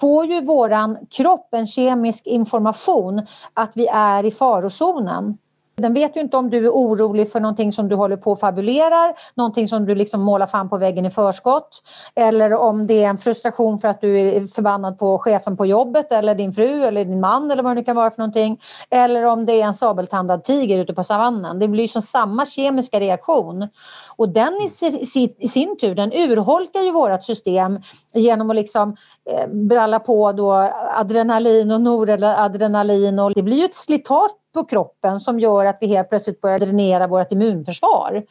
får 0.00 0.24
ju 0.26 0.40
våran 0.40 0.98
kropp 1.10 1.54
en 1.54 1.66
kemisk 1.66 2.26
information 2.26 3.26
att 3.54 3.72
vi 3.74 3.86
är 3.86 4.24
i 4.24 4.30
farozonen. 4.30 5.38
Den 5.80 5.94
vet 5.94 6.16
ju 6.16 6.20
inte 6.20 6.36
om 6.36 6.50
du 6.50 6.66
är 6.66 6.70
orolig 6.70 7.32
för 7.32 7.40
någonting 7.40 7.72
som 7.72 7.88
du 7.88 7.96
håller 7.96 8.16
på 8.16 8.32
och 8.32 8.40
fabulerar, 8.40 9.14
någonting 9.34 9.68
som 9.68 9.86
du 9.86 9.94
liksom 9.94 10.20
målar 10.20 10.46
fram 10.46 10.68
på 10.68 10.78
väggen 10.78 11.06
i 11.06 11.10
förskott. 11.10 11.82
Eller 12.14 12.54
om 12.54 12.86
det 12.86 13.04
är 13.04 13.08
en 13.08 13.18
frustration 13.18 13.78
för 13.78 13.88
att 13.88 14.00
du 14.00 14.18
är 14.18 14.40
förbannad 14.40 14.98
på 14.98 15.18
chefen 15.18 15.56
på 15.56 15.66
jobbet 15.66 16.12
eller 16.12 16.34
din 16.34 16.52
fru 16.52 16.84
eller 16.84 17.04
din 17.04 17.20
man 17.20 17.50
eller 17.50 17.62
vad 17.62 17.70
det 17.70 17.80
nu 17.80 17.84
kan 17.84 17.96
vara 17.96 18.10
för 18.10 18.18
någonting. 18.18 18.60
Eller 18.90 19.24
om 19.24 19.46
det 19.46 19.60
är 19.60 19.66
en 19.66 19.74
sabeltandad 19.74 20.44
tiger 20.44 20.78
ute 20.78 20.94
på 20.94 21.04
savannen. 21.04 21.58
Det 21.58 21.68
blir 21.68 21.88
som 21.88 22.02
samma 22.02 22.46
kemiska 22.46 23.00
reaktion. 23.00 23.68
Och 24.20 24.28
den 24.28 24.52
i, 24.54 25.34
i 25.38 25.48
sin 25.48 25.78
tur 25.78 25.94
den 25.94 26.12
urholkar 26.12 26.80
ju 26.80 26.92
vårt 26.92 27.24
system 27.24 27.80
genom 28.14 28.50
att 28.50 28.56
liksom 28.56 28.96
eh, 29.30 29.46
bralla 29.48 30.00
på 30.00 30.32
då 30.32 30.52
adrenalin 30.94 31.70
och 31.70 31.80
noradrenalin 31.80 33.18
och 33.18 33.34
det 33.34 33.42
blir 33.42 33.56
ju 33.56 33.64
ett 33.64 33.74
slitage 33.74 34.30
på 34.54 34.64
kroppen 34.64 35.20
som 35.20 35.40
gör 35.40 35.64
att 35.64 35.78
vi 35.80 35.86
helt 35.86 36.08
plötsligt 36.08 36.40
börjar 36.40 36.58
dränera 36.58 37.06
vårt 37.06 37.32
immunförsvar. 37.32 38.22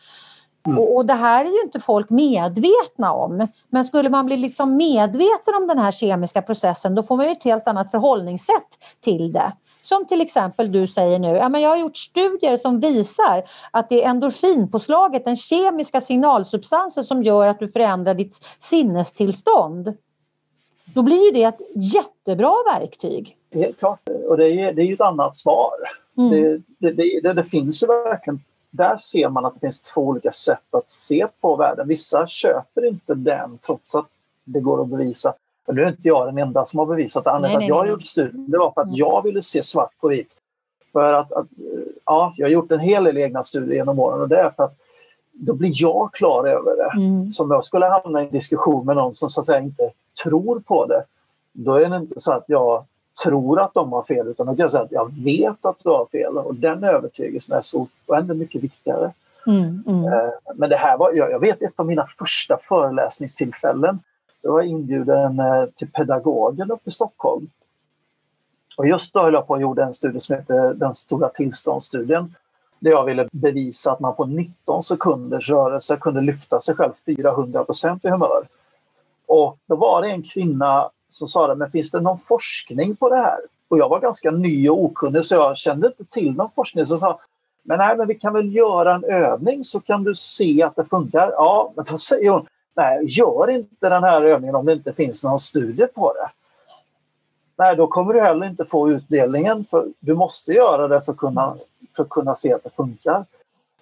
Mm. 0.68 0.80
Och, 0.80 0.96
och, 0.96 1.06
det 1.06 1.14
här 1.14 1.46
är 1.46 1.50
ju 1.50 1.62
inte 1.64 1.80
folk 1.80 2.10
medvetna 2.10 3.14
om. 3.14 3.48
Men 3.70 3.86
skulle 3.86 4.10
man 4.10 4.26
bli 4.26 4.38
liksom 4.38 4.76
medveten 4.76 5.56
om 5.58 5.68
den 5.68 5.80
här 5.80 5.92
kemiska 5.92 6.42
processen 6.42 6.96
då 6.96 7.04
får 7.04 7.18
man 7.18 7.26
ju 7.26 7.32
ett 7.32 7.44
helt 7.44 7.68
annat 7.68 7.92
förhållningssätt 7.92 8.80
till 9.04 9.32
det. 9.32 9.52
Som 9.82 10.08
till 10.08 10.22
exempel 10.22 10.72
du 10.72 10.88
säger 10.88 11.20
nu, 11.20 11.28
ja, 11.28 11.50
men 11.50 11.62
jag 11.62 11.70
har 11.70 11.78
gjort 11.78 11.98
studier 11.98 12.58
som 12.58 12.80
visar 12.80 13.44
att 13.72 13.90
det 13.90 14.04
är 14.04 14.10
endorfinpåslaget, 14.10 15.26
den 15.26 15.36
kemiska 15.36 16.02
signalsubstansen 16.02 17.04
som 17.04 17.24
gör 17.24 17.48
att 17.48 17.60
du 17.60 17.72
förändrar 17.72 18.14
ditt 18.14 18.40
sinnestillstånd. 18.60 19.94
Då 20.94 21.02
blir 21.02 21.26
ju 21.26 21.32
det 21.32 21.44
ett 21.44 21.62
jättebra 21.76 22.54
verktyg. 22.74 23.38
Helt 23.54 23.80
klart, 23.80 24.10
och 24.28 24.38
det 24.38 24.48
är, 24.48 24.74
det 24.74 24.82
är 24.82 24.86
ju 24.86 24.94
ett 24.94 25.02
annat 25.02 25.36
svar. 25.36 25.74
Mm. 26.18 26.30
Det, 26.30 26.92
det, 26.92 27.22
det, 27.22 27.34
det, 27.34 27.44
finns 27.44 27.84
ju 27.84 27.88
verkligen, 27.88 28.44
där 28.70 28.98
ser 28.98 29.30
man 29.30 29.46
att 29.46 29.54
det 29.54 29.60
finns 29.60 29.82
två 29.82 30.02
olika 30.02 30.32
sätt 30.32 30.76
att 30.76 30.90
se 30.90 31.28
på 31.42 31.56
världen. 31.56 31.88
Vissa 31.88 32.28
köper 32.28 32.86
inte 32.86 33.16
den 33.16 33.58
trots 33.58 33.96
att 33.96 34.08
det 34.44 34.60
går 34.60 34.82
att 34.82 34.88
bevisa. 34.88 35.34
Och 35.70 35.76
nu 35.76 35.84
är 35.84 35.88
inte 35.88 36.08
jag 36.08 36.28
den 36.28 36.38
enda 36.38 36.66
som 36.66 36.80
har 36.80 36.86
bevisat 36.86 37.24
det. 37.24 37.32
Anledningen 37.32 37.62
att 37.62 37.78
jag 37.78 37.88
gjorde 37.88 38.06
studien 38.06 38.52
det 38.52 38.58
var 38.58 38.72
för 38.72 38.82
att 38.82 38.88
mm. 38.88 38.98
jag 38.98 39.24
ville 39.24 39.42
se 39.42 39.64
svart 39.64 39.92
på 40.02 40.08
vitt. 40.08 40.36
För 40.92 41.14
att, 41.14 41.32
att, 41.32 41.48
ja, 42.06 42.34
jag 42.38 42.46
har 42.46 42.52
gjort 42.52 42.72
en 42.72 42.80
hel 42.80 43.04
del 43.04 43.18
egna 43.18 43.44
studier 43.44 43.76
genom 43.76 44.00
åren 44.00 44.22
och 44.22 44.30
det 44.30 44.38
är 44.40 44.50
för 44.50 44.64
att 44.64 44.78
då 45.32 45.54
blir 45.54 45.72
jag 45.74 46.14
klar 46.14 46.48
över 46.48 46.78
det. 46.78 46.98
Mm. 46.98 47.32
Så 47.32 47.44
om 47.44 47.52
jag 47.52 47.66
skulle 47.66 47.86
hamna 47.86 48.22
i 48.22 48.26
en 48.26 48.32
diskussion 48.32 48.86
med 48.86 48.96
någon 48.96 49.16
som 49.16 49.30
så 49.30 49.40
att 49.40 49.46
säga 49.46 49.60
inte 49.60 49.92
tror 50.24 50.60
på 50.60 50.86
det, 50.86 51.04
då 51.52 51.74
är 51.74 51.90
det 51.90 51.98
inte 51.98 52.20
så 52.20 52.32
att 52.32 52.46
jag 52.48 52.86
tror 53.24 53.60
att 53.60 53.74
de 53.74 53.94
har 53.94 54.04
fel 54.04 54.28
utan 54.28 54.46
då 54.46 54.52
kan 54.52 54.64
jag 54.64 54.72
säga 54.72 54.84
att 54.84 54.92
jag 54.92 55.24
vet 55.24 55.66
att 55.66 55.78
du 55.84 55.90
har 55.90 56.06
fel 56.06 56.38
och 56.38 56.56
den 56.56 56.84
övertygelsen 56.84 57.58
är 57.58 57.62
så 57.62 57.88
oändligt 58.08 58.38
mycket 58.38 58.64
viktigare. 58.64 59.12
Mm, 59.48 59.84
mm. 59.88 60.14
Eh, 60.14 60.30
men 60.56 60.70
det 60.70 60.76
här 60.76 60.98
var, 60.98 61.14
jag 61.14 61.40
vet 61.40 61.62
ett 61.62 61.80
av 61.80 61.86
mina 61.86 62.08
första 62.20 62.58
föreläsningstillfällen. 62.58 64.00
Jag 64.42 64.52
var 64.52 64.62
inbjuden 64.62 65.40
eh, 65.40 65.66
till 65.66 65.92
pedagogen 65.92 66.72
uppe 66.72 66.90
i 66.90 66.94
Stockholm. 66.94 67.50
Och 68.78 68.88
just 68.88 69.14
då 69.14 69.20
höll 69.20 69.34
jag 69.34 69.48
på 69.48 69.54
och 69.54 69.62
gjorde 69.62 69.84
en 69.84 69.94
studie 69.94 70.20
som 70.20 70.36
heter 70.36 70.74
den 70.74 70.96
stora 70.96 71.30
tillståndsstudien. 71.30 72.36
Där 72.80 72.92
jag 72.92 73.06
ville 73.06 73.28
bevisa 73.32 73.92
att 73.92 74.00
man 74.00 74.16
på 74.16 74.26
19 74.26 74.84
sekunders 74.84 75.50
rörelse 75.50 75.98
kunde 75.98 76.22
lyfta 76.22 76.60
sig 76.60 76.76
själv 76.76 76.92
400 77.06 77.64
procent 77.64 78.06
i 78.06 78.10
humör. 78.10 78.48
Och 79.26 79.58
då 79.66 79.76
var 79.76 80.02
det 80.02 80.08
en 80.08 80.24
kvinna 80.24 80.90
som 81.10 81.28
sa 81.28 81.48
det, 81.48 81.56
men 81.56 81.72
finns 81.72 81.92
det 81.92 82.00
någon 82.00 82.20
forskning 82.20 82.96
på 82.96 83.10
det 83.10 83.16
här? 83.16 83.40
Och 83.68 83.78
jag 83.78 83.90
var 83.90 84.00
ganska 84.00 84.32
ny 84.32 84.70
och 84.70 84.84
okunnig 84.84 85.26
så 85.26 85.36
jag 85.36 85.58
kände 85.58 85.88
inte 85.88 86.06
till 86.06 86.34
någon 86.34 86.50
forskning. 86.56 86.86
Så 86.86 86.98
sa 86.98 87.20
men 87.64 87.78
nej, 87.78 87.98
men 87.98 88.08
vi 88.08 88.16
kan 88.16 88.34
väl 88.34 88.56
göra 88.56 88.96
en 88.96 89.04
övning 89.04 89.64
så 89.64 89.80
kan 89.80 90.04
du 90.04 90.16
se 90.16 90.64
att 90.64 90.76
det 90.76 90.86
funkar. 90.86 91.32
Ja, 91.32 91.74
men 91.76 91.86
då 91.90 91.98
säger 91.98 92.30
hon, 92.30 92.48
nej, 92.80 93.06
gör 93.06 93.50
inte 93.50 93.90
den 93.90 94.04
här 94.04 94.24
övningen 94.24 94.56
om 94.56 94.66
det 94.66 94.74
inte 94.74 94.94
finns 94.94 95.24
någon 95.24 95.40
studie 95.40 95.88
på 95.88 96.14
det. 96.14 96.30
Nej, 97.58 97.76
då 97.76 97.88
kommer 97.88 98.14
du 98.14 98.22
heller 98.22 98.48
inte 98.48 98.66
få 98.66 98.90
utdelningen 98.90 99.66
för 99.66 99.88
du 100.00 100.14
måste 100.14 100.52
göra 100.52 100.88
det 100.88 101.02
för 101.02 101.12
att 101.12 101.18
kunna, 101.18 101.58
för 101.96 102.04
att 102.04 102.10
kunna 102.10 102.36
se 102.36 102.54
att 102.54 102.64
det 102.64 102.70
funkar. 102.76 103.26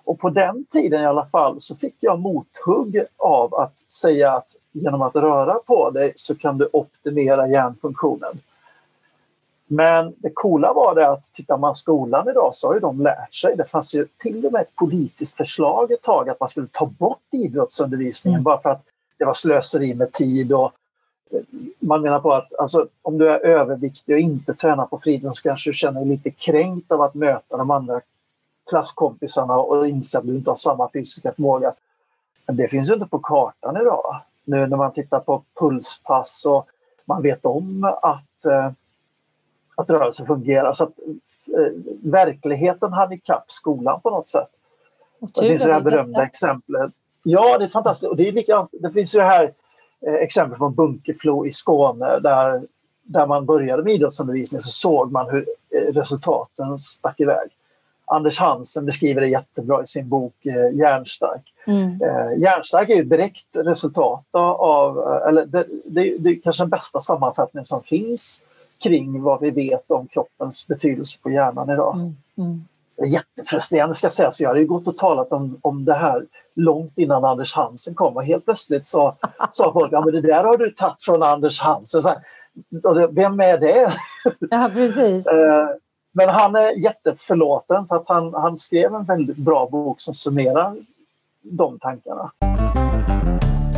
Och 0.04 0.20
på 0.20 0.30
den 0.30 0.66
tiden 0.66 1.02
i 1.02 1.06
alla 1.06 1.26
fall 1.26 1.62
så 1.62 1.76
fick 1.76 1.96
jag 2.00 2.20
mothugg 2.20 3.06
av 3.18 3.56
att 3.56 3.78
säga 3.78 4.34
att 4.34 4.56
genom 4.72 5.02
att 5.02 5.16
röra 5.16 5.54
på 5.54 5.90
dig 5.90 6.14
så 6.16 6.36
kan 6.36 6.58
du 6.58 6.70
optimera 6.74 7.48
hjärnfunktionen. 7.48 8.40
Men 9.68 10.14
det 10.18 10.30
coola 10.34 10.74
var 10.74 10.96
det 10.96 11.10
att 11.10 11.24
tittar 11.34 11.58
man 11.58 11.76
skolan 11.76 12.30
idag 12.30 12.56
så 12.56 12.68
har 12.68 12.74
ju 12.74 12.80
de 12.80 13.02
lärt 13.02 13.34
sig. 13.34 13.58
Det 13.58 13.66
fanns 13.66 13.96
ju 13.96 14.08
till 14.18 14.46
och 14.46 14.52
med 14.52 14.62
ett 14.62 14.76
politiskt 14.76 15.38
förslag 15.38 15.92
ett 15.92 16.02
tag 16.02 16.30
att 16.30 16.40
man 16.40 16.50
skulle 16.50 16.68
ta 16.72 16.86
bort 16.86 17.22
idrottsundervisningen 17.32 18.38
mm. 18.38 18.44
bara 18.44 18.62
för 18.62 18.70
att 18.70 18.84
det 19.18 19.26
var 19.26 19.34
slöseri 19.34 19.96
med 19.96 20.12
tid 20.12 20.54
och 20.54 20.72
eh, 21.32 21.42
man 21.80 22.02
menar 22.02 22.20
på 22.20 22.34
att 22.34 22.60
alltså, 22.60 22.88
om 23.02 23.18
du 23.18 23.30
är 23.30 23.40
överviktig 23.40 24.16
och 24.16 24.20
inte 24.20 24.54
tränar 24.54 24.86
på 24.86 25.00
fritiden 25.00 25.34
så 25.34 25.42
kanske 25.42 25.70
du 25.70 25.74
känner 25.74 26.00
dig 26.00 26.10
lite 26.10 26.32
kränkt 26.32 26.92
av 26.92 27.02
att 27.02 27.14
möta 27.14 27.58
de 27.58 27.72
andra 27.72 28.02
klasskompisarna 28.70 29.56
och 29.58 29.88
inse 29.88 30.18
att 30.18 30.26
du 30.26 30.36
inte 30.36 30.50
har 30.50 30.56
samma 30.56 30.90
fysiska 30.94 31.34
förmåga. 31.34 31.74
Men 32.46 32.58
det 32.58 32.68
finns 32.68 32.90
ju 32.90 32.94
inte 32.94 33.06
på 33.06 33.20
kartan 33.20 33.78
idag. 33.82 34.16
Nu 34.44 34.68
när 34.68 34.78
man 34.78 34.94
tittar 34.94 35.20
på 35.20 35.44
pulspass 35.60 36.46
och 36.46 36.68
man 37.06 37.22
vet 37.22 37.46
om 37.46 37.84
att 38.02 38.46
eh, 38.46 38.72
att 39.78 39.90
rörelse 39.90 40.26
fungerar. 40.26 40.74
Så 40.74 40.84
att 40.84 41.00
eh, 41.48 41.74
verkligheten 42.04 42.94
hade 42.94 43.16
ikapp 43.16 43.52
skolan 43.52 44.02
på 44.02 44.10
något 44.10 44.28
sätt. 44.28 44.50
Det 45.20 45.48
finns 45.48 45.64
det 45.64 45.74
här 45.74 45.82
berömda 45.82 46.24
exemplet. 46.24 46.92
Ja, 47.24 47.58
det 47.58 47.66
är 47.66 47.70
fantastiskt. 47.70 48.10
Och 48.10 48.18
det, 48.18 48.28
är 48.28 48.32
likadant. 48.32 48.70
det 48.72 48.92
finns 48.92 49.16
ju 49.16 49.20
det 49.20 49.26
här 49.26 49.54
eh, 50.08 50.14
exemplet 50.14 50.58
från 50.58 50.76
Bunkeflo 50.76 51.46
i 51.46 51.52
Skåne 51.52 52.20
där, 52.20 52.62
där 53.04 53.28
man 53.28 53.46
började 53.46 53.84
med 53.84 53.94
idrottsundervisning 53.94 54.62
så 54.62 54.70
såg 54.70 55.12
man 55.12 55.30
hur 55.30 55.46
eh, 55.76 55.94
resultaten 55.94 56.78
stack 56.78 57.20
iväg. 57.20 57.50
Anders 58.06 58.40
Hansen 58.40 58.86
beskriver 58.86 59.22
det 59.22 59.28
jättebra 59.28 59.84
i 59.84 59.88
sin 59.88 60.10
bok 60.10 60.46
eh, 60.46 60.78
Järnstark. 60.78 61.54
Mm. 61.66 62.02
Eh, 62.02 62.40
Järnstark 62.42 62.90
är 62.90 62.96
ju 62.96 63.04
direkt 63.04 63.48
resultat 63.54 64.26
av, 64.32 64.98
eh, 64.98 65.28
eller 65.28 65.46
det, 65.46 65.66
det, 65.86 66.18
det 66.18 66.30
är 66.30 66.42
kanske 66.42 66.64
den 66.64 66.70
bästa 66.70 67.00
sammanfattning 67.00 67.66
som 67.66 67.84
finns 67.84 68.44
kring 68.80 69.22
vad 69.22 69.42
vi 69.42 69.52
vet 69.52 69.92
om 69.92 70.08
kroppens 70.08 70.68
betydelse 70.68 71.20
på 71.22 71.30
hjärnan 71.30 71.70
idag. 71.70 71.96
Mm. 71.96 72.16
Mm. 72.38 72.66
Det 72.98 73.04
är 73.04 73.08
jättefrustrerande 73.08 73.96
ska 73.96 74.10
sägas, 74.10 74.38
för 74.38 74.44
jag 74.44 74.50
hade 74.50 74.60
ju 74.60 74.68
gått 74.68 74.88
och 74.88 74.98
talat 74.98 75.32
om, 75.32 75.58
om 75.62 75.86
det 75.86 75.94
här 75.94 76.26
långt 76.56 76.94
innan 76.96 77.26
Anders 77.26 77.54
Hansen 77.54 77.96
kom 77.96 78.16
och 78.16 78.24
helt 78.24 78.46
plötsligt 78.46 78.86
sa, 78.86 79.16
sa 79.52 79.74
folk 79.74 79.92
ja 79.92 80.02
men 80.06 80.14
det 80.14 80.22
där 80.22 80.44
har 80.44 80.58
du 80.58 80.70
tagit 80.70 81.04
från 81.04 81.24
Anders 81.24 81.62
Hansen. 81.62 82.02
Så 82.02 82.10
här, 82.10 82.22
vem 83.08 83.40
är 83.40 83.58
det? 83.58 83.94
Ja, 84.50 84.70
precis. 84.74 85.28
Eh, 85.32 85.70
men 86.12 86.30
han 86.30 86.56
är 86.56 86.72
jätteförlåten 86.72 87.88
för 87.88 87.96
att 87.96 88.08
han, 88.08 88.34
han 88.34 88.58
skrev 88.58 88.96
en 88.96 89.04
väldigt 89.04 89.38
bra 89.38 89.68
bok 89.72 90.02
som 90.02 90.14
summerar 90.14 90.76
de 91.42 91.80
tankarna. 91.80 92.32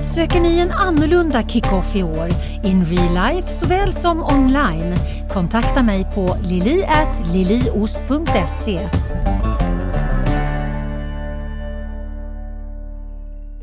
Söker 0.04 0.42
ni 0.42 0.60
en 0.60 0.72
annorlunda 0.72 1.42
kick-off 1.42 1.96
i 1.96 2.04
år, 2.04 2.30
in 2.64 2.86
real 2.86 3.34
life 3.34 3.50
såväl 3.50 3.94
som 3.94 4.24
online? 4.24 4.96
Kontakta 5.30 5.84
mig 5.84 6.08
på 6.16 6.38
lili.liliost.se. 6.44 8.90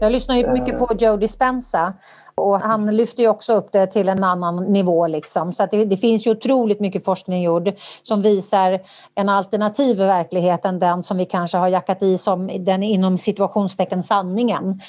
Jag 0.00 0.12
lyssnar 0.12 0.36
ju 0.36 0.52
mycket 0.52 0.78
på 0.78 0.88
Joe 0.98 1.16
Dispenza 1.16 1.94
och 2.40 2.60
han 2.60 2.96
lyfter 2.96 3.22
ju 3.22 3.28
också 3.28 3.52
upp 3.52 3.72
det 3.72 3.86
till 3.86 4.08
en 4.08 4.24
annan 4.24 4.64
nivå. 4.64 5.06
Liksom. 5.06 5.52
Så 5.52 5.66
det, 5.70 5.84
det, 5.84 5.96
finns 5.96 6.26
ju 6.26 6.30
otroligt 6.30 6.80
mycket 6.80 7.04
forskning 7.04 7.42
gjord 7.42 7.72
som 8.02 8.22
visar 8.22 8.80
en 9.14 9.28
alternativ 9.28 9.96
verklighet 9.96 10.64
än 10.64 10.78
den 10.78 11.02
som 11.02 11.16
vi 11.16 11.24
kanske 11.24 11.58
har 11.58 11.68
jackat 11.68 12.02
i 12.02 12.18
som 12.18 12.64
den 12.64 12.82
inom 12.82 13.18
situationstecken 13.18 14.02
sanningen. 14.02 14.80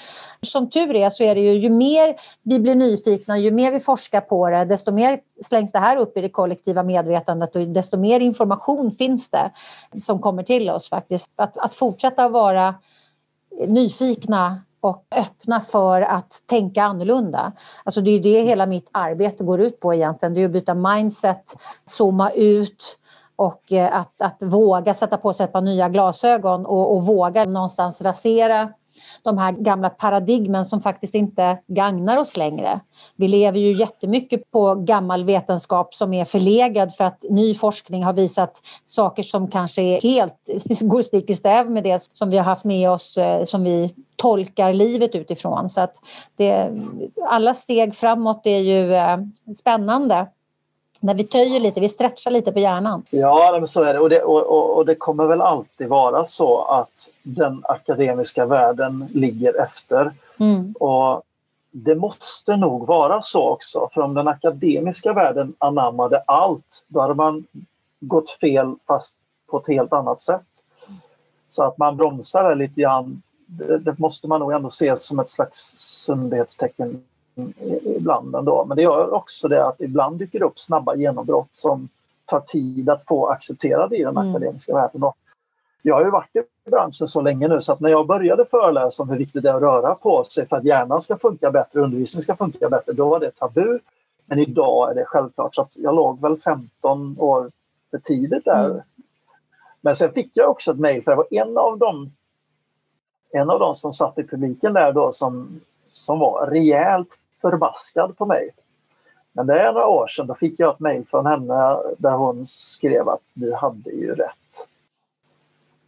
Som 0.42 0.70
tur 0.70 0.96
är 0.96 1.10
så 1.10 1.24
är 1.24 1.36
det 1.36 1.42
ju, 1.42 1.54
ju 1.54 1.70
mer 1.70 2.16
vi 2.44 2.60
blir 2.60 2.76
nyfikna, 2.76 3.38
ju 3.38 3.52
mer 3.52 3.72
vi 3.72 3.80
forskar 3.80 4.22
på 4.22 4.50
det, 4.50 4.66
desto 4.66 4.92
mer 4.92 5.20
slängs 5.46 5.72
det 5.72 5.80
här 5.80 5.98
upp 5.98 6.18
i 6.18 6.22
det 6.22 6.30
kollektiva 6.30 6.84
medvetandet 6.84 7.56
och 7.56 7.62
desto 7.62 7.98
mer 7.98 8.20
information 8.20 8.92
finns 8.92 9.30
det 9.30 9.52
som 10.02 10.22
kommer 10.22 10.44
till 10.44 10.70
oss 10.70 10.90
faktiskt. 10.90 11.30
Att, 11.36 11.58
att 11.58 11.76
fortsätta 11.76 12.30
vara 12.30 12.76
nyfikna 13.68 14.62
och 14.82 15.06
öppna 15.16 15.60
för 15.60 16.02
att 16.02 16.44
tänka 16.46 16.84
annorlunda. 16.84 17.52
Alltså 17.84 18.02
det 18.02 18.12
är 18.12 18.20
det 18.20 18.42
hela 18.42 18.66
mitt 18.66 18.90
arbete 18.92 19.44
går 19.44 19.62
ut 19.62 19.80
på 19.80 19.94
egentligen. 19.94 20.34
Det 20.34 20.42
är 20.42 20.46
att 20.46 20.52
byta 20.52 20.74
mindset, 20.74 21.56
zooma 21.86 22.32
ut 22.32 22.98
och 23.36 23.72
eh, 23.72 24.00
att, 24.00 24.22
att 24.22 24.38
våga 24.40 24.94
sätta 24.94 25.18
på 25.18 25.34
sig 25.34 25.44
ett 25.44 25.54
par 25.54 25.62
nya 25.62 25.90
glasögon 25.90 26.66
och, 26.66 26.96
och 26.96 27.06
våga 27.06 27.46
någonstans 27.46 28.02
rasera 28.02 28.70
de 29.24 29.38
här 29.38 29.52
gamla 29.52 29.90
paradigmen 29.90 30.66
som 30.66 30.82
faktiskt 30.82 31.16
inte 31.16 31.58
gagnar 31.68 32.18
oss 32.18 32.38
längre. 32.38 32.80
Vi 33.16 33.28
lever 33.28 33.60
ju 33.60 33.72
jättemycket 33.72 34.52
på 34.52 34.76
gammal 34.76 35.24
vetenskap 35.24 35.96
som 35.96 36.14
är 36.14 36.26
förlegad 36.26 36.96
för 36.96 37.04
att 37.04 37.26
ny 37.30 37.56
forskning 37.56 38.04
har 38.04 38.14
visat 38.14 38.62
saker 38.86 39.24
som 39.24 39.48
kanske 39.48 39.82
är 39.82 40.02
helt 40.02 40.50
går 40.82 41.02
stick 41.02 41.30
i 41.30 41.36
stäv 41.36 41.72
med 41.72 41.84
det 41.84 42.10
som 42.14 42.30
vi 42.30 42.38
har 42.38 42.46
haft 42.46 42.66
med 42.66 42.90
oss 42.90 43.18
eh, 43.18 43.44
som 43.44 43.64
vi 43.64 43.96
tolkar 44.16 44.74
livet 44.74 45.16
utifrån. 45.16 45.70
Så 45.70 45.82
att 45.82 45.96
det, 46.36 46.72
alla 47.30 47.54
steg 47.54 47.96
framåt 47.96 48.42
är 48.46 48.60
ju 48.60 48.94
eh, 48.94 49.18
spännande 49.56 50.28
när 51.00 51.14
vi 51.14 51.24
töjer 51.24 51.60
lite, 51.60 51.80
vi 51.80 51.90
stretchar 51.90 52.32
lite 52.32 52.52
på 52.52 52.60
hjärnan. 52.60 53.04
Ja, 53.10 53.58
men 53.60 53.68
så 53.68 53.84
är 53.84 53.94
det. 53.94 54.00
Och, 54.00 54.10
det 54.10 54.22
och, 54.22 54.78
och, 54.78 54.86
det 54.86 54.96
kommer 54.96 55.28
väl 55.28 55.42
alltid 55.42 55.88
vara 55.88 56.26
så 56.26 56.64
att 56.64 57.10
den 57.24 57.62
akademiska 57.64 58.46
världen 58.46 59.08
ligger 59.14 59.62
efter. 59.62 60.14
Mm. 60.40 60.72
Och 60.80 61.22
det 61.72 61.96
måste 61.96 62.58
nog 62.58 62.88
vara 62.88 63.22
så 63.22 63.50
också, 63.50 63.90
för 63.94 64.02
om 64.02 64.14
den 64.14 64.28
akademiska 64.28 65.14
världen 65.14 65.54
anammade 65.58 66.24
allt, 66.28 66.86
då 66.88 67.02
hade 67.02 67.14
man 67.14 67.46
gått 68.00 68.30
fel 68.30 68.76
fast 68.88 69.18
på 69.48 69.58
ett 69.58 69.68
helt 69.68 69.94
annat 69.94 70.22
sätt. 70.22 70.42
Så 71.50 71.64
att 71.64 71.78
man 71.78 71.98
bromsar 71.98 72.50
det 72.50 72.56
lite 72.56 72.82
grann, 72.82 73.22
det, 73.46 73.78
det 73.78 74.00
måste 74.00 74.28
man 74.28 74.40
nog 74.40 74.52
ändå 74.52 74.70
se 74.70 74.96
som 74.96 75.20
ett 75.20 75.30
slags 75.30 75.60
sundhetstecken 75.78 77.04
ibland 77.84 78.36
ändå. 78.36 78.66
Men 78.66 78.78
det 78.78 78.84
gör 78.84 79.14
också 79.14 79.48
det 79.48 79.66
att 79.66 79.82
ibland 79.82 80.20
dyker 80.20 80.40
det 80.40 80.46
upp 80.46 80.60
snabba 80.60 80.96
genombrott 80.96 81.48
som 81.52 81.90
tar 82.26 82.40
tid 82.40 82.90
att 82.90 83.06
få 83.06 83.28
accepterade 83.28 83.98
i 83.98 84.04
den 84.04 84.18
mm. 84.18 84.30
akademiska 84.30 84.74
världen. 84.74 85.04
Och 85.04 85.18
jag 85.82 85.96
har 85.96 86.06
ju 86.06 86.12
varit 86.12 86.36
i 86.36 86.70
branschen 86.70 87.08
så 87.08 87.22
länge 87.22 87.48
nu 87.48 87.62
så 87.62 87.74
att 87.74 87.80
när 87.80 87.90
jag 87.90 88.08
började 88.08 88.46
föreläsa 88.46 89.04
om 89.04 89.10
hur 89.10 89.18
viktigt 89.18 89.44
det 89.44 89.50
är 89.50 89.56
att 89.56 89.62
röra 89.62 89.96
på 89.96 90.24
sig 90.24 90.48
för 90.48 90.56
att 90.56 90.66
hjärnan 90.66 91.02
ska 91.02 91.18
funka 91.18 91.52
bättre, 91.52 91.82
undervisningen 91.82 92.24
ska 92.24 92.36
funka 92.36 92.70
bättre, 92.70 92.94
då 92.94 93.10
var 93.10 93.20
det 93.20 93.32
tabu. 93.32 93.80
Men 94.26 94.40
idag 94.40 94.92
är 94.92 94.96
det 94.96 95.06
självklart 95.06 95.56
så 95.56 95.62
att 95.62 95.78
jag 95.78 95.96
låg 95.96 96.22
väl 96.22 96.38
15 96.38 97.16
år 97.20 97.52
för 97.92 97.98
tidigt 97.98 98.46
där. 98.46 98.66
Mm. 98.66 98.82
Men 99.82 99.96
sen 99.96 100.14
fick 100.14 100.32
jag 100.34 100.50
också 100.50 100.72
ett 100.72 100.80
mejl 100.80 101.04
för 101.04 101.12
det 101.12 101.18
var 101.18 101.28
en 101.32 101.58
av 101.58 101.78
dem 101.78 102.12
en 103.32 103.50
av 103.50 103.60
dem 103.60 103.76
som 103.76 103.94
satt 103.94 104.20
i 104.20 104.24
publiken 104.24 104.74
där 104.74 104.94
då 104.94 105.12
som, 105.12 105.62
som 105.92 106.20
var 106.20 106.48
rejält 106.48 107.20
förbaskad 107.42 108.18
på 108.18 108.26
mig. 108.26 108.50
Men 109.32 109.48
det 109.48 109.60
är 109.60 109.74
några 109.74 109.88
år 109.88 110.08
sedan, 110.08 110.28
då 110.28 110.36
fick 110.36 110.60
jag 110.60 110.74
ett 110.74 110.80
mejl 110.80 111.06
från 111.06 111.26
henne 111.26 111.78
där 111.98 112.12
hon 112.12 112.46
skrev 112.46 113.10
att 113.10 113.32
du 113.34 113.54
hade 113.54 113.90
ju 113.90 114.16
rätt. 114.16 114.68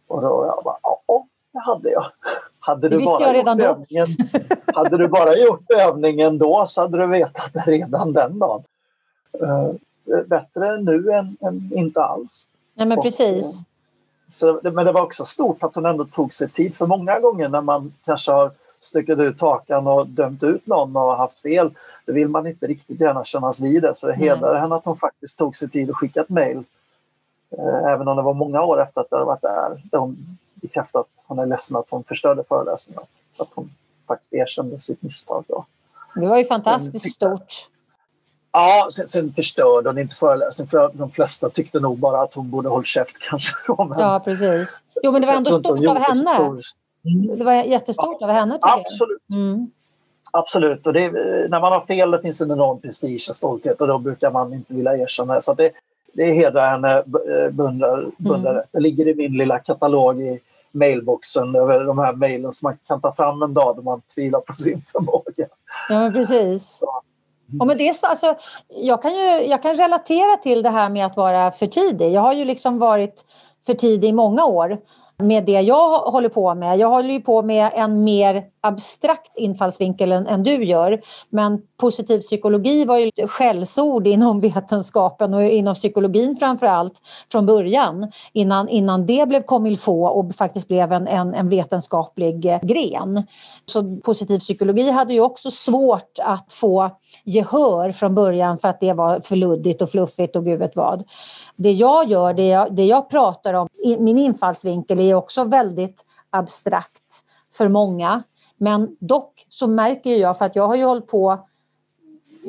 Och 0.06 0.22
då 0.22 0.44
jag 0.46 0.64
bara, 0.64 0.76
ja, 0.82 1.26
det 1.52 1.58
hade 1.58 1.90
jag. 1.90 2.04
Hade 2.60 2.88
du, 2.88 3.04
bara 3.04 3.36
gjort 3.36 3.60
övningen, 3.60 4.08
hade 4.74 4.98
du 4.98 5.08
bara 5.08 5.36
gjort 5.36 5.70
övningen 5.70 6.38
då 6.38 6.66
så 6.68 6.80
hade 6.80 6.98
du 6.98 7.06
vetat 7.06 7.52
det 7.52 7.60
redan 7.60 8.12
den 8.12 8.38
dagen. 8.38 8.62
Uh, 9.42 9.72
bättre 10.26 10.80
nu 10.80 11.12
än, 11.12 11.36
än, 11.40 11.70
inte 11.74 12.02
alls. 12.02 12.46
Nej 12.74 12.86
men 12.86 13.02
precis. 13.02 13.60
Och, 13.60 14.34
så, 14.34 14.60
men 14.62 14.86
det 14.86 14.92
var 14.92 15.02
också 15.02 15.24
stort 15.24 15.62
att 15.62 15.74
hon 15.74 15.86
ändå 15.86 16.04
tog 16.04 16.34
sig 16.34 16.48
tid 16.48 16.74
för 16.74 16.86
många 16.86 17.20
gånger 17.20 17.48
när 17.48 17.60
man 17.60 17.92
kanske 18.04 18.32
har 18.32 18.50
stuckit 18.80 19.18
ut 19.18 19.40
hakan 19.40 19.86
och 19.86 20.06
dömt 20.06 20.42
ut 20.42 20.66
någon 20.66 20.96
och 20.96 21.16
haft 21.16 21.40
fel. 21.40 21.70
Det 22.06 22.12
vill 22.12 22.28
man 22.28 22.46
inte 22.46 22.66
riktigt 22.66 23.00
gärna 23.00 23.24
kännas 23.24 23.60
vid 23.60 23.82
det. 23.82 23.94
Så 23.94 24.06
det 24.06 24.14
hedrar 24.14 24.60
henne 24.60 24.74
att 24.74 24.84
hon 24.84 24.96
faktiskt 24.96 25.38
tog 25.38 25.56
sig 25.56 25.70
tid 25.70 25.90
att 25.90 25.96
skicka 25.96 26.20
ett 26.20 26.28
mejl. 26.28 26.64
Eh, 27.58 27.92
även 27.92 28.08
om 28.08 28.16
det 28.16 28.22
var 28.22 28.34
många 28.34 28.62
år 28.62 28.82
efter 28.82 29.00
att 29.00 29.10
det 29.10 29.16
hade 29.16 29.26
varit 29.26 29.42
där. 29.42 29.82
Där 29.90 29.98
hon 29.98 30.38
bekräftade 30.54 31.00
att 31.00 31.24
hon 31.26 31.38
är 31.38 31.46
ledsen 31.46 31.76
att 31.76 31.90
hon 31.90 32.04
förstörde 32.04 32.44
föreläsningen. 32.44 33.02
Att 33.38 33.48
hon 33.54 33.70
faktiskt 34.06 34.32
erkände 34.32 34.80
sitt 34.80 35.02
misstag. 35.02 35.44
Då. 35.48 35.64
Det 36.14 36.26
var 36.26 36.38
ju 36.38 36.44
fantastiskt 36.44 37.14
stort. 37.14 37.68
Ja, 38.52 38.88
sen, 38.92 39.06
sen 39.06 39.32
förstörde 39.32 39.88
hon 39.88 39.98
inte 39.98 40.16
föreläsningen 40.16 40.70
för 40.70 40.90
de 40.94 41.10
flesta 41.10 41.50
tyckte 41.50 41.80
nog 41.80 41.98
bara 41.98 42.22
att 42.22 42.34
hon 42.34 42.50
borde 42.50 42.68
hålla 42.68 42.84
käft 42.84 43.18
kanske. 43.18 43.54
Men, 43.68 43.98
ja, 43.98 44.20
precis. 44.24 44.82
Jo, 45.02 45.12
men 45.12 45.22
det 45.22 45.26
var 45.28 45.34
ändå 45.34 45.52
stort 45.52 45.66
av 45.66 45.98
henne. 45.98 46.36
Mm. 46.36 46.60
Det 47.38 47.44
var 47.44 47.52
jättestort 47.52 48.22
av 48.22 48.30
henne 48.30 48.58
absolut. 48.62 49.22
Mm. 49.32 49.70
Absolut. 50.32 50.86
Och 50.86 50.92
det, 50.92 51.10
när 51.50 51.60
man 51.60 51.72
har 51.72 51.86
fel 51.86 52.10
det 52.10 52.22
finns 52.22 52.40
en 52.40 52.50
enorm 52.50 52.80
prestige 52.80 53.26
och 53.30 53.36
stolthet 53.36 53.80
och 53.80 53.86
då 53.86 53.98
brukar 53.98 54.30
man 54.30 54.54
inte 54.54 54.74
vilja 54.74 54.96
erkänna 54.96 55.34
det. 55.34 55.42
Så 55.42 55.54
det, 55.54 55.70
det 56.12 56.32
hedrar 56.32 56.70
henne, 56.70 56.98
eh, 56.98 57.50
beundrar, 57.50 58.10
beundrar 58.16 58.52
mm. 58.52 58.64
Det 58.72 58.80
ligger 58.80 59.08
i 59.08 59.14
min 59.14 59.32
lilla 59.32 59.58
katalog 59.58 60.22
i 60.22 60.40
mailboxen 60.72 61.54
över 61.54 61.84
de 61.84 61.98
här 61.98 62.12
mejlen 62.12 62.52
som 62.52 62.66
man 62.66 62.78
kan 62.86 63.00
ta 63.00 63.14
fram 63.14 63.42
en 63.42 63.54
dag 63.54 63.76
då 63.76 63.82
man 63.82 64.00
tvivlar 64.14 64.40
på 64.40 64.54
sin 64.54 64.84
förmåga. 64.92 65.46
Ja, 65.88 66.10
precis. 66.14 66.68
Så. 66.68 67.02
Och 67.60 67.66
med 67.66 67.78
det 67.78 67.96
så, 67.96 68.06
alltså, 68.06 68.36
jag, 68.68 69.02
kan 69.02 69.14
ju, 69.14 69.46
jag 69.46 69.62
kan 69.62 69.76
relatera 69.76 70.36
till 70.36 70.62
det 70.62 70.70
här 70.70 70.88
med 70.88 71.06
att 71.06 71.16
vara 71.16 71.52
för 71.52 71.66
tidig. 71.66 72.12
Jag 72.12 72.20
har 72.20 72.32
ju 72.32 72.44
liksom 72.44 72.78
varit 72.78 73.24
för 73.66 73.74
tidig 73.74 74.08
i 74.08 74.12
många 74.12 74.44
år 74.44 74.78
med 75.22 75.44
det 75.44 75.60
jag 75.60 75.98
håller 75.98 76.28
på 76.28 76.54
med. 76.54 76.78
Jag 76.78 76.88
håller 76.88 77.10
ju 77.10 77.20
på 77.20 77.42
med 77.42 77.70
en 77.74 78.04
mer 78.04 78.44
abstrakt 78.60 79.36
infallsvinkel 79.36 80.12
än, 80.12 80.26
än, 80.26 80.42
du 80.42 80.64
gör. 80.64 81.00
Men 81.28 81.62
positiv 81.76 82.20
psykologi 82.20 82.84
var 82.84 82.98
ju 82.98 83.10
ett 83.16 83.30
skällsord 83.30 84.06
inom 84.06 84.40
vetenskapen 84.40 85.34
och 85.34 85.42
inom 85.42 85.74
psykologin 85.74 86.36
framför 86.36 86.66
allt 86.66 87.02
från 87.32 87.46
början 87.46 88.12
innan, 88.32 88.68
innan 88.68 89.06
det 89.06 89.28
blev 89.28 89.42
comme 89.42 89.76
och 89.86 90.34
faktiskt 90.34 90.68
blev 90.68 90.92
en, 90.92 91.08
en, 91.08 91.34
en 91.34 91.48
vetenskaplig 91.48 92.40
gren. 92.62 93.26
Så 93.66 93.96
positiv 93.96 94.38
psykologi 94.38 94.90
hade 94.90 95.12
ju 95.12 95.20
också 95.20 95.50
svårt 95.50 96.18
att 96.22 96.52
få 96.52 96.90
gehör 97.24 97.92
från 97.92 98.14
början 98.14 98.58
för 98.58 98.68
att 98.68 98.80
det 98.80 98.92
var 98.92 99.20
för 99.20 99.36
luddigt 99.36 99.82
och 99.82 99.90
fluffigt 99.90 100.36
och 100.36 100.44
gud 100.44 100.58
vet 100.58 100.76
vad. 100.76 101.04
Det 101.62 101.72
jag 101.72 102.08
gör, 102.08 102.34
det 102.34 102.48
jag, 102.48 102.74
det 102.74 102.84
jag 102.84 103.08
pratar 103.08 103.54
om, 103.54 103.68
min 103.98 104.18
infallsvinkel 104.18 105.00
är 105.00 105.14
också 105.14 105.44
väldigt 105.44 106.06
abstrakt 106.30 107.24
för 107.52 107.68
många. 107.68 108.22
Men 108.56 108.96
dock 109.00 109.46
så 109.48 109.66
märker 109.66 110.16
jag, 110.16 110.38
för 110.38 110.44
att 110.44 110.56
jag 110.56 110.66
har 110.66 110.74
ju 110.74 110.84
hållit 110.84 111.06
på 111.06 111.38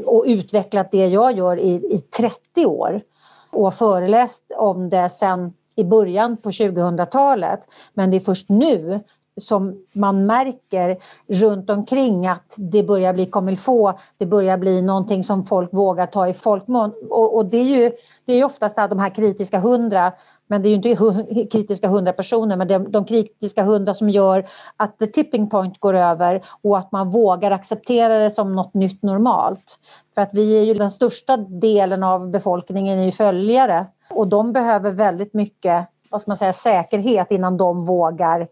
och 0.06 0.24
utvecklat 0.28 0.92
det 0.92 1.08
jag 1.08 1.38
gör 1.38 1.60
i, 1.60 1.72
i 1.74 2.00
30 2.00 2.66
år 2.66 3.02
och 3.50 3.74
föreläst 3.74 4.52
om 4.58 4.90
det 4.90 5.10
sen 5.10 5.54
i 5.76 5.84
början 5.84 6.38
på 6.38 6.50
2000-talet. 6.50 7.60
Men 7.94 8.12
det 8.12 8.18
är 8.18 8.22
först 8.22 8.50
nu 8.50 9.00
som 9.38 9.76
man 9.94 10.26
märker 10.26 10.98
runt 11.28 11.70
omkring 11.70 12.28
att 12.28 12.56
det 12.58 12.84
börjar 12.84 13.14
bli 13.14 13.26
komilfå, 13.26 13.94
det 14.18 14.26
börjar 14.26 14.58
bli 14.58 14.82
någonting 14.82 15.24
som 15.24 15.46
folk 15.46 15.74
vågar 15.74 16.06
ta 16.06 16.28
i 16.28 16.34
folkmun. 16.34 16.94
Och, 17.10 17.36
och, 17.36 17.46
det 17.46 17.58
är 17.58 17.64
ju 17.64 17.92
det 18.26 18.34
är 18.34 18.46
oftast 18.46 18.76
de 18.76 19.00
här 19.00 19.10
kritiska 19.10 19.60
hundra, 19.60 20.14
men 20.48 20.62
det 20.62 20.68
är 20.68 20.70
ju 20.70 20.76
inte 20.76 21.48
kritiska 21.52 21.88
hundra 21.88 22.14
personer, 22.14 22.58
men 22.58 22.68
de, 22.68 22.92
de 22.92 23.06
kritiska 23.06 23.64
hundra 23.64 23.94
som 23.94 24.10
gör 24.10 24.46
att 24.78 25.00
the 25.00 25.08
tipping 25.08 25.50
point 25.50 25.80
går 25.80 25.94
över 25.94 26.44
och 26.62 26.78
att 26.78 26.92
man 26.92 27.12
vågar 27.12 27.52
acceptera 27.52 28.20
det 28.20 28.32
som 28.32 28.56
något 28.56 28.74
nytt 28.74 29.04
normalt. 29.04 29.80
För 30.16 30.22
att 30.22 30.30
vi 30.34 30.60
är 30.60 30.64
ju 30.64 30.74
den 30.74 30.92
största 30.92 31.38
delen 31.38 32.04
av 32.04 32.30
befolkningen 32.30 33.00
är 33.00 33.06
ju 33.06 33.12
följare 33.12 33.86
och 34.10 34.28
de 34.28 34.54
behöver 34.54 34.92
väldigt 34.92 35.34
mycket 35.34 35.88
vad 36.12 36.22
ska 36.22 36.32
man 36.32 36.38
säga, 36.38 36.54
säkerhet 36.54 37.32
innan 37.32 37.58
de 37.58 37.86
vågar 37.86 38.48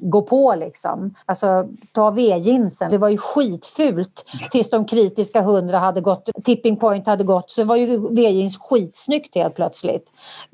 gå 0.00 0.22
på 0.22 0.54
liksom. 0.54 1.14
Alltså 1.26 1.68
ta 1.92 2.10
V-jeansen. 2.10 2.90
Det 2.90 2.98
var 2.98 3.08
ju 3.08 3.16
skitfult 3.16 4.26
tills 4.50 4.70
de 4.70 4.86
kritiska 4.86 5.42
hundra 5.42 5.78
hade 5.78 6.00
gått, 6.00 6.30
tipping 6.44 6.76
point 6.76 7.06
hade 7.06 7.24
gått 7.24 7.50
så 7.50 7.64
var 7.64 7.76
ju 7.76 8.14
V-jeans 8.14 8.58
skitsnyggt 8.58 9.34
helt 9.34 9.54
plötsligt. 9.54 10.12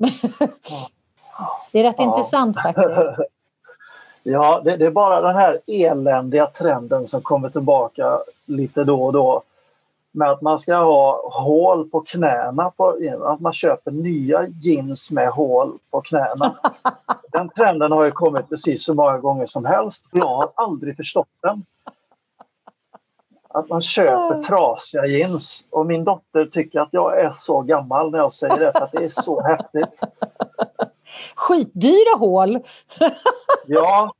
det 1.71 1.79
är 1.79 1.83
rätt 1.83 1.95
ja. 1.97 2.03
intressant 2.03 2.61
faktiskt. 2.61 2.87
Ja, 4.29 4.61
det, 4.65 4.77
det, 4.77 4.85
är 4.85 4.91
bara 4.91 5.21
den 5.21 5.35
här 5.35 5.59
eländiga 5.67 6.45
trenden 6.45 7.07
som 7.07 7.21
kommer 7.21 7.49
tillbaka 7.49 8.19
lite 8.45 8.83
då 8.83 9.03
och 9.03 9.13
då 9.13 9.43
med 10.17 10.29
att 10.29 10.41
man 10.41 10.59
ska 10.59 10.75
ha 10.75 11.29
hål 11.33 11.89
på 11.89 12.01
knäna, 12.01 12.71
på, 12.71 12.97
att 13.23 13.39
man 13.39 13.53
köper 13.53 13.91
nya 13.91 14.47
jeans 14.47 15.11
med 15.11 15.29
hål 15.29 15.79
på 15.91 16.01
knäna. 16.01 16.55
Den 17.31 17.49
trenden 17.49 17.91
har 17.91 18.05
ju 18.05 18.11
kommit 18.11 18.49
precis 18.49 18.83
så 18.83 18.93
många 18.93 19.17
gånger 19.17 19.45
som 19.45 19.65
helst. 19.65 20.05
Jag 20.11 20.27
har 20.27 20.51
aldrig 20.55 20.97
förstått 20.97 21.27
den. 21.41 21.65
Att 23.49 23.69
man 23.69 23.81
köper 23.81 24.41
trasiga 24.41 25.05
jeans 25.05 25.65
och 25.69 25.85
min 25.85 26.03
dotter 26.03 26.45
tycker 26.45 26.79
att 26.79 26.89
jag 26.91 27.19
är 27.19 27.31
så 27.31 27.61
gammal 27.61 28.11
när 28.11 28.17
jag 28.19 28.33
säger 28.33 28.59
det 28.59 28.71
för 28.71 28.81
att 28.81 28.91
det 28.91 29.03
är 29.03 29.09
så 29.09 29.41
häftigt. 29.41 30.01
Skitdyra 31.35 32.17
hål! 32.17 32.59
ja, 33.65 34.13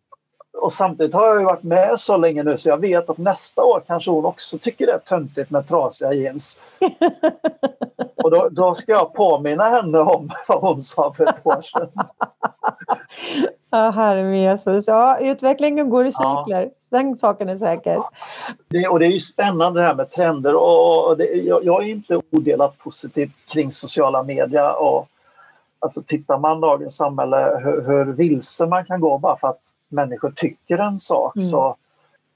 och 0.58 0.74
samtidigt 0.74 1.14
har 1.14 1.28
jag 1.28 1.40
ju 1.40 1.46
varit 1.46 1.64
med 1.64 2.00
så 2.00 2.18
länge 2.18 2.44
nu 2.44 2.58
så 2.58 2.70
jag 2.70 2.78
vet 2.78 3.10
att 3.10 3.18
nästa 3.18 3.64
år 3.64 3.84
kanske 3.88 4.12
hon 4.12 4.26
också 4.26 4.58
tycker 4.58 4.86
det 4.86 4.94
är 4.94 5.00
töntigt 5.00 5.50
med 5.50 5.68
trasiga 5.68 6.14
jeans. 6.14 6.58
och 8.16 8.32
då, 8.32 8.50
då, 8.52 8.76
ska 8.76 8.92
jag 8.92 9.14
påminna 9.14 9.64
henne 9.64 10.00
om 10.00 10.30
vad 10.48 10.62
hon 10.62 10.82
sa 10.82 11.14
för 11.14 11.26
ett 11.26 11.46
år 11.48 11.62
sedan. 11.62 11.90
Ja, 13.70 13.90
herre 13.90 14.38
Jesus. 14.38 14.88
Ja, 14.88 15.18
utvecklingen 15.20 15.90
går 15.90 16.06
i 16.06 16.12
cykler. 16.12 16.62
Ja. 16.62 16.98
Den 16.98 17.16
saken 17.16 17.50
är 17.50 17.56
säker. 17.56 18.04
Det, 18.68 18.88
och 18.88 19.00
det 19.00 19.06
är 19.06 19.10
ju 19.10 19.20
spännande 19.20 19.80
det 19.80 19.88
här 19.88 19.96
med 19.96 20.10
trender 20.10 20.56
och, 20.56 21.08
och 21.08 21.18
det, 21.18 21.26
jag, 21.26 21.66
jag, 21.66 21.84
är 21.84 21.88
inte 21.88 22.22
odelat 22.32 22.78
positiv 22.78 23.32
kring 23.54 23.72
sociala 23.72 24.24
medier 24.24 24.82
och 24.82 25.08
alltså 25.80 26.02
tittar 26.02 26.38
man 26.38 26.62
dagens 26.62 26.96
samhälle 26.96 27.62
hur, 27.64 27.82
hur 27.82 28.06
vilse 28.06 28.66
man 28.66 28.86
kan 28.86 29.02
gå 29.02 29.18
bara 29.18 29.38
för 29.38 29.48
att 29.48 29.62
människor 29.88 30.32
tycker 30.36 30.78
en 30.78 31.00
sak. 31.00 31.36
Mm. 31.36 31.48
Så 31.48 31.76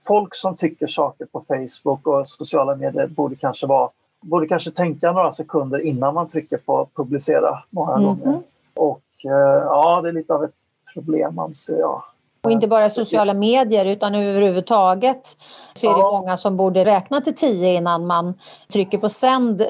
folk 0.07 0.35
som 0.35 0.55
tycker 0.55 0.87
saker 0.87 1.25
på 1.25 1.43
Facebook 1.47 2.07
och 2.07 2.29
sociala 2.29 2.75
medier 2.75 3.07
borde 3.07 3.35
kanske 3.35 3.67
vara 3.67 3.89
borde 4.21 4.47
kanske 4.47 4.71
tänka 4.71 5.11
några 5.11 5.31
sekunder 5.31 5.79
innan 5.79 6.13
man 6.13 6.27
trycker 6.27 6.57
på 6.57 6.89
publicera 6.95 7.63
många 7.69 7.93
mm. 7.93 8.05
gånger. 8.05 8.41
Och 8.73 9.01
eh, 9.23 9.63
ja, 9.63 10.01
det 10.01 10.09
är 10.09 10.13
lite 10.13 10.33
av 10.33 10.43
ett 10.43 10.55
problem 10.93 11.39
anser 11.39 11.79
jag. 11.79 12.03
Och 12.43 12.51
inte 12.51 12.67
bara 12.67 12.89
sociala 12.89 13.33
medier 13.33 13.85
utan 13.85 14.15
överhuvudtaget 14.15 15.37
så 15.73 15.91
är 15.91 15.95
det 15.95 16.01
många 16.01 16.37
som 16.37 16.57
borde 16.57 16.85
räkna 16.85 17.21
till 17.21 17.35
tio 17.35 17.73
innan 17.73 18.07
man 18.07 18.33
trycker 18.73 18.97
på 18.97 19.09
sänd. 19.09 19.61
Eh, 19.61 19.67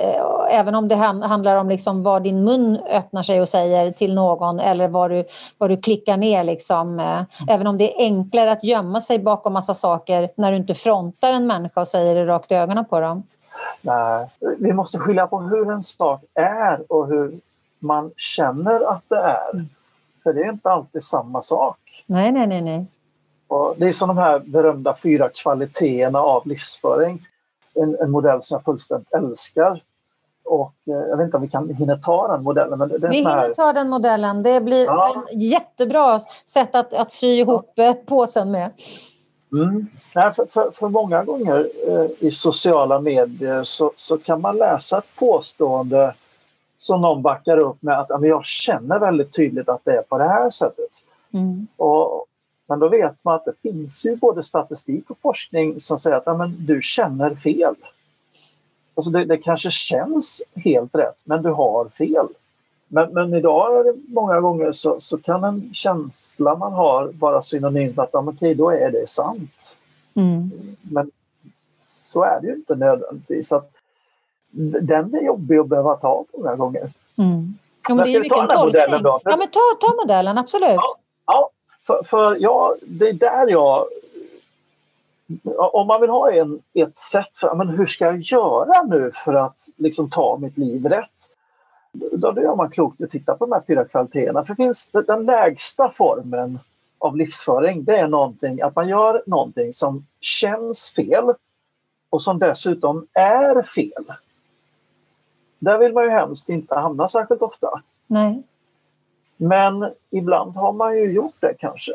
även 0.49 0.75
om 0.75 0.87
det 0.87 0.95
handlar 0.95 1.55
om 1.55 1.69
liksom 1.69 2.03
vad 2.03 2.23
din 2.23 2.43
mun 2.43 2.79
öppnar 2.91 3.23
sig 3.23 3.41
och 3.41 3.49
säger 3.49 3.91
till 3.91 4.13
någon 4.13 4.59
eller 4.59 4.87
vad 4.87 5.11
du, 5.11 5.23
vad 5.57 5.69
du 5.69 5.77
klickar 5.77 6.17
ner. 6.17 6.43
Liksom. 6.43 6.99
Eh, 6.99 7.23
även 7.47 7.67
om 7.67 7.77
det 7.77 7.93
är 7.93 8.05
enklare 8.05 8.51
att 8.51 8.63
gömma 8.63 9.01
sig 9.01 9.19
bakom 9.19 9.53
massa 9.53 9.73
saker 9.73 10.29
när 10.35 10.51
du 10.51 10.57
inte 10.57 10.75
frontar 10.75 11.31
en 11.31 11.47
människa 11.47 11.81
och 11.81 11.87
säger 11.87 12.15
det 12.15 12.25
rakt 12.25 12.51
i 12.51 12.55
ögonen 12.55 12.85
på 12.85 12.99
dem. 12.99 13.23
Nej, 13.81 14.27
vi 14.57 14.73
måste 14.73 14.97
skilja 14.97 15.27
på 15.27 15.39
hur 15.39 15.71
en 15.71 15.83
sak 15.83 16.21
är 16.33 16.91
och 16.91 17.07
hur 17.07 17.39
man 17.79 18.11
känner 18.17 18.91
att 18.91 19.03
det 19.07 19.15
är. 19.15 19.65
För 20.23 20.33
det 20.33 20.41
är 20.41 20.49
inte 20.49 20.69
alltid 20.69 21.03
samma 21.03 21.41
sak. 21.41 22.03
Nej, 22.05 22.31
nej, 22.31 22.47
nej. 22.47 22.61
nej. 22.61 22.85
Och 23.47 23.75
det 23.77 23.87
är 23.87 23.91
som 23.91 24.07
de 24.07 24.17
här 24.17 24.39
berömda 24.39 24.95
fyra 24.95 25.29
kvaliteterna 25.29 26.19
av 26.19 26.47
livsföring. 26.47 27.27
En, 27.73 27.97
en 27.99 28.11
modell 28.11 28.41
som 28.41 28.55
jag 28.55 28.63
fullständigt 28.63 29.13
älskar. 29.13 29.83
Och 30.45 30.73
eh, 30.87 31.09
jag 31.09 31.17
vet 31.17 31.25
inte 31.25 31.37
om 31.37 31.43
vi 31.43 31.49
kan 31.49 31.69
hinna 31.69 31.97
ta 31.97 32.27
den 32.27 32.43
modellen. 32.43 32.79
Men 32.79 32.89
det 32.89 32.95
är 32.95 33.09
vi 33.09 33.15
hinner 33.15 33.29
här... 33.29 33.53
ta 33.53 33.73
den 33.73 33.89
modellen. 33.89 34.43
Det 34.43 34.61
blir 34.61 34.85
ja. 34.85 35.23
en 35.31 35.39
jättebra 35.39 36.19
sätt 36.45 36.75
att, 36.75 36.93
att 36.93 37.11
sy 37.11 37.27
ihop 37.27 37.71
ja. 37.75 37.95
påsen 38.05 38.51
med. 38.51 38.71
Mm. 39.51 39.87
Nej, 40.15 40.33
för, 40.33 40.45
för, 40.45 40.71
för, 40.71 40.89
många 40.89 41.23
gånger 41.23 41.69
eh, 41.87 42.05
i 42.19 42.31
sociala 42.31 42.99
medier 42.99 43.63
så, 43.63 43.91
så 43.95 44.17
kan 44.17 44.41
man 44.41 44.57
läsa 44.57 44.97
ett 44.97 45.15
påstående 45.19 46.13
som 46.81 47.01
någon 47.01 47.21
backar 47.21 47.57
upp 47.57 47.81
med 47.81 47.99
att 47.99 48.09
jag 48.21 48.45
känner 48.45 48.99
väldigt 48.99 49.35
tydligt 49.35 49.69
att 49.69 49.85
det 49.85 49.97
är 49.97 50.01
på 50.01 50.17
det 50.17 50.27
här 50.27 50.49
sättet. 50.49 50.89
Mm. 51.33 51.67
Och, 51.77 52.25
men 52.67 52.79
då 52.79 52.89
vet 52.89 53.23
man 53.23 53.35
att 53.35 53.45
det 53.45 53.53
finns 53.61 54.05
ju 54.05 54.15
både 54.15 54.43
statistik 54.43 55.09
och 55.09 55.17
forskning 55.21 55.79
som 55.79 55.99
säger 55.99 56.17
att 56.17 56.37
men 56.37 56.55
du 56.65 56.81
känner 56.81 57.35
fel. 57.35 57.75
Alltså 58.95 59.11
det, 59.11 59.25
det 59.25 59.37
kanske 59.37 59.71
känns 59.71 60.41
helt 60.55 60.95
rätt 60.95 61.21
men 61.25 61.43
du 61.43 61.49
har 61.49 61.89
fel. 61.89 62.27
Men, 62.87 63.13
men 63.13 63.33
idag 63.33 63.79
är 63.79 63.83
det 63.83 63.99
många 64.07 64.39
gånger 64.39 64.71
så, 64.71 64.99
så 64.99 65.17
kan 65.17 65.43
en 65.43 65.73
känsla 65.73 66.55
man 66.55 66.73
har 66.73 67.11
vara 67.19 67.41
synonym 67.41 67.93
för 67.93 68.03
att 68.03 68.09
ja, 68.13 68.23
okej, 68.27 68.55
då 68.55 68.69
är 68.69 68.91
det 68.91 69.09
sant. 69.09 69.77
Mm. 70.13 70.51
Men 70.81 71.11
så 71.81 72.23
är 72.23 72.41
det 72.41 72.47
ju 72.47 72.53
inte 72.53 72.75
nödvändigtvis. 72.75 73.51
Att 73.51 73.71
den 74.81 75.13
är 75.13 75.21
jobbig 75.21 75.57
att 75.57 75.67
behöva 75.67 75.95
ta 75.95 76.25
många 76.37 76.55
gånger. 76.55 76.89
Mm. 77.17 77.57
Ja, 77.87 77.95
men 77.95 77.97
Men 77.97 78.07
ska 78.07 78.19
vi 78.19 78.29
ta 78.29 78.41
den 78.41 78.57
här 78.57 78.65
modellen 78.65 79.03
då? 79.03 79.19
Ja, 79.23 79.37
men 79.37 79.47
ta, 79.47 79.59
ta 79.81 79.95
modellen, 79.95 80.37
absolut. 80.37 80.75
Ja. 80.75 80.97
Ja, 81.25 81.49
för, 81.87 82.03
för 82.03 82.37
ja, 82.39 82.75
det 82.81 83.09
är 83.09 83.13
där 83.13 83.47
jag... 83.47 83.87
Om 85.55 85.87
man 85.87 86.01
vill 86.01 86.09
ha 86.09 86.31
en, 86.31 86.61
ett 86.73 86.97
sätt 86.97 87.37
för 87.37 87.55
men 87.55 87.69
hur 87.69 87.85
ska 87.85 88.05
jag 88.05 88.19
göra 88.19 88.83
nu 88.83 89.11
för 89.25 89.33
att 89.33 89.67
liksom 89.77 90.09
ta 90.09 90.37
mitt 90.37 90.57
liv 90.57 90.85
rätt? 90.85 91.29
Då, 91.91 92.31
då 92.31 92.41
gör 92.41 92.55
man 92.55 92.71
klokt 92.71 93.01
att 93.01 93.09
titta 93.09 93.35
på 93.35 93.45
de 93.45 93.51
här 93.51 93.63
fyra 93.67 93.85
kvaliteterna. 93.85 94.43
För 94.43 94.55
finns 94.55 94.91
den 94.91 95.25
lägsta 95.25 95.91
formen 95.91 96.59
av 96.99 97.17
livsföring 97.17 97.83
det 97.83 97.97
är 97.97 98.07
någonting 98.07 98.61
att 98.61 98.75
man 98.75 98.89
gör 98.89 99.23
någonting 99.25 99.73
som 99.73 100.05
känns 100.19 100.89
fel 100.89 101.33
och 102.09 102.21
som 102.21 102.39
dessutom 102.39 103.07
är 103.13 103.63
fel. 103.63 104.05
Där 105.61 105.79
vill 105.79 105.93
man 105.93 106.03
ju 106.03 106.09
hemskt 106.09 106.49
inte 106.49 106.75
hamna 106.75 107.07
särskilt 107.07 107.41
ofta. 107.41 107.81
Nej. 108.07 108.43
Men 109.37 109.93
ibland 110.09 110.55
har 110.55 110.73
man 110.73 110.97
ju 110.97 111.11
gjort 111.11 111.35
det 111.39 111.53
kanske. 111.59 111.91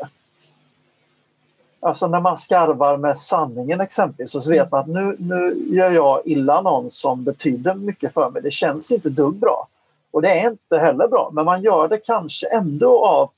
Alltså 1.79 2.07
när 2.07 2.21
man 2.21 2.37
skarvar 2.37 2.97
med 2.97 3.19
sanningen 3.19 3.81
exempelvis 3.81 4.43
så 4.43 4.49
vet 4.49 4.71
man 4.71 4.79
att 4.79 4.87
nu, 4.87 5.15
nu 5.19 5.65
gör 5.75 5.91
jag 5.91 6.21
illa 6.25 6.61
någon 6.61 6.89
som 6.89 7.23
betyder 7.23 7.73
mycket 7.73 8.13
för 8.13 8.29
mig. 8.29 8.41
Det 8.41 8.51
känns 8.51 8.91
inte 8.91 9.09
dugg 9.09 9.35
bra. 9.35 9.67
Och 10.11 10.21
det 10.21 10.39
är 10.39 10.51
inte 10.51 10.77
heller 10.77 11.07
bra. 11.07 11.29
Men 11.33 11.45
man 11.45 11.61
gör 11.61 11.87
det 11.87 11.97
kanske 11.97 12.47
ändå 12.47 13.05
av 13.05 13.29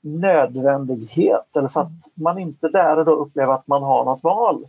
nödvändighet 0.00 1.56
eller 1.56 1.68
för 1.68 1.80
att 1.80 1.90
man 2.14 2.38
inte 2.38 2.68
där 2.68 2.98
och 2.98 3.04
då 3.04 3.12
upplever 3.12 3.52
att 3.52 3.66
man 3.66 3.82
har 3.82 4.04
något 4.04 4.22
val. 4.22 4.66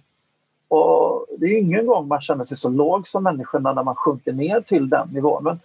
Och 0.76 1.26
det 1.38 1.46
är 1.46 1.60
ingen 1.60 1.86
gång 1.86 2.08
man 2.08 2.22
känner 2.22 2.44
sig 2.44 2.58
så 2.58 2.70
låg 2.70 3.08
som 3.08 3.24
människorna 3.24 3.74
när 3.74 3.84
man 3.84 3.96
sjunker 3.96 4.34
ner 4.34 4.62
till 4.62 4.90
den 4.90 5.10
nivån. 5.10 5.44
Men 5.44 5.60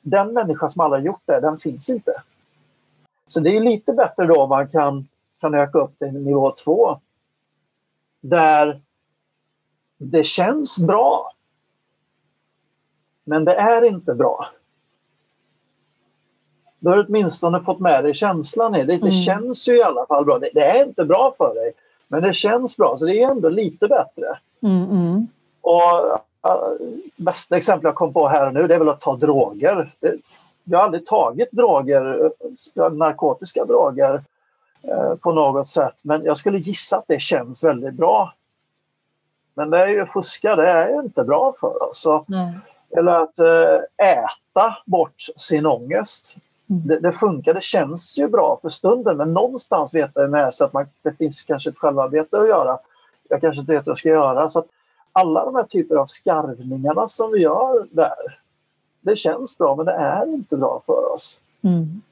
den 0.00 0.32
människa 0.32 0.70
som 0.70 0.80
aldrig 0.80 1.04
gjort 1.04 1.22
det, 1.24 1.40
den 1.40 1.58
finns 1.58 1.90
inte. 1.90 2.12
Så 3.26 3.40
det 3.40 3.56
är 3.56 3.60
lite 3.60 3.92
bättre 3.92 4.26
då 4.26 4.42
om 4.42 4.48
man 4.48 4.68
kan, 4.68 5.08
kan 5.40 5.54
öka 5.54 5.78
upp 5.78 5.98
till 5.98 6.12
nivå 6.12 6.54
två. 6.64 7.00
Där 8.20 8.80
det 9.98 10.24
känns 10.24 10.78
bra. 10.78 11.32
Men 13.24 13.44
det 13.44 13.54
är 13.54 13.82
inte 13.84 14.14
bra. 14.14 14.46
Då 16.78 16.90
har 16.90 16.96
du 16.96 17.04
åtminstone 17.04 17.60
fått 17.60 17.80
med 17.80 18.04
dig 18.04 18.14
känslan 18.14 18.74
i 18.74 18.78
det. 18.78 18.84
Det 18.84 18.94
Mm. 18.94 19.12
känns 19.12 19.68
ju 19.68 19.76
i 19.76 19.82
alla 19.82 20.06
fall 20.06 20.24
bra. 20.24 20.38
Det, 20.38 20.50
det 20.54 20.64
är 20.64 20.84
inte 20.86 21.04
bra 21.04 21.34
för 21.38 21.54
dig. 21.54 21.72
Men 22.14 22.22
det 22.22 22.34
känns 22.34 22.76
bra, 22.76 22.96
så 22.96 23.06
det 23.06 23.22
är 23.22 23.30
ändå 23.30 23.48
lite 23.48 23.88
bättre. 23.88 24.38
Mm, 24.62 24.90
mm. 24.90 25.28
Och 25.60 26.06
äh, 26.48 26.86
bästa 27.16 27.56
exempel 27.56 27.88
jag 27.88 27.94
kom 27.94 28.12
på 28.12 28.28
här 28.28 28.46
och 28.46 28.54
nu 28.54 28.66
det 28.66 28.74
är 28.74 28.78
väl 28.78 28.88
att 28.88 29.00
ta 29.00 29.16
droger. 29.16 29.94
Det, 30.00 30.14
jag 30.64 30.78
har 30.78 30.84
aldrig 30.84 31.06
tagit 31.06 31.52
droger, 31.52 32.30
narkotiska 32.90 33.64
droger 33.64 34.22
äh, 34.82 35.14
på 35.14 35.32
något 35.32 35.68
sätt. 35.68 35.94
Men 36.02 36.24
jag 36.24 36.36
skulle 36.36 36.58
gissa 36.58 36.98
att 36.98 37.04
det 37.08 37.20
känns 37.20 37.64
väldigt 37.64 37.94
bra. 37.94 38.34
Men 39.54 39.70
det 39.70 39.78
är 39.78 39.88
ju 39.88 40.06
fuska, 40.06 40.56
det 40.56 40.68
är 40.68 40.88
ju 40.88 41.00
inte 41.00 41.24
bra 41.24 41.54
för 41.60 41.82
oss. 41.82 42.00
Så, 42.00 42.24
eller 42.96 43.12
att 43.12 43.38
äh, 43.38 44.06
äta 44.08 44.76
bort 44.86 45.26
sin 45.36 45.66
ångest. 45.66 46.36
Mm. 46.70 46.86
Det, 46.86 47.00
det 47.00 47.12
funkar, 47.12 47.54
det 47.54 47.62
känns 47.62 48.18
ju 48.18 48.28
bra 48.28 48.58
för 48.62 48.68
stunden 48.68 49.16
men 49.16 49.32
någonstans 49.32 49.94
vet 49.94 50.10
jag 50.14 50.30
med 50.30 50.54
sig 50.54 50.64
att 50.64 50.72
man, 50.72 50.86
det 51.02 51.12
finns 51.12 51.42
kanske 51.42 51.70
ett 51.70 51.78
självarbete 51.78 52.38
att 52.38 52.48
göra. 52.48 52.78
Jag 53.28 53.40
kanske 53.40 53.60
inte 53.60 53.72
vet 53.72 53.86
vad 53.86 53.90
jag 53.90 53.98
ska 53.98 54.08
göra. 54.08 54.48
Så 54.48 54.64
alla 55.12 55.44
de 55.44 55.54
här 55.54 55.64
typer 55.64 55.96
av 55.96 56.06
skarvningarna 56.06 57.08
som 57.08 57.32
vi 57.32 57.38
gör 57.38 57.86
där, 57.90 58.40
det 59.00 59.16
känns 59.16 59.58
bra 59.58 59.76
men 59.76 59.86
det 59.86 59.92
är 59.92 60.34
inte 60.34 60.56
bra 60.56 60.82
för 60.86 61.14
oss. 61.14 61.40
Mm. 61.62 62.02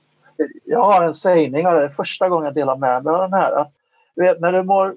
Jag 0.64 0.84
har 0.84 1.02
en 1.02 1.14
sägning, 1.14 1.66
och 1.66 1.72
det 1.72 1.84
är 1.84 1.88
första 1.88 2.28
gången 2.28 2.44
jag 2.44 2.54
delar 2.54 2.76
med 2.76 3.04
mig 3.04 3.14
av 3.14 3.20
den 3.20 3.32
här. 3.32 3.52
Att, 3.52 3.72
vet, 4.14 4.40
när, 4.40 4.52
du 4.52 4.62
mår, 4.62 4.96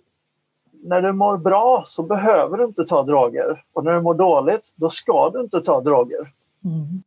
när 0.72 1.02
du 1.02 1.12
mår 1.12 1.38
bra 1.38 1.84
så 1.86 2.04
behöver 2.04 2.58
du 2.58 2.66
inte 2.66 2.86
ta 2.86 3.04
droger. 3.04 3.64
Och 3.74 3.84
när 3.84 3.94
du 3.94 4.02
mår 4.02 4.14
dåligt, 4.14 4.74
då 4.76 4.90
ska 4.90 5.30
du 5.30 5.42
inte 5.42 5.62
ta 5.62 5.82
droger. 5.82 6.32
Mm. 6.66 7.04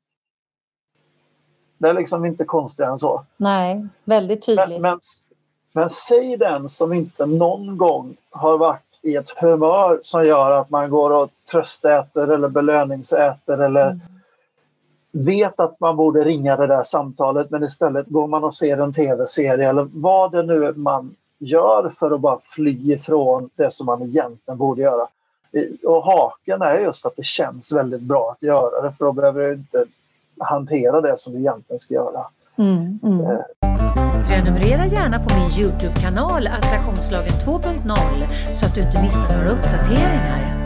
Det 1.79 1.89
är 1.89 1.95
liksom 1.95 2.24
inte 2.24 2.45
konstigare 2.45 2.91
än 2.93 2.99
så. 2.99 3.24
Nej, 3.37 3.87
väldigt 4.05 4.43
tydligt. 4.47 4.68
Men, 4.68 4.81
men, 4.81 4.99
men 5.72 5.91
säg 5.91 6.37
den 6.37 6.68
som 6.68 6.93
inte 6.93 7.26
någon 7.26 7.79
gång 7.79 8.16
har 8.31 8.59
varit 8.59 8.83
i 9.03 9.16
ett 9.16 9.31
humör 9.31 9.99
som 10.03 10.26
gör 10.26 10.51
att 10.51 10.70
man 10.70 10.91
går 10.91 11.11
och 11.11 11.31
tröstäter 11.53 12.29
eller 12.29 12.49
belöningsäter 12.49 13.59
eller 13.59 13.99
Mm. 15.11 15.26
vet 15.26 15.61
att 15.61 15.81
man 15.81 15.97
borde 15.97 16.24
ringa 16.24 16.57
det 16.57 16.66
där 16.66 16.83
samtalet 16.83 17.51
men 17.51 17.64
istället 17.64 18.07
går 18.07 18.26
man 18.26 18.45
och 18.45 18.57
ser 18.57 18.79
en 18.79 18.93
tv-serie 18.93 19.68
eller 19.68 19.89
vad 19.93 20.33
det 20.33 20.43
nu 20.43 20.64
är 20.64 20.72
man 20.72 21.14
gör 21.39 21.93
för 21.99 22.11
att 22.11 22.20
bara 22.20 22.39
fly 22.43 22.93
ifrån 22.93 23.51
det 23.55 23.72
som 23.72 23.87
man 23.87 24.03
egentligen 24.03 24.59
borde 24.59 24.83
göra. 24.83 25.07
Och 25.85 26.05
haken 26.05 26.62
är 26.62 26.81
just 26.81 27.07
att 27.07 27.16
det 27.16 27.24
känns 27.24 27.72
väldigt 27.72 28.01
bra 28.01 28.31
att 28.31 28.43
göra 28.43 28.83
det 28.83 28.93
för 28.99 29.05
då 29.05 29.12
behöver 29.12 29.43
du 29.43 29.53
inte 29.55 29.85
hantera 30.41 31.01
det 31.01 31.18
som 31.18 31.32
du 31.32 31.39
egentligen 31.39 31.80
ska 31.80 31.95
göra. 31.95 32.26
Mm, 32.57 32.99
mm. 33.03 33.39
Prenumerera 34.26 34.86
gärna 34.86 35.18
på 35.18 35.34
min 35.34 35.64
Youtube-kanal 35.64 36.47
Attraktionslagen 36.47 37.32
2.0 37.32 38.55
så 38.55 38.66
att 38.66 38.74
du 38.74 38.80
inte 38.80 39.03
missar 39.03 39.36
några 39.36 39.51
uppdateringar. 39.51 40.59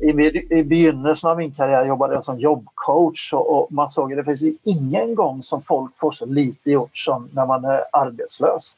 i, 0.00 0.10
i 0.58 0.64
begynnelsen 0.64 1.30
av 1.30 1.36
min 1.36 1.52
karriär 1.52 1.84
jobbade 1.84 2.14
jag 2.14 2.24
som 2.24 2.38
jobbcoach 2.38 3.32
och, 3.32 3.58
och 3.58 3.72
man 3.72 3.90
såg 3.90 4.12
att 4.12 4.18
det 4.18 4.24
finns 4.24 4.42
ju 4.42 4.54
ingen 4.64 5.14
gång 5.14 5.42
som 5.42 5.62
folk 5.62 5.96
får 5.96 6.12
så 6.12 6.26
lite 6.26 6.70
gjort 6.70 6.96
som 6.96 7.28
när 7.32 7.46
man 7.46 7.64
är 7.64 7.84
arbetslös. 7.92 8.76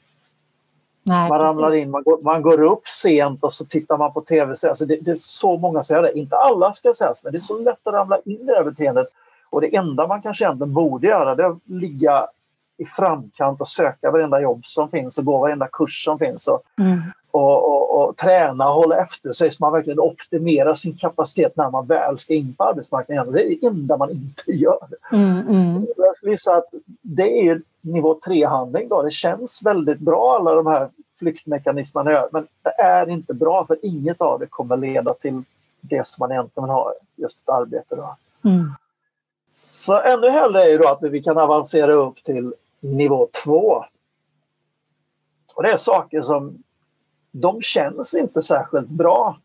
Nej, 1.03 1.29
Man 1.29 1.39
ramlar 1.39 1.69
precis. 1.71 1.83
in, 1.85 1.91
man 1.91 2.03
går, 2.03 2.23
man 2.23 2.43
går 2.43 2.61
upp 2.63 2.89
sent 2.89 3.45
och 3.45 3.53
så 3.53 3.65
tittar 3.65 3.99
man 3.99 4.13
på 4.13 4.21
tv. 4.21 4.57
Så 4.57 4.69
Alltså 4.69 4.87
det, 4.87 4.97
det 5.01 5.11
är 5.11 5.17
så 5.21 5.57
många 5.57 5.85
som 5.85 5.95
gör 5.97 6.03
det. 6.03 6.19
Inte 6.19 6.37
alla 6.37 6.73
ska 6.73 6.95
sägas, 6.95 7.25
men 7.25 7.33
det 7.33 7.39
är 7.39 7.41
så 7.41 7.59
lätt 7.59 7.87
att 7.87 7.95
ramla 7.95 8.19
in 8.25 8.41
i 8.41 8.45
det 8.45 8.55
här 8.55 8.65
beteendet. 8.65 9.07
Och 9.51 9.61
det 9.61 9.77
enda 9.77 10.07
man 10.07 10.23
kanske 10.23 10.45
egentligen 10.45 10.75
borde 10.75 11.07
göra 11.07 11.35
det 11.35 11.43
är 11.43 11.49
att 11.51 11.59
ligga 11.65 12.27
i 12.77 12.85
framkant 12.85 13.61
och 13.61 13.69
söka 13.69 14.11
varenda 14.11 14.41
jobb 14.41 14.61
som 14.67 14.89
finns 14.91 15.19
och 15.19 15.25
gå 15.25 15.39
varenda 15.39 15.69
kurs 15.73 16.05
som 16.05 16.19
finns. 16.19 16.49
Och, 16.49 16.63
Mm. 16.79 17.01
Och, 17.33 17.65
och, 17.69 18.09
och 18.09 18.17
träna 18.17 18.69
och 18.69 18.75
hålla 18.75 18.97
efter 18.97 19.33
sig 19.33 19.51
så 19.51 19.57
man 19.61 19.73
verkligen 19.73 20.01
optimerar 20.01 20.75
sin 20.75 20.97
kapacitet 20.97 21.57
när 21.57 21.71
man 21.71 21.87
väl 21.87 22.19
ska 22.19 22.35
in 22.35 22.55
på 22.55 22.65
arbetsmarknaden. 22.65 23.33
Det 23.33 23.43
är 23.43 23.49
det 23.49 23.67
enda 23.67 23.97
man 23.97 24.11
inte 24.11 24.43
gör. 24.53 24.89
Mm, 25.13 25.49
mm. 25.49 25.87
Jag 25.97 26.17
skulle 26.17 26.33
gissa 26.33 26.57
att 26.57 26.75
det 27.03 27.49
är 27.49 27.63
nivå 27.81 28.19
3-handling. 28.27 28.89
Då. 28.89 29.03
Det 29.03 29.11
känns 29.11 29.63
väldigt 29.63 29.99
bra 29.99 30.37
alla 30.37 30.55
de 30.55 30.67
här 30.67 30.89
flyktmekanismerna 31.19 32.13
gör 32.13 32.29
men 32.33 32.47
det 32.63 32.71
är 32.71 33.09
inte 33.09 33.35
bra 33.35 33.67
för 33.67 33.77
inget 33.83 34.21
av 34.21 34.41
det 34.41 34.47
kommer 34.47 34.77
leda 34.77 35.15
till 35.15 35.43
det 35.81 36.07
som 36.07 36.23
man 36.23 36.33
egentligen 36.33 36.65
vill 36.65 36.75
ha, 36.75 36.95
just 37.17 37.43
ett 37.43 37.49
arbete. 37.49 37.97
Då. 37.97 38.17
Mm. 38.45 38.71
Så 39.57 40.01
ännu 40.01 40.31
hellre 40.31 40.65
är 40.65 40.69
ju 40.69 40.79
då 40.79 40.89
att 40.89 41.03
vi 41.03 41.23
kan 41.23 41.39
avancera 41.39 41.93
upp 41.93 42.25
till 42.25 42.55
nivå 42.81 43.29
2. 43.45 43.85
Och 45.55 45.63
det 45.63 45.71
är 45.71 45.77
saker 45.77 46.23
som 46.23 46.63
de 47.33 47.63
känns 47.63 48.15
inte 48.15 48.43
särskilt 48.43 48.89
bra. 48.89 49.39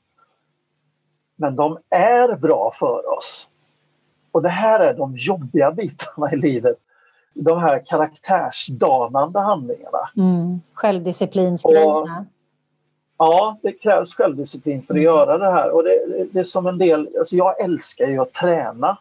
Men 1.35 1.55
de 1.55 1.77
är 1.89 2.35
bra 2.35 2.71
för 2.75 3.17
oss. 3.17 3.49
Och 4.31 4.41
det 4.41 4.49
här 4.49 4.79
är 4.79 4.93
de 4.93 5.17
jobbiga 5.17 5.71
bitarna 5.71 6.31
i 6.31 6.35
livet. 6.35 6.77
De 7.33 7.59
här 7.59 7.85
karaktärsdanande 7.85 9.39
handlingarna. 9.39 10.09
Mm. 10.17 10.61
Självdisciplinsgrejerna. 10.73 12.25
Ja, 13.17 13.57
det 13.61 13.71
krävs 13.71 14.13
självdisciplin 14.15 14.81
för 14.81 14.93
att 14.93 14.97
Mm. 14.97 15.03
göra 15.03 15.37
det 15.37 15.51
här. 15.51 15.71
Och 15.71 15.83
det, 15.83 16.25
det, 16.31 16.39
är 16.39 16.43
som 16.43 16.67
en 16.67 16.77
del, 16.77 17.09
alltså 17.19 17.35
jag 17.35 17.61
älskar 17.61 18.05
ju 18.05 18.19
att 18.19 18.33
träna. 18.33 18.97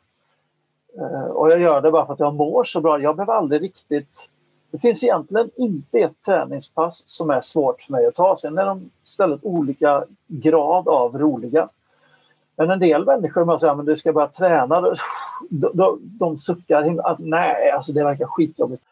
Eh, 0.98 1.22
och 1.22 1.50
jag 1.50 1.60
gör 1.60 1.80
det 1.80 1.90
bara 1.90 2.06
för 2.06 2.12
att 2.12 2.20
jag 2.20 2.34
mår 2.34 2.64
så 2.64 2.80
bra. 2.80 3.00
Jag 3.00 3.16
behöver 3.16 3.32
aldrig 3.32 3.62
riktigt... 3.62 4.28
Det 4.70 4.78
finns 4.78 5.04
egentligen 5.04 5.50
inte 5.56 5.98
ett 5.98 6.22
träningspass 6.26 7.02
som 7.06 7.30
är 7.30 7.40
svårt 7.40 7.82
för 7.82 7.92
mig 7.92 8.06
att 8.06 8.14
ta. 8.14 8.36
Sen 8.36 8.58
är 8.58 8.66
de 8.66 8.90
istället 9.04 9.40
olika 9.42 10.04
grad 10.26 10.88
av 10.88 11.18
roliga. 11.18 11.68
Men 12.56 12.70
en 12.70 12.78
del 12.78 13.04
människor 13.04 13.42
om 13.42 13.48
jag 13.48 13.60
säger 13.60 13.80
att 13.80 13.86
du 13.86 13.96
ska 13.96 14.12
börja 14.12 14.26
träna, 14.26 14.80
då, 14.80 15.70
då, 15.74 15.98
de 16.00 16.38
suckar 16.38 16.82
himla- 16.82 17.02
att 17.02 17.18
nej, 17.18 17.70
alltså 17.70 17.92
det 17.92 18.04
verkar 18.04 18.26
skitjobbigt. 18.26 18.82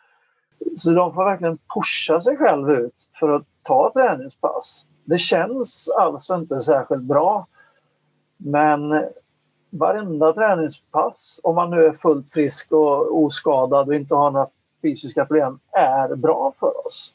Så 0.76 0.90
de 0.90 1.14
får 1.14 1.24
verkligen 1.24 1.58
pusha 1.74 2.20
sig 2.20 2.36
själv 2.36 2.70
ut 2.70 3.08
för 3.20 3.28
att 3.28 3.42
ta 3.62 3.92
träningspass. 3.94 4.86
Det 5.04 5.18
känns 5.18 5.88
alltså 5.88 6.34
inte 6.34 6.60
särskilt 6.60 7.02
bra. 7.02 7.46
Men 8.36 9.04
varenda 9.70 10.32
träningspass, 10.32 11.40
om 11.42 11.54
man 11.54 11.70
nu 11.70 11.84
är 11.84 11.92
fullt 11.92 12.30
frisk 12.30 12.72
och 12.72 13.22
oskadad 13.24 13.88
och 13.88 13.94
inte 13.94 14.14
har 14.14 14.30
några 14.30 14.48
fysiska 14.84 15.24
problem, 15.24 15.58
är 15.72 16.14
bra 16.14 16.52
för 16.60 16.86
oss. 16.86 17.14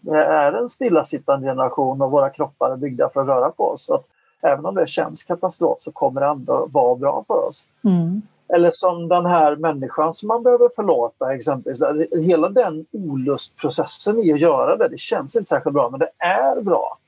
Det 0.00 0.24
är 0.24 0.52
en 0.52 0.68
stillasittande 0.68 1.46
generation 1.46 2.02
och 2.02 2.10
våra 2.10 2.30
kroppar 2.30 2.70
är 2.70 2.76
byggda 2.76 3.10
för 3.10 3.20
att 3.20 3.26
röra 3.26 3.50
på 3.50 3.64
oss. 3.64 3.84
Så 3.84 3.94
att 3.94 4.04
även 4.40 4.66
om 4.66 4.74
det 4.74 4.88
känns 4.88 5.22
katastrof 5.22 5.80
så 5.80 5.92
kommer 5.92 6.20
det 6.20 6.26
ändå 6.26 6.68
vara 6.72 6.94
bra 6.94 7.24
för 7.26 7.48
oss. 7.48 7.66
Mm. 7.84 8.22
Eller 8.54 8.70
som 8.72 9.08
den 9.08 9.26
här 9.26 9.56
människan 9.56 10.14
som 10.14 10.28
man 10.28 10.42
behöver 10.42 10.68
förlåta 10.76 11.34
exempelvis. 11.34 11.82
Hela 12.26 12.48
den 12.48 12.86
olustprocessen 12.92 14.18
i 14.18 14.32
att 14.32 14.40
göra 14.40 14.76
det, 14.76 14.88
det 14.88 14.98
känns 14.98 15.36
inte 15.36 15.48
särskilt 15.48 15.74
bra 15.74 15.90
men 15.90 16.00
det 16.00 16.10
är 16.18 16.60
bra. 16.60 16.98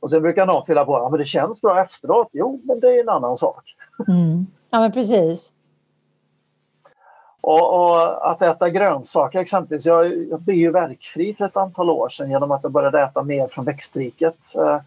Och 0.00 0.10
sen 0.10 0.22
brukar 0.22 0.46
någon 0.46 0.66
fylla 0.66 0.84
på, 0.84 0.92
ja 0.92 1.08
men 1.08 1.18
det 1.18 1.24
känns 1.24 1.62
bra 1.62 1.80
efteråt. 1.80 2.28
Jo, 2.32 2.60
men 2.64 2.80
det 2.80 2.88
är 2.88 3.00
en 3.00 3.08
annan 3.08 3.36
sak. 3.36 3.74
Mm. 4.08 4.46
Ja 4.70 4.80
men 4.80 4.92
precis. 4.92 5.52
Och, 7.46 7.74
och, 7.74 8.30
att 8.30 8.42
äta 8.42 8.70
grönsaker 8.70 9.38
exempelvis. 9.38 9.86
Jag, 9.86 10.16
jag 10.30 10.40
blev 10.40 10.56
ju 10.56 10.70
verkfri 10.70 11.34
för 11.34 11.44
ett 11.44 11.56
antal 11.56 11.90
år 11.90 12.08
sedan 12.08 12.30
genom 12.30 12.50
att 12.50 12.62
jag 12.62 12.72
började 12.72 13.02
äta 13.02 13.22
mer 13.22 13.48
från 13.48 13.64
växtriket. 13.64 14.36
Eh, 14.56 14.80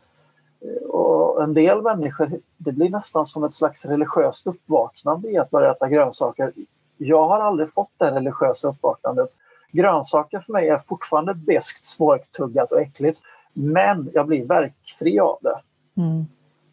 och 0.89 1.43
en 1.43 1.53
del 1.53 1.81
människor, 1.81 2.31
det 2.57 2.71
blir 2.71 2.89
nästan 2.89 3.25
som 3.25 3.43
ett 3.43 3.53
slags 3.53 3.85
religiöst 3.85 4.47
uppvaknande 4.47 5.29
i 5.29 5.37
att 5.37 5.49
börja 5.49 5.71
äta 5.71 5.89
grönsaker. 5.89 6.51
Jag 6.97 7.27
har 7.27 7.39
aldrig 7.39 7.73
fått 7.73 7.91
det 7.97 8.11
religiösa 8.11 8.67
uppvaknandet. 8.67 9.29
Grönsaker 9.71 10.39
för 10.39 10.53
mig 10.53 10.69
är 10.69 10.81
fortfarande 10.87 11.33
beskt, 11.33 11.85
svårtuggat 11.85 12.71
och 12.71 12.81
äckligt. 12.81 13.19
Men 13.53 14.09
jag 14.13 14.27
blir 14.27 14.45
verkfri 14.45 15.19
av 15.19 15.37
det. 15.41 15.59
Mm. 16.01 16.25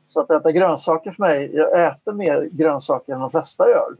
Så 0.06 0.20
att 0.20 0.30
äta 0.30 0.52
grönsaker 0.52 1.10
för 1.10 1.22
mig, 1.22 1.50
jag 1.54 1.86
äter 1.86 2.12
mer 2.12 2.48
grönsaker 2.52 3.12
än 3.12 3.20
de 3.20 3.30
flesta 3.30 3.68
gör. 3.68 3.96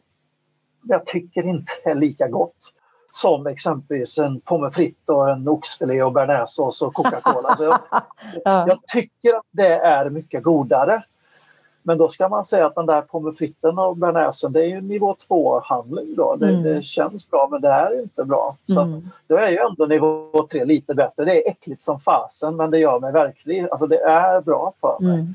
Jag 0.89 1.07
tycker 1.07 1.49
inte 1.49 1.72
är 1.84 1.95
lika 1.95 2.28
gott 2.28 2.72
som 3.11 3.47
exempelvis 3.47 4.18
en 4.18 4.41
pommes 4.41 4.74
frites 4.74 5.09
och 5.09 5.30
en 5.30 5.49
oxfilé 5.49 6.03
och 6.03 6.12
bearnaisesås 6.12 6.82
och 6.82 6.95
Coca-Cola. 6.95 7.57
jag, 7.59 7.78
ja. 8.45 8.64
jag 8.68 8.78
tycker 8.87 9.37
att 9.37 9.47
det 9.51 9.74
är 9.74 10.11
mycket 10.11 10.43
godare. 10.43 11.03
Men 11.82 11.99
då 11.99 12.09
ska 12.09 12.28
man 12.28 12.45
säga 12.45 12.66
att 12.66 12.74
den 12.74 12.87
där 12.87 13.03
pommes 13.03 13.39
fritesen 13.39 13.78
och 13.78 13.97
bearnaisesen 13.97 14.53
det 14.53 14.61
är 14.61 14.68
ju 14.68 14.80
nivå 14.80 15.16
2-handling 15.28 16.14
då. 16.16 16.37
Det, 16.37 16.49
mm. 16.49 16.62
det, 16.62 16.82
känns 16.82 17.30
bra 17.30 17.49
men 17.51 17.61
det 17.61 17.68
är 17.68 18.03
inte 18.03 18.24
bra. 18.24 18.57
Så 18.64 18.80
mm. 18.80 19.09
då 19.26 19.37
är 19.37 19.51
ju 19.51 19.57
ändå 19.57 19.87
nivå 19.87 20.47
3 20.53 20.64
lite 20.64 20.95
bättre. 20.95 21.24
Det 21.24 21.47
är 21.47 21.51
äckligt 21.51 21.80
som 21.80 22.01
fasen 22.01 22.57
men 22.57 22.70
det 22.70 22.78
gör 22.78 23.01
mig 23.01 23.12
verkligen, 23.12 23.70
alltså 23.70 23.87
det 23.87 24.01
är 24.01 24.41
bra 24.41 24.72
för 24.80 24.97
mig. 25.01 25.14
Mm. 25.14 25.34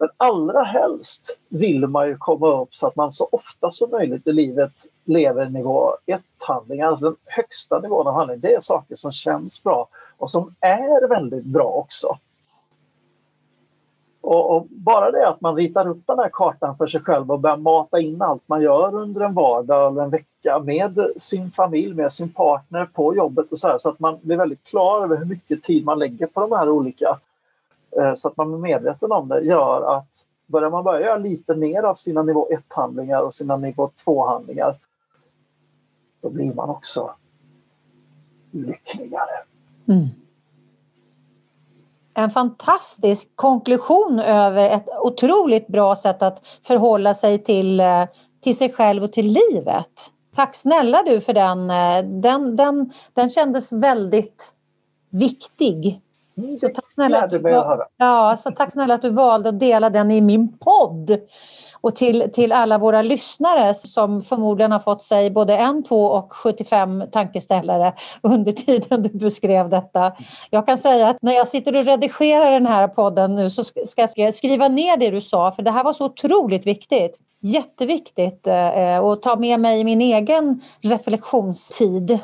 Men 0.00 0.08
allra 0.16 0.62
helst 0.62 1.38
vill 1.48 1.86
man 1.86 2.08
ju 2.08 2.16
komma 2.16 2.46
upp 2.46 2.74
så 2.74 2.86
att 2.86 2.96
man 2.96 3.12
så 3.12 3.28
ofta 3.32 3.70
som 3.70 3.90
möjligt 3.90 4.26
i 4.26 4.32
livet 4.32 4.72
lever 5.04 5.48
nivå 5.48 5.96
1-handlingar, 6.06 6.86
alltså 6.86 7.04
den 7.04 7.16
högsta 7.24 7.80
nivån 7.80 8.06
av 8.06 8.14
handling. 8.14 8.40
Det 8.40 8.54
är 8.54 8.60
saker 8.60 8.94
som 8.94 9.12
känns 9.12 9.62
bra 9.62 9.88
och 10.16 10.30
som 10.30 10.54
är 10.60 11.08
väldigt 11.08 11.44
bra 11.44 11.64
också. 11.64 12.18
Och, 14.20 14.56
och, 14.56 14.66
bara 14.70 15.10
det 15.10 15.28
att 15.28 15.40
man 15.40 15.56
ritar 15.56 15.88
upp 15.88 16.06
den 16.06 16.18
här 16.18 16.30
kartan 16.32 16.76
för 16.76 16.86
sig 16.86 17.00
själv 17.00 17.30
och 17.30 17.40
börjar 17.40 17.56
mata 17.56 18.00
in 18.00 18.22
allt 18.22 18.42
man 18.46 18.62
gör 18.62 18.94
under 18.94 19.20
en 19.20 19.34
vardag 19.34 19.92
eller 19.92 20.02
en 20.02 20.10
vecka 20.10 20.60
med 20.64 21.06
sin 21.16 21.50
familj, 21.50 21.94
med 21.94 22.12
sin 22.12 22.32
partner, 22.32 22.84
på 22.84 23.16
jobbet 23.16 23.52
och 23.52 23.58
så 23.58 23.68
här, 23.68 23.78
så 23.78 23.88
att 23.88 24.00
man 24.00 24.18
blir 24.22 24.36
väldigt 24.36 24.64
klar 24.64 25.04
över 25.04 25.16
hur 25.16 25.24
mycket 25.24 25.62
tid 25.62 25.84
man 25.84 25.98
lägger 25.98 26.26
på 26.26 26.40
de 26.40 26.52
här 26.52 26.68
olika 26.68 27.18
Eh, 27.98 28.14
så 28.14 28.28
att 28.28 28.36
man 28.36 28.54
är 28.54 28.58
medveten 28.58 29.12
om 29.12 29.28
det 29.28 29.40
gör 29.40 29.96
att 29.96 30.26
börjar 30.46 30.70
man 30.70 30.84
börja 30.84 31.06
göra 31.06 31.18
lite 31.18 31.54
mer 31.54 31.82
av 31.82 31.94
sina 31.94 32.22
nivå 32.22 32.48
1-handlingar 32.50 33.22
och 33.22 33.34
sina 33.34 33.56
nivå 33.56 33.90
2-handlingar 34.04 34.78
då 36.20 36.30
blir 36.30 36.54
man 36.54 36.70
också 36.70 37.10
lyckligare. 38.50 39.44
Mm. 39.88 40.06
En 42.14 42.30
fantastisk 42.30 43.28
konklusion 43.34 44.20
över 44.20 44.70
ett 44.70 44.88
otroligt 45.02 45.66
bra 45.66 45.96
sätt 45.96 46.22
att 46.22 46.46
förhålla 46.62 47.14
sig 47.14 47.44
till, 47.44 47.80
eh, 47.80 48.04
till 48.40 48.56
sig 48.56 48.72
själv 48.72 49.02
och 49.02 49.12
till 49.12 49.26
livet. 49.26 50.12
Tack 50.34 50.56
snälla 50.56 51.02
du 51.02 51.20
för 51.20 51.32
den. 51.32 51.70
Eh, 51.70 52.20
den, 52.20 52.56
den, 52.56 52.92
den 53.14 53.30
kändes 53.30 53.72
väldigt 53.72 54.54
viktig. 55.10 56.00
Mm, 56.38 56.58
så 56.58 56.68
tack 56.68 56.92
snälla, 56.92 57.22
att 57.22 57.30
du, 57.30 57.66
ja, 57.96 58.36
så 58.36 58.50
tack 58.50 58.72
snälla 58.72 58.94
att 58.94 59.02
du 59.02 59.10
valde 59.10 59.48
att 59.48 59.60
dela 59.60 59.90
den 59.90 60.10
i 60.10 60.20
min 60.20 60.58
podd. 60.58 61.18
Och 61.82 61.96
till, 61.96 62.30
till 62.32 62.52
alla 62.52 62.78
våra 62.78 63.02
lyssnare 63.02 63.74
som 63.74 64.22
förmodligen 64.22 64.72
har 64.72 64.78
fått 64.78 65.02
sig 65.02 65.30
både 65.30 65.56
en, 65.56 65.82
två 65.82 66.06
och 66.06 66.32
75 66.32 67.04
tankeställare 67.12 67.92
under 68.22 68.52
tiden 68.52 69.02
du 69.02 69.08
beskrev 69.08 69.68
detta. 69.68 70.12
Jag 70.50 70.66
kan 70.66 70.78
säga 70.78 71.08
att 71.08 71.22
när 71.22 71.32
jag 71.32 71.48
sitter 71.48 71.76
och 71.76 71.84
redigerar 71.84 72.50
den 72.50 72.66
här 72.66 72.88
podden 72.88 73.34
nu 73.34 73.50
så 73.50 73.64
ska 73.64 74.08
jag 74.16 74.34
skriva 74.34 74.68
ner 74.68 74.96
det 74.96 75.10
du 75.10 75.20
sa 75.20 75.52
för 75.52 75.62
det 75.62 75.70
här 75.70 75.84
var 75.84 75.92
så 75.92 76.04
otroligt 76.04 76.66
viktigt. 76.66 77.18
Jätteviktigt 77.40 78.46
eh, 78.46 78.98
att 78.98 79.22
ta 79.22 79.36
med 79.36 79.60
mig 79.60 79.84
min 79.84 80.00
egen 80.00 80.60
reflektionstid. 80.80 82.18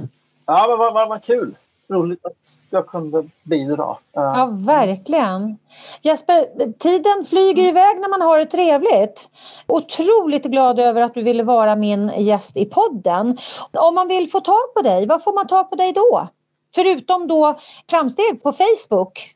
Ja, 0.47 0.67
men 0.69 0.79
vad, 0.79 0.95
vad, 0.95 1.09
vad 1.09 1.23
kul! 1.23 1.57
Roligt 1.89 2.27
att 2.27 2.59
jag 2.71 2.87
kunde 2.87 3.25
bidra. 3.43 3.91
Eh, 3.91 4.23
ja, 4.23 4.49
verkligen. 4.53 5.59
Jesper, 6.03 6.73
tiden 6.79 7.25
flyger 7.25 7.63
mm. 7.63 7.71
iväg 7.71 8.01
när 8.01 8.09
man 8.09 8.21
har 8.21 8.39
det 8.39 8.47
trevligt. 8.47 9.29
Otroligt 9.67 10.45
glad 10.45 10.81
över 10.81 11.03
att 11.03 11.15
du 11.15 11.23
ville 11.23 11.43
vara 11.43 11.77
min 11.77 12.13
gäst 12.17 12.57
i 12.57 12.65
podden. 12.65 13.39
Om 13.73 13.95
man 13.95 14.09
vill 14.09 14.31
få 14.31 14.41
tag 14.41 14.75
på 14.75 14.83
dig, 14.83 15.07
var 15.07 15.19
får 15.19 15.33
man 15.33 15.47
tag 15.47 15.71
på 15.71 15.77
dig 15.77 15.93
då? 15.93 16.29
Förutom 16.75 17.29
då 17.29 17.59
framsteg 17.91 18.43
på 18.43 18.53
Facebook. 18.53 19.35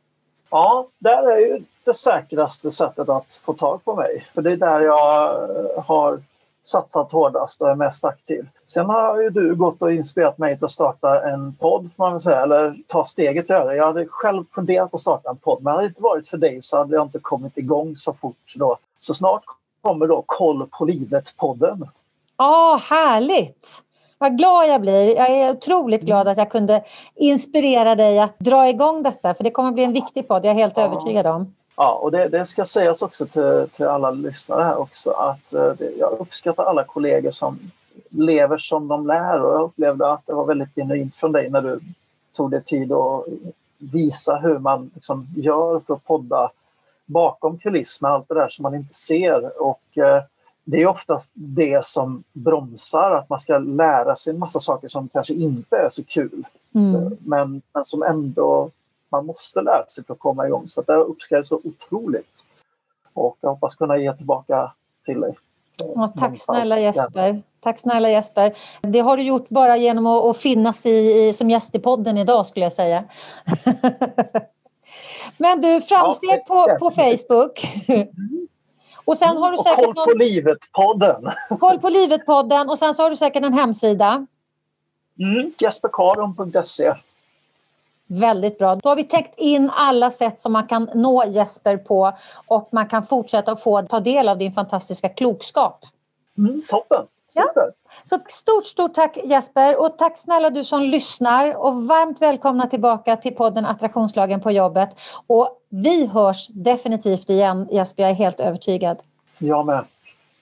Ja, 0.50 0.88
där 0.98 1.30
är 1.30 1.38
ju 1.38 1.62
det 1.84 1.94
säkraste 1.94 2.70
sättet 2.70 3.08
att 3.08 3.34
få 3.44 3.52
tag 3.52 3.84
på 3.84 3.94
mig. 3.94 4.26
För 4.34 4.42
det 4.42 4.52
är 4.52 4.56
där 4.56 4.80
jag 4.80 5.48
har 5.82 6.22
satsat 6.70 7.12
hårdast 7.12 7.62
och 7.62 7.70
är 7.70 7.74
mest 7.74 8.04
aktiv. 8.04 8.48
Sen 8.66 8.86
har 8.86 9.20
ju 9.20 9.30
du 9.30 9.54
gått 9.54 9.82
och 9.82 9.92
inspirerat 9.92 10.38
mig 10.38 10.56
till 10.56 10.64
att 10.64 10.70
starta 10.70 11.30
en 11.30 11.54
podd, 11.54 11.90
får 11.96 12.04
man 12.04 12.12
väl 12.12 12.20
säga, 12.20 12.42
eller 12.42 12.76
ta 12.86 13.04
steget 13.04 13.48
göra 13.48 13.64
det. 13.64 13.76
Jag 13.76 13.86
hade 13.86 14.06
själv 14.06 14.44
funderat 14.54 14.90
på 14.90 14.96
att 14.96 15.00
starta 15.00 15.30
en 15.30 15.36
podd, 15.36 15.62
men 15.62 15.72
hade 15.72 15.84
det 15.84 15.88
inte 15.88 16.02
varit 16.02 16.28
för 16.28 16.36
dig 16.36 16.62
så 16.62 16.76
hade 16.76 16.94
jag 16.94 17.06
inte 17.06 17.18
kommit 17.18 17.58
igång 17.58 17.96
så 17.96 18.12
fort 18.12 18.54
då. 18.56 18.78
Så 18.98 19.14
snart 19.14 19.44
kommer 19.82 20.06
då 20.06 20.22
Koll 20.26 20.66
på 20.66 20.84
livet-podden. 20.84 21.88
Ja, 22.36 22.74
oh, 22.74 22.80
härligt! 22.80 23.82
Vad 24.18 24.38
glad 24.38 24.68
jag 24.68 24.80
blir. 24.80 25.16
Jag 25.16 25.30
är 25.30 25.50
otroligt 25.50 26.02
glad 26.02 26.28
att 26.28 26.38
jag 26.38 26.50
kunde 26.50 26.84
inspirera 27.14 27.94
dig 27.94 28.18
att 28.18 28.38
dra 28.38 28.68
igång 28.68 29.02
detta, 29.02 29.34
för 29.34 29.44
det 29.44 29.50
kommer 29.50 29.72
bli 29.72 29.84
en 29.84 29.92
viktig 29.92 30.28
podd, 30.28 30.44
jag 30.44 30.50
är 30.50 30.54
helt 30.54 30.76
ja. 30.76 30.82
övertygad 30.82 31.26
om. 31.26 31.54
Ja, 31.80 31.92
och 31.92 32.10
det, 32.10 32.28
det, 32.28 32.46
ska 32.46 32.64
sägas 32.64 33.02
också 33.02 33.26
till, 33.26 33.68
till 33.76 33.86
alla 33.86 34.10
lyssnare 34.10 34.64
här 34.64 34.76
också 34.76 35.10
att 35.10 35.52
eh, 35.52 35.72
det, 35.78 35.90
jag 35.98 36.12
uppskattar 36.12 36.64
alla 36.64 36.84
kollegor 36.84 37.30
som 37.30 37.58
lever 38.08 38.58
som 38.58 38.88
de 38.88 39.06
lär 39.06 39.40
och 39.40 39.54
jag 39.54 39.62
upplevde 39.62 40.12
att 40.12 40.26
det 40.26 40.32
var 40.32 40.46
väldigt 40.46 40.74
genuint 40.74 41.16
från 41.16 41.32
dig 41.32 41.50
när 41.50 41.62
du 41.62 41.80
tog 42.32 42.50
dig 42.50 42.64
tid 42.64 42.92
att 42.92 43.24
visa 43.78 44.36
hur 44.36 44.58
man 44.58 44.90
liksom 44.94 45.26
gör 45.36 45.80
för 45.86 45.94
att 45.94 46.04
podda 46.04 46.50
bakom 47.06 47.58
kulisserna, 47.58 48.08
allt 48.08 48.28
det 48.28 48.34
där 48.34 48.48
som 48.48 48.62
man 48.62 48.74
inte 48.74 48.94
ser. 48.94 49.62
Och 49.62 49.98
eh, 49.98 50.22
det 50.64 50.82
är 50.82 50.86
oftast 50.86 51.32
det 51.34 51.84
som 51.84 52.22
bromsar, 52.32 53.10
att 53.10 53.28
man 53.28 53.40
ska 53.40 53.58
lära 53.58 54.16
sig 54.16 54.32
en 54.32 54.38
massa 54.38 54.60
saker 54.60 54.88
som 54.88 55.08
kanske 55.08 55.34
inte 55.34 55.76
är 55.76 55.88
så 55.90 56.04
kul. 56.04 56.44
Mm. 56.74 57.16
Men, 57.20 57.62
men 57.72 57.84
som 57.84 58.02
ändå 58.02 58.70
man 59.10 59.26
måste 59.26 59.60
lära 59.60 59.86
sig 59.86 60.04
för 60.04 60.14
att 60.14 60.20
komma 60.20 60.46
igång. 60.46 60.68
Så 60.68 60.82
det 60.82 60.94
uppskattar 60.94 61.36
jag 61.36 61.46
så 61.46 61.60
otroligt. 61.64 62.44
Och 63.12 63.36
jag 63.40 63.50
hoppas 63.50 63.74
kunna 63.74 63.96
ge 63.96 64.12
tillbaka 64.12 64.72
till 65.04 65.20
dig. 65.20 65.36
Ja, 65.94 66.12
tack 66.18 66.38
snälla 66.38 66.78
Jesper. 66.78 67.42
Tack 67.60 67.78
snälla 67.78 68.10
Jesper. 68.10 68.54
Det 68.80 69.00
har 69.00 69.16
du 69.16 69.22
gjort 69.22 69.48
bara 69.48 69.76
genom 69.76 70.06
att, 70.06 70.36
finnas 70.36 70.86
i, 70.86 71.28
i, 71.28 71.32
som 71.32 71.50
gäst 71.50 71.74
i 71.74 71.78
podden 71.78 72.18
idag 72.18 72.46
skulle 72.46 72.66
jag 72.66 72.72
säga. 72.72 73.04
Men 75.36 75.60
du, 75.60 75.80
framsteg 75.80 76.46
på, 76.46 76.76
på 76.80 76.90
Facebook. 76.90 77.84
Och 79.04 79.18
sen 79.18 79.36
har 79.36 79.52
du 79.52 79.58
säkert 79.58 79.84
Koll 79.84 79.94
på 79.94 80.00
någon... 80.00 80.18
livet-podden. 80.18 81.32
Koll 81.60 81.78
på 81.78 81.88
livet-podden 81.88 82.68
och 82.68 82.78
sen 82.78 82.94
så 82.94 83.02
har 83.02 83.10
du 83.10 83.16
säkert 83.16 83.44
en 83.44 83.52
hemsida. 83.52 84.26
Mm, 85.18 85.52
jesperkaron.se 85.58 86.94
Väldigt 88.12 88.58
bra. 88.58 88.74
Då 88.74 88.88
har 88.88 88.96
vi 88.96 89.04
täckt 89.04 89.38
in 89.38 89.70
alla 89.70 90.10
sätt 90.10 90.40
som 90.40 90.52
man 90.52 90.66
kan 90.66 90.90
nå 90.94 91.24
Jesper 91.24 91.76
på 91.76 92.12
och 92.46 92.68
man 92.72 92.88
kan 92.88 93.02
fortsätta 93.02 93.52
att 93.52 93.62
få 93.62 93.82
ta 93.82 94.00
del 94.00 94.28
av 94.28 94.38
din 94.38 94.52
fantastiska 94.52 95.08
klokskap. 95.08 95.84
Mm, 96.38 96.62
toppen! 96.68 97.06
Ja. 97.32 97.52
Så 98.04 98.18
stort, 98.28 98.64
stort 98.64 98.94
tack 98.94 99.18
Jesper 99.24 99.80
och 99.80 99.98
tack 99.98 100.18
snälla 100.18 100.50
du 100.50 100.64
som 100.64 100.82
lyssnar 100.82 101.54
och 101.54 101.86
varmt 101.86 102.22
välkomna 102.22 102.66
tillbaka 102.66 103.16
till 103.16 103.34
podden 103.34 103.64
Attraktionslagen 103.66 104.40
på 104.40 104.50
jobbet. 104.50 104.90
Och 105.26 105.48
vi 105.68 106.06
hörs 106.06 106.48
definitivt 106.48 107.30
igen 107.30 107.68
Jesper, 107.70 108.02
jag 108.02 108.10
är 108.10 108.14
helt 108.14 108.40
övertygad. 108.40 108.98
Jag 109.38 109.66
med. 109.66 109.84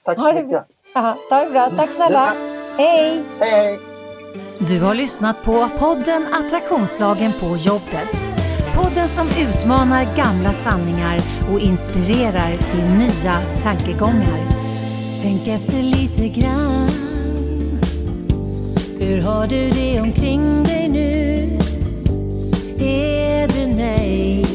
Tack 0.02 0.22
så 0.22 0.32
mycket. 0.32 0.64
Aha, 0.94 1.16
ha 1.30 1.44
det 1.44 1.50
bra. 1.50 1.70
Tack 1.76 1.90
snälla. 1.90 2.32
Hej! 2.76 3.22
Hej! 3.40 3.87
Du 4.58 4.80
har 4.80 4.94
lyssnat 4.94 5.44
på 5.44 5.68
podden 5.78 6.26
Attraktionslagen 6.32 7.32
på 7.40 7.56
jobbet. 7.56 8.16
Podden 8.74 9.08
som 9.08 9.26
utmanar 9.28 10.16
gamla 10.16 10.52
sanningar 10.52 11.20
och 11.52 11.60
inspirerar 11.60 12.56
till 12.56 12.84
nya 12.98 13.40
tankegångar. 13.62 14.40
Tänk 15.22 15.48
efter 15.48 15.82
lite 15.82 16.28
grann. 16.40 16.88
Hur 18.98 19.20
har 19.20 19.46
du 19.46 19.70
det 19.70 20.00
omkring 20.00 20.64
dig 20.64 20.88
nu? 20.88 21.58
Är 22.86 23.48
du 23.48 23.66
nöjd? 23.66 24.46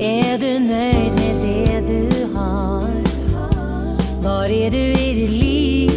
Är 0.00 0.38
du 0.38 0.58
nöjd 0.58 1.12
med 1.14 1.36
det 1.42 1.80
du 1.86 2.34
har? 2.34 2.88
Var 4.22 4.48
är 4.48 4.70
du 4.70 4.78
i 4.78 5.14
ditt 5.14 5.30
liv? 5.30 5.87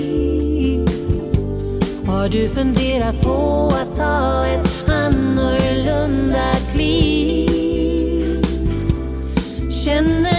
Har 2.22 2.30
du 2.30 2.50
funderat 2.50 3.22
på 3.22 3.68
att 3.82 3.98
ta 3.98 4.46
ett 4.46 4.90
annorlunda 4.90 6.54
kliv? 6.74 8.42
Känner 9.86 10.31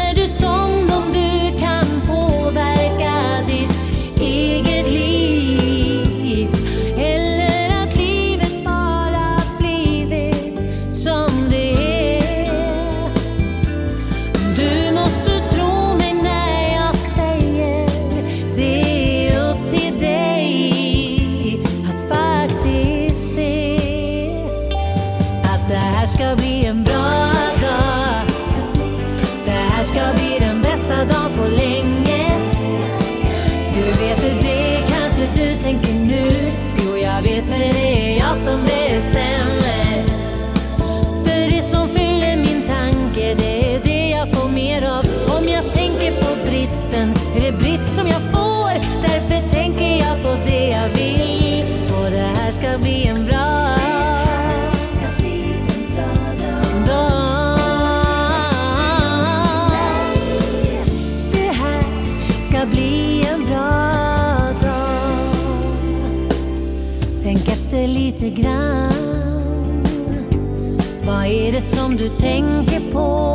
du 72.02 72.08
tänker 72.08 72.92
på. 72.92 73.31